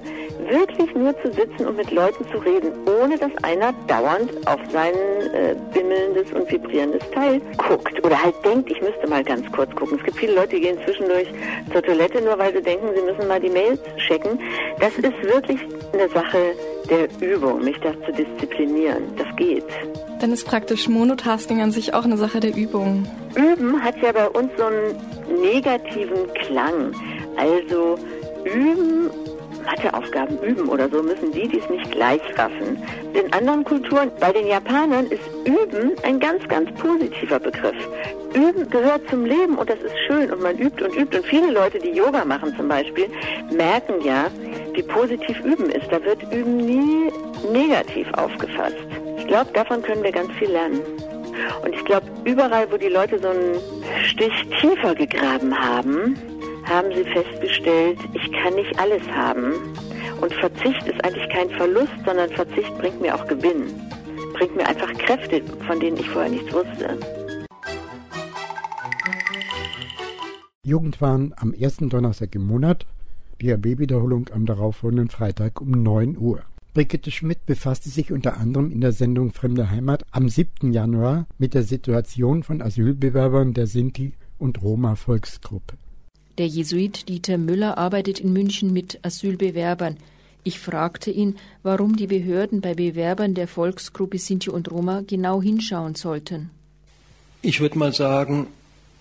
wirklich 0.49 0.93
nur 0.95 1.13
zu 1.21 1.31
sitzen 1.31 1.67
und 1.67 1.77
mit 1.77 1.91
Leuten 1.91 2.25
zu 2.31 2.37
reden, 2.37 2.71
ohne 3.01 3.17
dass 3.17 3.31
einer 3.43 3.73
dauernd 3.87 4.31
auf 4.47 4.59
sein 4.71 4.93
äh, 5.33 5.55
bimmelndes 5.73 6.31
und 6.33 6.49
vibrierendes 6.51 7.03
Teil 7.11 7.41
guckt 7.57 8.03
oder 8.03 8.21
halt 8.21 8.35
denkt, 8.43 8.71
ich 8.71 8.81
müsste 8.81 9.07
mal 9.07 9.23
ganz 9.23 9.49
kurz 9.51 9.73
gucken. 9.75 9.97
Es 9.97 10.05
gibt 10.05 10.17
viele 10.17 10.35
Leute, 10.35 10.55
die 10.55 10.61
gehen 10.61 10.77
zwischendurch 10.85 11.27
zur 11.71 11.81
Toilette, 11.81 12.21
nur 12.21 12.37
weil 12.37 12.53
sie 12.53 12.61
denken, 12.61 12.87
sie 12.95 13.01
müssen 13.01 13.27
mal 13.27 13.39
die 13.39 13.49
Mails 13.49 13.79
checken. 14.07 14.39
Das 14.79 14.93
ist 14.97 15.23
wirklich 15.23 15.59
eine 15.93 16.09
Sache 16.09 16.53
der 16.89 17.07
Übung, 17.21 17.63
mich 17.63 17.77
da 17.79 17.91
zu 18.05 18.11
disziplinieren. 18.11 19.03
Das 19.17 19.27
geht. 19.35 19.65
Dann 20.19 20.31
ist 20.31 20.45
praktisch 20.45 20.87
Monotasking 20.87 21.61
an 21.61 21.71
sich 21.71 21.93
auch 21.93 22.05
eine 22.05 22.17
Sache 22.17 22.39
der 22.39 22.55
Übung. 22.55 23.07
Üben 23.35 23.83
hat 23.83 23.95
ja 24.01 24.11
bei 24.11 24.29
uns 24.29 24.49
so 24.57 24.65
einen 24.65 25.41
negativen 25.41 26.31
Klang. 26.33 26.93
Also 27.37 27.97
üben 28.45 29.09
Matheaufgaben 29.65 30.41
üben 30.41 30.69
oder 30.69 30.89
so, 30.89 31.01
müssen 31.01 31.31
die 31.31 31.47
dies 31.47 31.67
nicht 31.69 31.91
gleich 31.91 32.21
raffen. 32.37 32.77
In 33.13 33.31
anderen 33.33 33.63
Kulturen, 33.63 34.11
bei 34.19 34.31
den 34.31 34.47
Japanern, 34.47 35.07
ist 35.07 35.23
üben 35.45 35.91
ein 36.03 36.19
ganz, 36.19 36.47
ganz 36.47 36.71
positiver 36.73 37.39
Begriff. 37.39 37.75
Üben 38.33 38.69
gehört 38.69 39.01
zum 39.09 39.25
Leben 39.25 39.57
und 39.57 39.69
das 39.69 39.79
ist 39.79 39.97
schön 40.07 40.31
und 40.31 40.41
man 40.41 40.57
übt 40.57 40.83
und 40.83 40.95
übt. 40.95 41.17
Und 41.17 41.25
viele 41.25 41.51
Leute, 41.51 41.79
die 41.79 41.91
Yoga 41.91 42.25
machen 42.25 42.53
zum 42.57 42.67
Beispiel, 42.67 43.07
merken 43.51 44.01
ja, 44.03 44.27
wie 44.73 44.83
positiv 44.83 45.39
Üben 45.45 45.69
ist. 45.69 45.89
Da 45.89 46.03
wird 46.03 46.21
Üben 46.33 46.57
nie 46.57 47.11
negativ 47.51 48.07
aufgefasst. 48.13 48.75
Ich 49.17 49.27
glaube, 49.27 49.51
davon 49.53 49.81
können 49.81 50.03
wir 50.03 50.11
ganz 50.11 50.31
viel 50.33 50.49
lernen. 50.49 50.81
Und 51.63 51.73
ich 51.73 51.83
glaube, 51.85 52.05
überall, 52.25 52.71
wo 52.71 52.77
die 52.77 52.89
Leute 52.89 53.19
so 53.19 53.29
einen 53.29 53.55
Stich 54.03 54.33
tiefer 54.61 54.95
gegraben 54.95 55.57
haben, 55.57 56.17
haben 56.65 56.89
sie 56.93 57.03
festgestellt, 57.03 57.97
ich 58.13 58.31
kann 58.31 58.55
nicht 58.55 58.77
alles 58.79 59.01
haben. 59.11 59.53
Und 60.21 60.33
Verzicht 60.33 60.87
ist 60.87 61.03
eigentlich 61.03 61.29
kein 61.29 61.49
Verlust, 61.51 61.93
sondern 62.05 62.29
Verzicht 62.31 62.75
bringt 62.77 63.01
mir 63.01 63.15
auch 63.15 63.27
Gewinn. 63.27 63.73
Bringt 64.33 64.55
mir 64.55 64.67
einfach 64.67 64.91
Kräfte, 64.93 65.41
von 65.67 65.79
denen 65.79 65.97
ich 65.97 66.09
vorher 66.09 66.31
nichts 66.31 66.51
wusste. 66.53 66.97
Jugendwahn 70.63 71.33
am 71.37 71.53
ersten 71.53 71.89
Donnerstag 71.89 72.33
im 72.35 72.47
Monat, 72.47 72.85
DRB-Wiederholung 73.41 74.29
am 74.33 74.45
darauffolgenden 74.45 75.09
Freitag 75.09 75.61
um 75.61 75.71
9 75.71 76.17
Uhr. 76.17 76.41
Brigitte 76.73 77.11
Schmidt 77.11 77.45
befasste 77.45 77.89
sich 77.89 78.11
unter 78.11 78.37
anderem 78.37 78.71
in 78.71 78.81
der 78.81 78.91
Sendung 78.91 79.31
Fremde 79.31 79.69
Heimat 79.69 80.03
am 80.11 80.27
7. 80.27 80.73
Januar 80.73 81.27
mit 81.37 81.53
der 81.53 81.63
Situation 81.63 82.43
von 82.43 82.61
Asylbewerbern 82.61 83.53
der 83.53 83.67
Sinti- 83.67 84.13
und 84.39 84.61
Roma-Volksgruppe. 84.61 85.75
Der 86.37 86.47
Jesuit 86.47 87.07
Dieter 87.07 87.37
Müller 87.37 87.77
arbeitet 87.77 88.19
in 88.19 88.33
München 88.33 88.73
mit 88.73 88.99
Asylbewerbern. 89.03 89.95
Ich 90.43 90.59
fragte 90.59 91.09
ihn, 91.09 91.37
warum 91.63 91.95
die 91.95 92.07
Behörden 92.07 92.59
bei 92.59 92.73
Bewerbern 92.73 93.35
der 93.35 93.47
Volksgruppe 93.47 94.19
Sinti 94.19 94.49
und 94.49 94.69
Roma 94.69 95.01
genau 95.07 95.41
hinschauen 95.41 95.95
sollten. 95.95 96.49
Ich 97.41 97.61
würde 97.61 97.79
mal 97.79 97.93
sagen, 97.93 98.47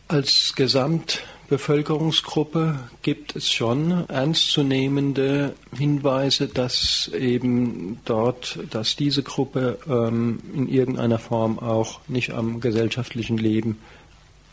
als 0.06 0.52
Gesamtbevölkerungsgruppe 0.54 2.78
gibt 3.02 3.34
es 3.34 3.50
schon 3.50 4.08
ernstzunehmende 4.08 5.56
Hinweise, 5.76 6.46
dass 6.46 7.08
eben 7.08 7.98
dort, 8.04 8.60
dass 8.70 8.94
diese 8.96 9.24
Gruppe 9.24 9.80
ähm, 9.88 10.38
in 10.54 10.68
irgendeiner 10.68 11.18
Form 11.18 11.58
auch 11.58 11.98
nicht 12.06 12.30
am 12.32 12.60
gesellschaftlichen 12.60 13.38
Leben 13.38 13.80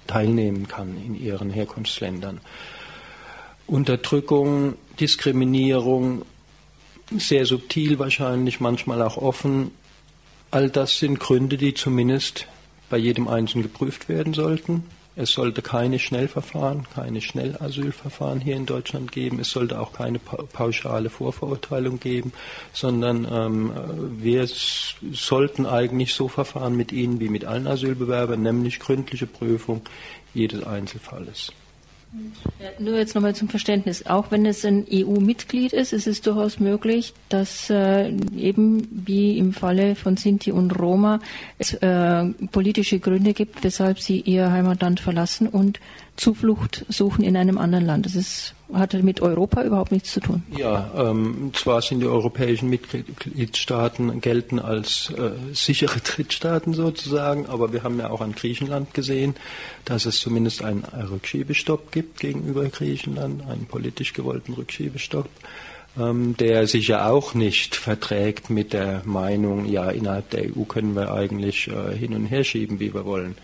teilnehmen 0.08 0.68
kann 0.68 0.98
in 1.04 1.20
ihren 1.20 1.50
Herkunftsländern. 1.50 2.42
Unterdrückung, 3.68 4.76
Diskriminierung, 5.00 6.24
sehr 7.18 7.46
subtil 7.46 8.00
wahrscheinlich, 8.00 8.60
manchmal 8.60 9.02
auch 9.02 9.18
offen. 9.18 9.72
All 10.50 10.70
das 10.70 10.98
sind 10.98 11.20
Gründe, 11.20 11.58
die 11.58 11.74
zumindest 11.74 12.48
bei 12.90 12.98
jedem 12.98 13.28
Einzelnen 13.28 13.64
geprüft 13.64 14.10
werden 14.10 14.34
sollten. 14.34 14.84
Es 15.16 15.32
sollte 15.32 15.62
keine 15.62 16.00
Schnellverfahren, 16.00 16.88
keine 16.94 17.20
Schnellasylverfahren 17.20 18.40
hier 18.40 18.56
in 18.56 18.66
Deutschland 18.66 19.12
geben. 19.12 19.40
Es 19.40 19.52
sollte 19.52 19.80
auch 19.80 19.92
keine 19.92 20.20
pauschale 20.20 21.10
Vorverurteilung 21.10 22.00
geben, 22.00 22.32
sondern 22.72 23.28
ähm, 23.30 23.72
wir 24.22 24.48
sollten 24.48 25.66
eigentlich 25.66 26.14
so 26.14 26.30
verfahren 26.30 26.78
mit 26.78 26.94
ihnen 26.94 27.20
wie 27.20 27.28
mit 27.28 27.44
allen 27.44 27.68
Asylbewerbern, 27.68 28.42
nämlich 28.42 28.80
gründliche 28.80 29.28
Prüfung 29.28 29.82
jedes 30.34 30.64
Einzelfalles. 30.64 31.52
Nur 32.80 32.98
jetzt 32.98 33.16
nochmal 33.16 33.36
zum 33.36 33.48
Verständnis. 33.48 34.06
Auch 34.06 34.32
wenn 34.32 34.46
es 34.46 34.66
ein 34.66 34.86
EU-Mitglied 34.92 35.72
ist, 35.72 35.94
ist 35.94 36.08
es 36.08 36.22
durchaus 36.22 36.60
möglich, 36.60 37.14
dass 37.30 37.70
äh, 37.70 38.10
eben 38.36 38.88
wie 38.92 39.38
im 39.38 39.54
Falle 39.54 39.96
von 39.96 40.18
Sinti 40.18 40.52
und 40.52 40.78
Roma 40.78 41.20
es 41.58 41.74
äh, 41.76 42.26
politische 42.52 43.00
Gründe 43.00 43.34
gibt, 43.34 43.64
weshalb 43.64 44.00
sie 44.00 44.20
ihr 44.20 44.52
Heimatland 44.52 45.00
verlassen 45.00 45.48
und 45.48 45.80
Zuflucht 46.22 46.86
suchen 46.88 47.24
in 47.24 47.36
einem 47.36 47.58
anderen 47.58 47.84
Land. 47.84 48.06
Das 48.06 48.14
ist, 48.14 48.54
hat 48.72 48.94
mit 48.94 49.22
Europa 49.22 49.64
überhaupt 49.64 49.92
nichts 49.92 50.14
zu 50.14 50.20
tun. 50.20 50.44
Ja, 50.56 50.92
ähm, 50.96 51.50
zwar 51.54 51.82
sind 51.82 52.02
die 52.02 52.06
europäischen 52.06 52.70
Mitgliedstaaten 52.70 54.22
gelten 54.22 54.60
als 54.60 55.12
äh, 55.18 55.32
sichere 55.54 56.00
Drittstaaten 56.04 56.74
sozusagen, 56.74 57.48
aber 57.48 57.74
wir 57.74 57.82
haben 57.82 57.98
ja 57.98 58.12
auch 58.12 58.22
an 58.22 58.34
Griechenland 58.34 58.94
gesehen, 58.94 59.36
dass 59.84 60.06
es 60.06 60.20
zumindest 60.20 60.64
einen 60.64 60.84
Rückschiebestopp 60.84 61.92
gibt 61.92 62.20
gegenüber 62.20 62.66
Griechenland, 62.70 63.42
einen 63.48 63.66
politisch 63.66 64.14
gewollten 64.14 64.54
Rückschiebestopp. 64.54 65.28
ähm, 66.00 66.38
der 66.38 66.68
sich 66.68 66.88
ja 66.88 67.10
auch 67.10 67.34
nicht 67.34 67.76
verträgt 67.76 68.50
mit 68.50 68.74
der 68.74 69.02
Meinung, 69.06 69.66
ja, 69.66 69.90
innerhalb 69.90 70.30
der 70.30 70.56
EU 70.56 70.64
können 70.64 70.96
wir 70.96 71.12
eigentlich 71.12 71.68
äh, 71.68 71.98
hin 71.98 72.14
und 72.14 72.28
her 72.28 72.44
schieben, 72.44 72.80
wie 72.80 72.94
wir 72.94 73.06
wollen. 73.06 73.36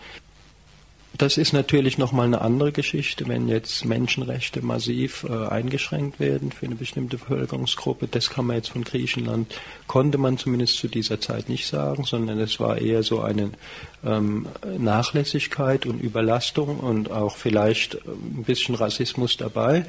Das 1.16 1.38
ist 1.38 1.52
natürlich 1.52 1.98
nochmal 1.98 2.26
eine 2.26 2.42
andere 2.42 2.70
Geschichte, 2.70 3.26
wenn 3.26 3.48
jetzt 3.48 3.84
Menschenrechte 3.84 4.62
massiv 4.62 5.24
äh, 5.28 5.48
eingeschränkt 5.48 6.20
werden 6.20 6.52
für 6.52 6.66
eine 6.66 6.76
bestimmte 6.76 7.16
Bevölkerungsgruppe. 7.16 8.06
Das 8.06 8.30
kann 8.30 8.46
man 8.46 8.56
jetzt 8.56 8.70
von 8.70 8.84
Griechenland, 8.84 9.52
konnte 9.86 10.18
man 10.18 10.38
zumindest 10.38 10.76
zu 10.76 10.86
dieser 10.86 11.20
Zeit 11.20 11.48
nicht 11.48 11.66
sagen, 11.66 12.04
sondern 12.04 12.38
es 12.38 12.60
war 12.60 12.78
eher 12.78 13.02
so 13.02 13.20
eine 13.20 13.50
ähm, 14.04 14.46
Nachlässigkeit 14.78 15.86
und 15.86 16.00
Überlastung 16.00 16.78
und 16.78 17.10
auch 17.10 17.36
vielleicht 17.36 17.94
äh, 17.94 17.98
ein 18.08 18.44
bisschen 18.44 18.74
Rassismus 18.74 19.36
dabei 19.36 19.86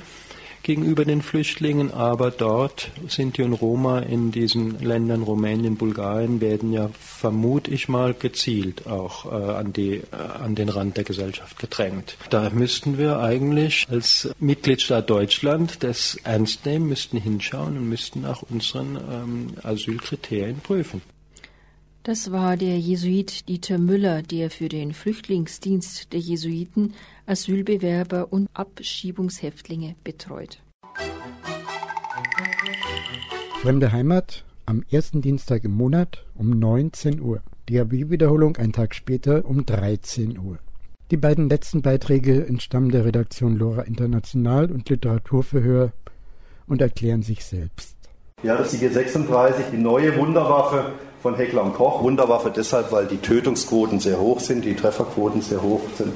gegenüber 0.63 1.05
den 1.05 1.21
Flüchtlingen, 1.21 1.91
aber 1.91 2.31
dort 2.31 2.91
Sinti 3.07 3.43
und 3.43 3.53
Roma 3.53 3.99
in 3.99 4.31
diesen 4.31 4.79
Ländern, 4.79 5.23
Rumänien, 5.23 5.77
Bulgarien, 5.77 6.41
werden 6.41 6.73
ja, 6.73 6.89
vermute 6.99 7.71
ich 7.71 7.87
mal, 7.87 8.13
gezielt 8.13 8.87
auch 8.87 9.25
äh, 9.25 9.35
an, 9.35 9.73
die, 9.73 9.95
äh, 9.95 10.03
an 10.15 10.55
den 10.55 10.69
Rand 10.69 10.97
der 10.97 11.03
Gesellschaft 11.03 11.59
gedrängt. 11.59 12.17
Da 12.29 12.49
müssten 12.49 12.97
wir 12.97 13.19
eigentlich 13.19 13.87
als 13.89 14.29
Mitgliedstaat 14.39 15.09
Deutschland 15.09 15.83
das 15.83 16.17
ernst 16.23 16.65
nehmen, 16.65 16.87
müssten 16.87 17.17
hinschauen 17.17 17.77
und 17.77 17.89
müssten 17.89 18.25
auch 18.25 18.43
unseren 18.43 18.95
ähm, 18.95 19.47
Asylkriterien 19.63 20.59
prüfen. 20.59 21.01
Das 22.03 22.31
war 22.31 22.55
der 22.55 22.79
Jesuit 22.79 23.47
Dieter 23.49 23.77
Müller, 23.77 24.21
der 24.21 24.49
für 24.49 24.69
den 24.69 24.93
Flüchtlingsdienst 24.93 26.13
der 26.13 26.19
Jesuiten 26.19 26.93
Asylbewerber 27.29 28.33
und 28.33 28.49
Abschiebungshäftlinge 28.53 29.95
betreut. 30.03 30.63
Fremde 33.61 33.91
Heimat 33.91 34.45
am 34.65 34.83
ersten 34.89 35.21
Dienstag 35.21 35.63
im 35.63 35.71
Monat 35.71 36.25
um 36.35 36.49
19 36.49 37.21
Uhr. 37.21 37.41
DAB-Wiederholung 37.69 38.57
einen 38.57 38.73
Tag 38.73 38.95
später 38.95 39.45
um 39.45 39.63
13 39.63 40.39
Uhr. 40.39 40.57
Die 41.11 41.17
beiden 41.17 41.49
letzten 41.49 41.83
Beiträge 41.83 42.47
entstammen 42.47 42.89
der 42.89 43.05
Redaktion 43.05 43.55
Lora 43.55 43.83
International 43.83 44.71
und 44.71 44.89
Literaturverhör 44.89 45.91
und 46.65 46.81
erklären 46.81 47.21
sich 47.21 47.45
selbst. 47.45 47.95
Ja, 48.41 48.57
das 48.57 48.73
ist 48.73 48.81
die 48.81 48.87
G36, 48.87 49.69
die 49.71 49.77
neue 49.77 50.17
Wunderwaffe 50.17 50.93
von 51.21 51.35
Heckler 51.35 51.63
und 51.63 51.73
Koch. 51.73 52.01
Wunderwaffe 52.01 52.51
deshalb, 52.55 52.91
weil 52.91 53.05
die 53.05 53.17
Tötungsquoten 53.17 53.99
sehr 53.99 54.19
hoch 54.19 54.39
sind, 54.39 54.65
die 54.65 54.75
Trefferquoten 54.75 55.41
sehr 55.41 55.61
hoch 55.61 55.81
sind. 55.95 56.13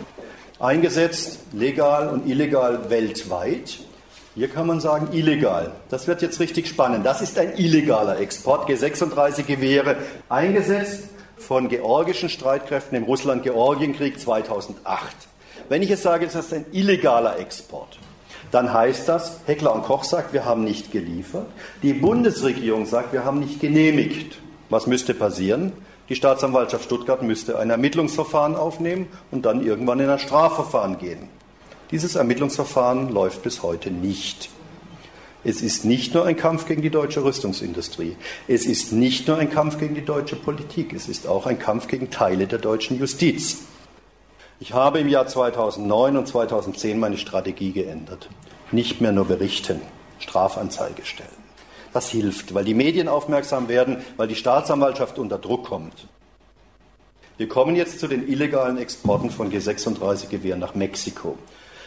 Eingesetzt, 0.64 1.40
legal 1.52 2.08
und 2.08 2.26
illegal 2.26 2.90
weltweit. 2.90 3.80
Hier 4.34 4.48
kann 4.48 4.66
man 4.66 4.80
sagen 4.80 5.10
illegal. 5.12 5.74
Das 5.90 6.08
wird 6.08 6.22
jetzt 6.22 6.40
richtig 6.40 6.70
spannend. 6.70 7.06
Das 7.06 7.22
ist 7.22 7.38
ein 7.38 7.58
illegaler 7.58 8.18
Export. 8.22 8.70
G36-Gewehre 8.70 9.98
eingesetzt 10.30 11.10
von 11.36 11.68
georgischen 11.68 12.30
Streitkräften 12.30 12.98
im 12.98 13.04
Russland-Georgien-Krieg 13.04 14.18
2008. 14.18 15.14
Wenn 15.68 15.82
ich 15.82 15.90
jetzt 15.90 16.04
sage, 16.04 16.28
das 16.28 16.36
ist 16.36 16.54
ein 16.54 16.66
illegaler 16.72 17.40
Export, 17.40 18.00
dann 18.50 18.72
heißt 18.72 19.10
das, 19.10 19.42
Heckler 19.46 19.76
und 19.76 19.84
Koch 19.84 20.06
sagt, 20.06 20.32
wir 20.32 20.46
haben 20.46 20.64
nicht 20.64 20.94
geliefert. 20.94 21.48
Die 21.82 21.92
Bundesregierung 21.92 22.86
sagt, 22.86 23.12
wir 23.12 23.26
haben 23.26 23.42
nicht 23.42 23.60
genehmigt. 23.60 24.38
Was 24.70 24.88
müsste 24.88 25.14
passieren? 25.14 25.74
Die 26.14 26.18
Staatsanwaltschaft 26.18 26.84
Stuttgart 26.84 27.24
müsste 27.24 27.58
ein 27.58 27.72
Ermittlungsverfahren 27.72 28.56
aufnehmen 28.56 29.08
und 29.32 29.48
dann 29.48 29.66
irgendwann 29.66 30.00
in 30.00 30.12
ein 30.12 30.20
Strafverfahren 30.20 31.00
gehen. 31.00 31.28
Dieses 31.90 32.14
Ermittlungsverfahren 32.14 33.12
läuft 33.12 33.42
bis 33.42 33.64
heute 33.64 33.90
nicht. 33.90 34.52
Es 35.44 35.64
ist 35.64 35.86
nicht 35.86 36.14
nur 36.14 36.28
ein 36.28 36.38
Kampf 36.38 36.68
gegen 36.68 36.84
die 36.84 36.92
deutsche 36.92 37.24
Rüstungsindustrie. 37.24 38.16
Es 38.48 38.68
ist 38.68 38.92
nicht 38.92 39.28
nur 39.28 39.40
ein 39.40 39.50
Kampf 39.50 39.80
gegen 39.80 39.96
die 39.96 40.06
deutsche 40.06 40.36
Politik. 40.36 40.94
Es 40.94 41.10
ist 41.10 41.26
auch 41.26 41.48
ein 41.48 41.58
Kampf 41.58 41.88
gegen 41.88 42.12
Teile 42.12 42.46
der 42.46 42.60
deutschen 42.60 43.00
Justiz. 43.00 43.64
Ich 44.60 44.72
habe 44.72 45.00
im 45.00 45.10
Jahr 45.10 45.26
2009 45.26 46.16
und 46.16 46.28
2010 46.28 47.00
meine 47.00 47.18
Strategie 47.18 47.72
geändert. 47.72 48.30
Nicht 48.72 49.02
mehr 49.02 49.14
nur 49.14 49.26
berichten, 49.26 49.82
Strafanzeige 50.20 51.06
stellen. 51.06 51.43
Das 51.94 52.10
hilft, 52.10 52.56
weil 52.56 52.66
die 52.66 52.74
Medien 52.74 53.08
aufmerksam 53.08 53.70
werden, 53.70 53.98
weil 54.18 54.28
die 54.28 54.36
Staatsanwaltschaft 54.36 55.20
unter 55.20 55.38
Druck 55.38 55.66
kommt. 55.68 56.08
Wir 57.38 57.48
kommen 57.48 57.76
jetzt 57.76 58.00
zu 58.00 58.08
den 58.08 58.28
illegalen 58.28 58.78
Exporten 58.78 59.30
von 59.30 59.52
G36-Gewehren 59.52 60.60
nach 60.60 60.76
Mexiko. 60.76 61.38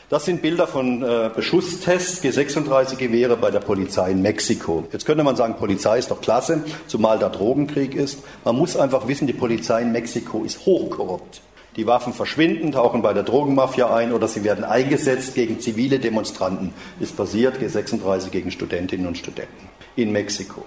Das 0.09 0.25
sind 0.25 0.41
Bilder 0.41 0.69
von 0.69 1.03
äh, 1.03 1.31
Beschusstests 1.35 2.23
G36-Gewehre 2.23 3.37
bei 3.37 3.51
der 3.51 3.59
Polizei 3.59 4.13
in 4.13 4.23
Mexiko. 4.23 4.85
Jetzt 4.93 5.05
könnte 5.05 5.25
man 5.25 5.35
sagen, 5.35 5.57
Polizei 5.57 5.99
ist 5.99 6.13
doch 6.13 6.21
klasse, 6.21 6.63
zumal 6.87 7.19
da 7.19 7.29
Drogenkrieg 7.29 7.97
ist. 7.97 8.21
Man 8.45 8.57
muss 8.57 8.77
einfach 8.77 9.09
wissen, 9.09 9.27
die 9.27 9.33
Polizei 9.33 9.83
in 9.83 9.91
Mexiko 9.91 10.45
ist 10.45 10.65
hochkorrupt. 10.65 11.41
Die 11.75 11.89
Waffen 11.89 12.13
verschwinden, 12.13 12.71
tauchen 12.71 13.03
bei 13.03 13.13
der 13.13 13.25
Drogenmafia 13.25 13.93
ein 13.93 14.13
oder 14.13 14.29
sie 14.29 14.45
werden 14.45 14.65
eingesetzt 14.65 15.35
gegen 15.35 15.59
zivile 15.59 15.99
Demonstranten. 15.99 16.73
Ist 17.01 17.17
passiert, 17.17 17.59
G36 17.61 18.31
gegen 18.31 18.53
Studentinnen 18.53 19.09
und 19.09 19.19
Studenten 19.19 19.76
in 19.97 20.13
Mexiko. 20.13 20.65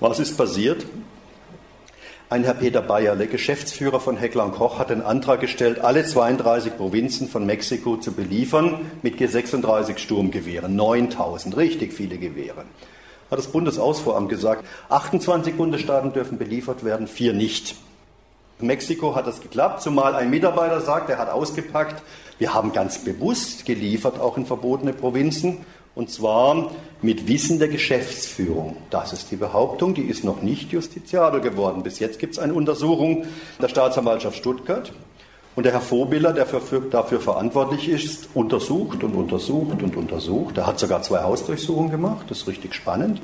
Was 0.00 0.18
ist 0.18 0.36
passiert? 0.36 0.84
Ein 2.28 2.44
Herr 2.44 2.54
Peter 2.54 2.80
Bayerle, 2.80 3.26
Geschäftsführer 3.26 3.98
von 3.98 4.16
Heckler 4.16 4.48
Koch, 4.50 4.78
hat 4.78 4.90
den 4.90 5.02
Antrag 5.02 5.40
gestellt, 5.40 5.80
alle 5.80 6.04
32 6.04 6.76
Provinzen 6.76 7.28
von 7.28 7.44
Mexiko 7.44 7.96
zu 7.96 8.12
beliefern 8.12 8.90
mit 9.02 9.18
G36 9.20 9.98
Sturmgewehren. 9.98 10.76
9000, 10.76 11.56
richtig 11.56 11.92
viele 11.92 12.18
Gewehre. 12.18 12.64
Hat 13.30 13.38
das 13.38 13.48
Bundesausfuhramt 13.48 14.28
gesagt, 14.28 14.64
28 14.90 15.56
Bundesstaaten 15.56 16.12
dürfen 16.12 16.38
beliefert 16.38 16.84
werden, 16.84 17.08
vier 17.08 17.32
nicht. 17.32 17.74
In 18.60 18.66
Mexiko 18.66 19.14
hat 19.14 19.26
das 19.26 19.40
geklappt, 19.40 19.82
zumal 19.82 20.14
ein 20.14 20.30
Mitarbeiter 20.30 20.80
sagt, 20.80 21.10
er 21.10 21.18
hat 21.18 21.30
ausgepackt, 21.30 22.02
wir 22.38 22.54
haben 22.54 22.72
ganz 22.72 23.04
bewusst 23.04 23.66
geliefert, 23.66 24.18
auch 24.18 24.36
in 24.36 24.46
verbotene 24.46 24.92
Provinzen. 24.92 25.58
Und 25.94 26.10
zwar 26.10 26.70
mit 27.02 27.26
Wissen 27.28 27.58
der 27.58 27.68
Geschäftsführung. 27.68 28.76
Das 28.90 29.12
ist 29.12 29.30
die 29.30 29.36
Behauptung, 29.36 29.94
die 29.94 30.02
ist 30.02 30.24
noch 30.24 30.42
nicht 30.42 30.70
justiziabel 30.72 31.40
geworden. 31.40 31.82
Bis 31.82 31.98
jetzt 31.98 32.18
gibt 32.18 32.34
es 32.34 32.38
eine 32.38 32.54
Untersuchung 32.54 33.26
der 33.60 33.68
Staatsanwaltschaft 33.68 34.36
Stuttgart. 34.36 34.92
Und 35.56 35.64
der 35.64 35.72
Herr 35.72 35.80
Vorbiller, 35.80 36.32
der 36.32 36.46
für, 36.46 36.80
dafür 36.80 37.20
verantwortlich 37.20 37.88
ist, 37.88 38.28
untersucht 38.34 39.02
und 39.02 39.14
untersucht 39.14 39.82
und 39.82 39.96
untersucht. 39.96 40.56
Er 40.56 40.66
hat 40.66 40.78
sogar 40.78 41.02
zwei 41.02 41.22
Hausdurchsuchungen 41.22 41.90
gemacht, 41.90 42.26
das 42.28 42.38
ist 42.38 42.48
richtig 42.48 42.74
spannend. 42.74 43.20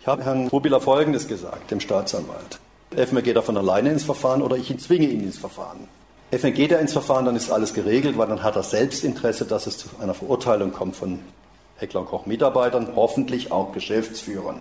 Ich 0.00 0.06
habe 0.06 0.24
Herrn 0.24 0.48
Vorbiller 0.48 0.80
Folgendes 0.80 1.28
gesagt, 1.28 1.70
dem 1.70 1.80
Staatsanwalt. 1.80 2.58
Entweder 2.90 3.20
geht 3.20 3.36
er 3.36 3.42
von 3.42 3.58
alleine 3.58 3.90
ins 3.90 4.04
Verfahren 4.04 4.40
oder 4.40 4.56
ich 4.56 4.76
zwinge 4.78 5.06
ihn 5.06 5.20
ins 5.20 5.36
Verfahren. 5.36 5.88
Entweder 6.30 6.54
geht 6.54 6.72
er 6.72 6.80
ins 6.80 6.92
Verfahren, 6.92 7.24
dann 7.24 7.36
ist 7.36 7.50
alles 7.50 7.72
geregelt, 7.72 8.18
weil 8.18 8.28
dann 8.28 8.42
hat 8.42 8.54
er 8.54 8.62
Selbstinteresse, 8.62 9.46
dass 9.46 9.66
es 9.66 9.78
zu 9.78 9.88
einer 9.98 10.12
Verurteilung 10.12 10.72
kommt 10.72 10.94
von 10.94 11.20
Heckler 11.76 12.04
Koch 12.04 12.26
Mitarbeitern, 12.26 12.88
hoffentlich 12.96 13.50
auch 13.50 13.72
Geschäftsführern. 13.72 14.60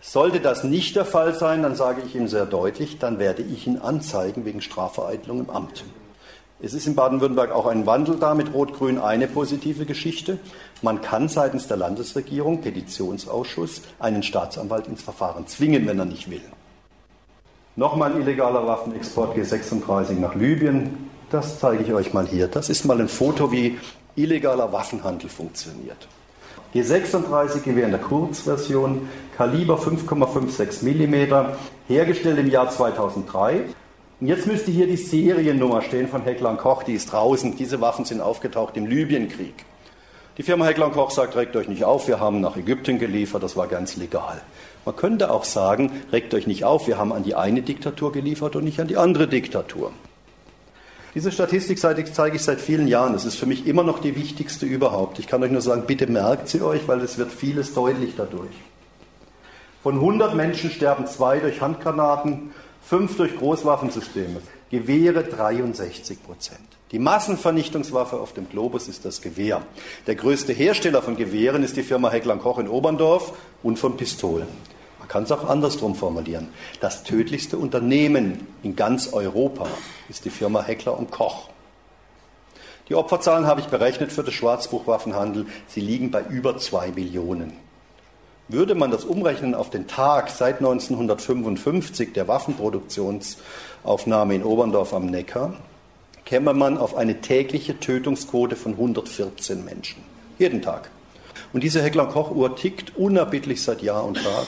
Sollte 0.00 0.38
das 0.38 0.62
nicht 0.62 0.94
der 0.94 1.04
Fall 1.04 1.34
sein, 1.34 1.62
dann 1.62 1.74
sage 1.74 2.02
ich 2.06 2.14
ihm 2.14 2.28
sehr 2.28 2.46
deutlich, 2.46 2.98
dann 2.98 3.18
werde 3.18 3.42
ich 3.42 3.66
ihn 3.66 3.78
anzeigen 3.78 4.44
wegen 4.44 4.60
Strafvereitelung 4.60 5.40
im 5.40 5.50
Amt. 5.50 5.84
Es 6.62 6.74
ist 6.74 6.86
in 6.86 6.94
Baden-Württemberg 6.94 7.52
auch 7.52 7.66
ein 7.66 7.86
Wandel 7.86 8.16
da 8.16 8.34
mit 8.34 8.54
Rot-Grün, 8.54 8.98
eine 8.98 9.26
positive 9.26 9.86
Geschichte. 9.86 10.38
Man 10.80 11.00
kann 11.00 11.28
seitens 11.28 11.66
der 11.66 11.78
Landesregierung, 11.78 12.60
Petitionsausschuss, 12.60 13.82
einen 13.98 14.22
Staatsanwalt 14.22 14.86
ins 14.86 15.02
Verfahren 15.02 15.46
zwingen, 15.46 15.86
wenn 15.86 15.98
er 15.98 16.04
nicht 16.04 16.30
will. 16.30 16.42
Nochmal 17.76 18.12
ein 18.12 18.22
illegaler 18.22 18.66
Waffenexport 18.66 19.36
G36 19.36 20.14
nach 20.18 20.34
Libyen. 20.34 21.08
Das 21.30 21.60
zeige 21.60 21.84
ich 21.84 21.92
euch 21.92 22.12
mal 22.12 22.26
hier. 22.26 22.48
Das 22.48 22.68
ist 22.68 22.84
mal 22.84 23.00
ein 23.00 23.08
Foto, 23.08 23.52
wie 23.52 23.78
illegaler 24.16 24.72
Waffenhandel 24.72 25.30
funktioniert. 25.30 26.08
G36 26.74 27.62
Gewehr 27.62 27.84
in 27.84 27.92
der 27.92 28.00
Kurzversion, 28.00 29.08
Kaliber 29.36 29.78
5,56 29.78 30.82
mm, 30.82 31.54
hergestellt 31.86 32.38
im 32.38 32.50
Jahr 32.50 32.70
2003. 32.70 33.62
Und 34.20 34.26
jetzt 34.26 34.48
müsste 34.48 34.72
hier 34.72 34.88
die 34.88 34.96
Seriennummer 34.96 35.82
stehen 35.82 36.08
von 36.08 36.22
Heckler 36.22 36.56
Koch, 36.56 36.82
die 36.82 36.94
ist 36.94 37.12
draußen. 37.12 37.56
Diese 37.56 37.80
Waffen 37.80 38.04
sind 38.04 38.20
aufgetaucht 38.20 38.76
im 38.76 38.86
Libyenkrieg. 38.86 39.64
Die 40.38 40.42
Firma 40.42 40.64
Heckler 40.64 40.90
Koch 40.90 41.10
sagt, 41.10 41.36
regt 41.36 41.54
euch 41.54 41.68
nicht 41.68 41.84
auf, 41.84 42.08
wir 42.08 42.18
haben 42.18 42.40
nach 42.40 42.56
Ägypten 42.56 42.98
geliefert, 42.98 43.42
das 43.42 43.56
war 43.56 43.66
ganz 43.66 43.96
legal. 43.96 44.40
Man 44.84 44.96
könnte 44.96 45.30
auch 45.30 45.44
sagen, 45.44 45.92
regt 46.12 46.32
euch 46.34 46.46
nicht 46.46 46.64
auf, 46.64 46.86
wir 46.86 46.98
haben 46.98 47.12
an 47.12 47.22
die 47.22 47.34
eine 47.34 47.62
Diktatur 47.62 48.12
geliefert 48.12 48.56
und 48.56 48.64
nicht 48.64 48.80
an 48.80 48.88
die 48.88 48.96
andere 48.96 49.28
Diktatur. 49.28 49.92
Diese 51.14 51.32
Statistik 51.32 51.78
zeige 51.78 52.36
ich 52.36 52.42
seit 52.42 52.60
vielen 52.60 52.86
Jahren. 52.86 53.12
Das 53.12 53.24
ist 53.24 53.34
für 53.34 53.46
mich 53.46 53.66
immer 53.66 53.82
noch 53.82 53.98
die 53.98 54.14
wichtigste 54.14 54.64
überhaupt. 54.64 55.18
Ich 55.18 55.26
kann 55.26 55.42
euch 55.42 55.50
nur 55.50 55.60
sagen, 55.60 55.84
bitte 55.86 56.06
merkt 56.06 56.48
sie 56.48 56.62
euch, 56.62 56.86
weil 56.86 57.00
es 57.00 57.18
wird 57.18 57.32
vieles 57.32 57.74
deutlich 57.74 58.14
dadurch. 58.16 58.54
Von 59.82 59.96
100 59.96 60.34
Menschen 60.34 60.70
sterben 60.70 61.06
zwei 61.06 61.40
durch 61.40 61.60
Handgranaten, 61.60 62.52
fünf 62.82 63.16
durch 63.16 63.36
Großwaffensysteme, 63.36 64.40
Gewehre 64.70 65.24
63 65.24 66.22
Prozent. 66.22 66.60
Die 66.92 66.98
Massenvernichtungswaffe 66.98 68.18
auf 68.18 68.32
dem 68.32 68.48
Globus 68.48 68.88
ist 68.88 69.04
das 69.04 69.22
Gewehr. 69.22 69.62
Der 70.08 70.16
größte 70.16 70.52
Hersteller 70.52 71.02
von 71.02 71.16
Gewehren 71.16 71.62
ist 71.62 71.76
die 71.76 71.84
Firma 71.84 72.10
Heckler 72.10 72.34
Koch 72.36 72.58
in 72.58 72.66
Oberndorf 72.66 73.32
und 73.62 73.78
von 73.78 73.96
Pistolen. 73.96 74.48
Man 74.98 75.06
kann 75.06 75.22
es 75.22 75.30
auch 75.30 75.48
andersrum 75.48 75.94
formulieren. 75.94 76.48
Das 76.80 77.04
tödlichste 77.04 77.58
Unternehmen 77.58 78.48
in 78.64 78.74
ganz 78.74 79.12
Europa 79.12 79.68
ist 80.08 80.24
die 80.24 80.30
Firma 80.30 80.64
Heckler 80.64 80.98
und 80.98 81.12
Koch. 81.12 81.48
Die 82.88 82.96
Opferzahlen 82.96 83.46
habe 83.46 83.60
ich 83.60 83.68
berechnet 83.68 84.10
für 84.10 84.24
das 84.24 84.34
Schwarzbuchwaffenhandel. 84.34 85.46
Sie 85.68 85.80
liegen 85.80 86.10
bei 86.10 86.22
über 86.22 86.58
zwei 86.58 86.90
Millionen. 86.90 87.52
Würde 88.48 88.74
man 88.74 88.90
das 88.90 89.04
umrechnen 89.04 89.54
auf 89.54 89.70
den 89.70 89.86
Tag 89.86 90.28
seit 90.28 90.56
1955 90.56 92.14
der 92.14 92.26
Waffenproduktionsaufnahme 92.26 94.34
in 94.34 94.42
Oberndorf 94.42 94.92
am 94.92 95.06
Neckar, 95.06 95.54
käme 96.30 96.54
man 96.54 96.78
auf 96.78 96.96
eine 96.96 97.20
tägliche 97.20 97.80
Tötungsquote 97.80 98.54
von 98.54 98.74
114 98.74 99.64
Menschen. 99.64 100.00
Jeden 100.38 100.62
Tag. 100.62 100.88
Und 101.52 101.64
diese 101.64 101.82
Heckler-Koch-Uhr 101.82 102.54
tickt 102.54 102.96
unerbittlich 102.96 103.60
seit 103.60 103.82
Jahr 103.82 104.04
und 104.04 104.14
Tag. 104.22 104.46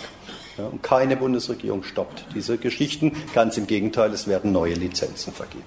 Ja, 0.56 0.66
und 0.66 0.84
keine 0.84 1.16
Bundesregierung 1.16 1.82
stoppt 1.82 2.26
diese 2.36 2.56
Geschichten. 2.56 3.16
Ganz 3.34 3.56
im 3.56 3.66
Gegenteil, 3.66 4.12
es 4.12 4.28
werden 4.28 4.52
neue 4.52 4.74
Lizenzen 4.74 5.32
vergeben. 5.32 5.64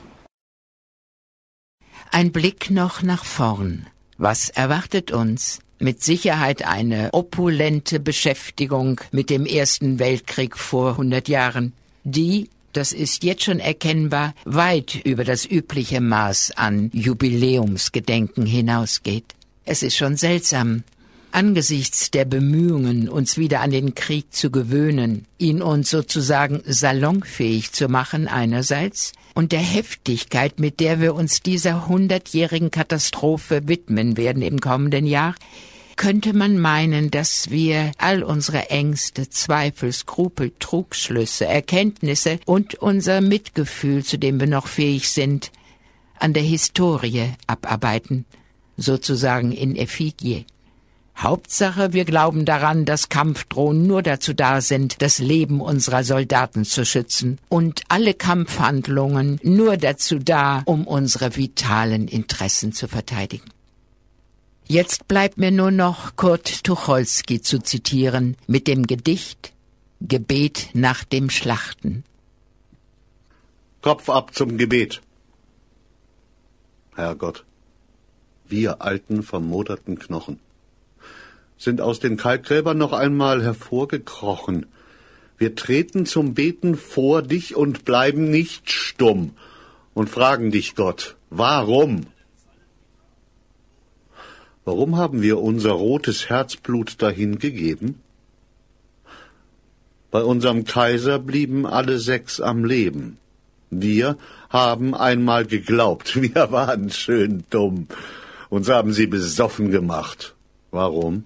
Ein 2.12 2.32
Blick 2.32 2.72
noch 2.72 3.02
nach 3.02 3.26
vorn. 3.26 3.88
Was 4.18 4.48
erwartet 4.48 5.12
uns? 5.12 5.60
Mit 5.80 6.02
Sicherheit 6.02 6.66
eine 6.66 7.10
opulente 7.12 8.00
Beschäftigung 8.00 9.02
mit 9.12 9.30
dem 9.30 9.46
Ersten 9.46 10.00
Weltkrieg 10.00 10.56
vor 10.56 10.92
100 10.92 11.28
Jahren, 11.28 11.74
die, 12.06 12.50
das 12.76 12.92
ist 12.92 13.24
jetzt 13.24 13.44
schon 13.44 13.60
erkennbar, 13.60 14.34
weit 14.46 14.96
über 15.04 15.24
das 15.24 15.46
übliche 15.46 16.02
Maß 16.02 16.52
an 16.56 16.90
Jubiläumsgedenken 16.94 18.46
hinausgeht. 18.46 19.26
Es 19.64 19.82
ist 19.82 19.96
schon 19.96 20.18
seltsam, 20.18 20.84
angesichts 21.32 22.12
der 22.12 22.26
Bemühungen, 22.26 23.10
uns 23.10 23.38
wieder 23.38 23.62
an 23.62 23.72
den 23.72 23.94
Krieg 23.96 24.34
zu 24.34 24.52
gewöhnen, 24.52 25.26
ihn 25.38 25.62
uns 25.62 25.90
sozusagen 25.90 26.62
salonfähig 26.66 27.72
zu 27.72 27.90
machen 27.90 28.28
einerseits, 28.28 29.14
und 29.34 29.52
der 29.52 29.60
Heftigkeit, 29.60 30.62
mit 30.62 30.80
der 30.80 31.02
wir 31.02 31.14
uns 31.14 31.42
dieser 31.42 31.88
hundertjährigen 31.88 32.72
Katastrophe 32.72 33.68
widmen 33.68 34.16
werden 34.16 34.42
im 34.42 34.62
kommenden 34.62 35.06
Jahr, 35.06 35.36
könnte 35.96 36.34
man 36.34 36.60
meinen, 36.60 37.12
dass 37.12 37.50
wir 37.50 37.92
all 37.98 38.24
unsere 38.24 38.70
Ängste, 38.70 39.30
Zweifel, 39.30 39.92
Skrupel, 39.92 40.52
Trugschlüsse, 40.60 41.46
Erkenntnisse 41.46 42.40
und 42.46 42.76
unser 42.76 43.22
Mitgefühl, 43.22 44.04
zu 44.04 44.18
dem 44.18 44.40
wir 44.40 44.48
noch 44.48 44.68
fähig 44.68 45.10
sind, 45.10 45.52
an 46.20 46.34
der 46.34 46.44
Historie 46.44 47.32
abarbeiten, 47.48 48.26
sozusagen 48.78 49.52
in 49.52 49.76
Effigie. 49.76 50.46
Hauptsache, 51.18 51.94
wir 51.94 52.04
glauben 52.04 52.44
daran, 52.44 52.84
dass 52.84 53.08
Kampfdrohnen 53.08 53.88
nur 53.88 54.04
dazu 54.04 54.34
da 54.34 54.60
sind, 54.60 55.02
das 55.02 55.20
Leben 55.20 55.62
unserer 55.62 56.04
Soldaten 56.04 56.66
zu 56.66 56.86
schützen 56.86 57.40
und 57.48 57.84
alle 57.88 58.14
Kampfhandlungen 58.14 59.40
nur 59.42 59.78
dazu 59.78 60.20
da, 60.20 60.62
um 60.66 60.86
unsere 60.86 61.38
vitalen 61.38 62.10
Interessen 62.10 62.74
zu 62.74 62.90
verteidigen. 62.90 63.55
Jetzt 64.68 65.08
bleibt 65.08 65.38
mir 65.38 65.52
nur 65.52 65.72
noch 65.72 66.16
Kurt 66.16 66.64
Tucholsky 66.64 67.42
zu 67.42 67.60
zitieren 67.60 68.36
mit 68.48 68.68
dem 68.68 68.88
Gedicht 68.88 69.54
Gebet 70.02 70.70
nach 70.74 71.04
dem 71.04 71.30
Schlachten. 71.30 72.04
Kopf 73.82 74.10
ab 74.10 74.34
zum 74.34 74.58
Gebet. 74.58 75.02
Herrgott, 76.96 77.46
wir 78.46 78.82
alten 78.82 79.24
vermoderten 79.24 80.00
Knochen 80.00 80.40
sind 81.58 81.82
aus 81.82 82.00
den 82.00 82.18
Kalkgräbern 82.18 82.78
noch 82.78 82.94
einmal 82.94 83.44
hervorgekrochen. 83.44 84.66
Wir 85.38 85.56
treten 85.56 86.06
zum 86.06 86.34
Beten 86.34 86.76
vor 86.76 87.22
dich 87.22 87.56
und 87.56 87.86
bleiben 87.86 88.30
nicht 88.30 88.72
stumm 88.72 89.32
und 89.94 90.10
fragen 90.10 90.52
dich, 90.52 90.76
Gott, 90.76 91.16
warum? 91.30 92.08
Warum 94.66 94.98
haben 94.98 95.22
wir 95.22 95.40
unser 95.40 95.74
rotes 95.74 96.28
Herzblut 96.28 97.00
dahin 97.02 97.38
gegeben? 97.38 98.02
Bei 100.10 100.24
unserem 100.24 100.66
Kaiser 100.66 101.20
blieben 101.20 101.68
alle 101.68 102.00
sechs 102.00 102.42
am 102.42 102.66
Leben. 102.66 103.18
Wir 103.70 104.18
haben 104.50 104.96
einmal 104.96 105.46
geglaubt, 105.46 106.20
wir 106.22 106.52
waren 106.52 106.90
schön 106.90 107.44
dumm. 107.52 107.88
Uns 108.50 108.68
haben 108.68 108.92
sie 108.92 109.06
besoffen 109.06 109.70
gemacht. 109.70 110.36
Warum? 110.72 111.26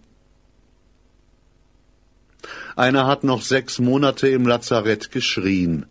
Einer 2.76 3.08
hat 3.08 3.24
noch 3.24 3.42
sechs 3.42 3.80
Monate 3.80 4.28
im 4.28 4.46
Lazarett 4.46 5.12
geschrien. 5.12 5.86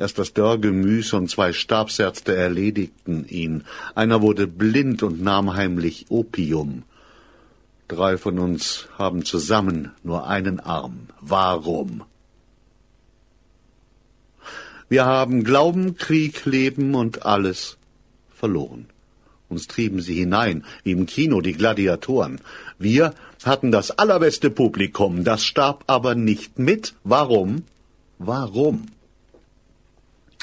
Erst 0.00 0.18
das 0.18 0.32
Dörrgemüs 0.32 1.12
und 1.12 1.28
zwei 1.28 1.52
Stabsärzte 1.52 2.34
erledigten 2.34 3.28
ihn. 3.28 3.64
Einer 3.94 4.22
wurde 4.22 4.46
blind 4.46 5.02
und 5.02 5.20
nahm 5.20 5.52
heimlich 5.52 6.06
Opium. 6.08 6.84
Drei 7.86 8.16
von 8.16 8.38
uns 8.38 8.88
haben 8.96 9.26
zusammen 9.26 9.92
nur 10.02 10.26
einen 10.26 10.58
Arm. 10.58 11.08
Warum? 11.20 12.04
Wir 14.88 15.04
haben 15.04 15.44
Glauben, 15.44 15.96
Krieg, 15.96 16.46
Leben 16.46 16.94
und 16.94 17.26
alles 17.26 17.76
verloren. 18.34 18.86
Uns 19.50 19.66
trieben 19.66 20.00
sie 20.00 20.14
hinein, 20.14 20.64
wie 20.82 20.92
im 20.92 21.04
Kino 21.04 21.42
die 21.42 21.52
Gladiatoren. 21.52 22.40
Wir 22.78 23.12
hatten 23.44 23.70
das 23.70 23.90
allerbeste 23.90 24.48
Publikum, 24.48 25.24
das 25.24 25.44
starb 25.44 25.84
aber 25.88 26.14
nicht 26.14 26.58
mit. 26.58 26.94
Warum? 27.04 27.64
Warum? 28.18 28.86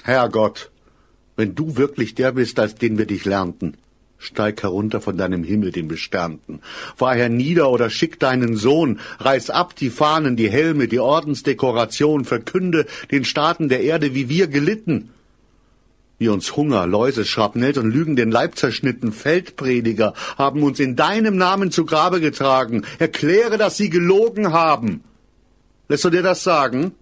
Herrgott, 0.03 0.71
wenn 1.35 1.55
du 1.55 1.77
wirklich 1.77 2.15
der 2.15 2.31
bist, 2.31 2.59
als 2.59 2.75
den 2.75 2.97
wir 2.97 3.05
dich 3.05 3.25
lernten, 3.25 3.77
steig 4.17 4.63
herunter 4.63 5.01
von 5.01 5.17
deinem 5.17 5.43
Himmel, 5.43 5.71
den 5.71 5.87
Besternten. 5.87 6.61
Fahr 6.95 7.15
hernieder 7.15 7.69
oder 7.69 7.89
schick 7.89 8.19
deinen 8.19 8.55
Sohn, 8.55 8.99
reiß 9.19 9.49
ab 9.49 9.75
die 9.75 9.89
Fahnen, 9.89 10.35
die 10.35 10.49
Helme, 10.49 10.87
die 10.87 10.99
Ordensdekoration, 10.99 12.25
verkünde 12.25 12.85
den 13.11 13.25
Staaten 13.25 13.69
der 13.69 13.81
Erde, 13.81 14.15
wie 14.15 14.29
wir 14.29 14.47
gelitten 14.47 15.09
wie 16.19 16.29
uns 16.29 16.55
Hunger, 16.55 16.87
Läuse, 16.87 17.25
Schrapnell 17.25 17.77
und 17.77 17.91
Lügen 17.91 18.15
den 18.15 18.31
Leib 18.31 18.55
zerschnitten, 18.57 19.11
Feldprediger 19.11 20.13
haben 20.37 20.63
uns 20.63 20.79
in 20.79 20.95
deinem 20.95 21.37
Namen 21.37 21.71
zu 21.71 21.85
Grabe 21.85 22.19
getragen. 22.19 22.83
Erkläre, 22.99 23.57
dass 23.57 23.77
sie 23.77 23.89
gelogen 23.89 24.51
haben. 24.51 25.03
Lässt 25.87 26.05
du 26.05 26.09
dir 26.09 26.23
das 26.23 26.43
sagen? 26.43 26.93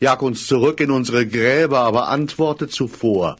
Jag 0.00 0.22
uns 0.22 0.46
zurück 0.46 0.80
in 0.80 0.90
unsere 0.90 1.26
Gräber, 1.26 1.80
aber 1.80 2.08
antworte 2.08 2.68
zuvor. 2.68 3.36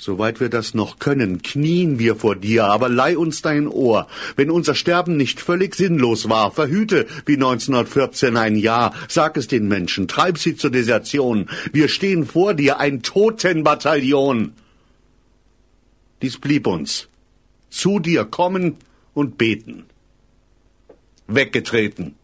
Soweit 0.00 0.38
wir 0.38 0.48
das 0.48 0.74
noch 0.74 1.00
können, 1.00 1.42
knien 1.42 1.98
wir 1.98 2.14
vor 2.14 2.36
dir, 2.36 2.66
aber 2.66 2.88
leih 2.88 3.18
uns 3.18 3.42
dein 3.42 3.66
Ohr. 3.66 4.06
Wenn 4.36 4.48
unser 4.48 4.76
Sterben 4.76 5.16
nicht 5.16 5.40
völlig 5.40 5.74
sinnlos 5.74 6.28
war, 6.28 6.52
verhüte 6.52 7.08
wie 7.26 7.34
1914 7.34 8.36
ein 8.36 8.54
Jahr, 8.54 8.94
sag 9.08 9.36
es 9.36 9.48
den 9.48 9.66
Menschen, 9.66 10.06
treib 10.06 10.38
sie 10.38 10.54
zur 10.54 10.70
Desertion. 10.70 11.50
Wir 11.72 11.88
stehen 11.88 12.26
vor 12.26 12.54
dir, 12.54 12.78
ein 12.78 13.02
Totenbataillon. 13.02 14.52
Dies 16.22 16.38
blieb 16.38 16.68
uns. 16.68 17.08
Zu 17.68 17.98
dir 17.98 18.24
kommen 18.24 18.76
und 19.14 19.36
beten. 19.36 19.86
Weggetreten. 21.26 22.14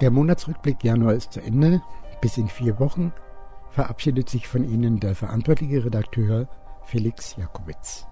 Der 0.00 0.10
Monatsrückblick 0.10 0.84
Januar 0.84 1.14
ist 1.14 1.32
zu 1.32 1.40
Ende. 1.40 1.82
Bis 2.20 2.36
in 2.36 2.48
vier 2.48 2.78
Wochen 2.78 3.12
verabschiedet 3.70 4.28
sich 4.28 4.48
von 4.48 4.64
Ihnen 4.64 5.00
der 5.00 5.14
verantwortliche 5.14 5.84
Redakteur 5.84 6.48
Felix 6.84 7.36
Jakowitz. 7.36 8.07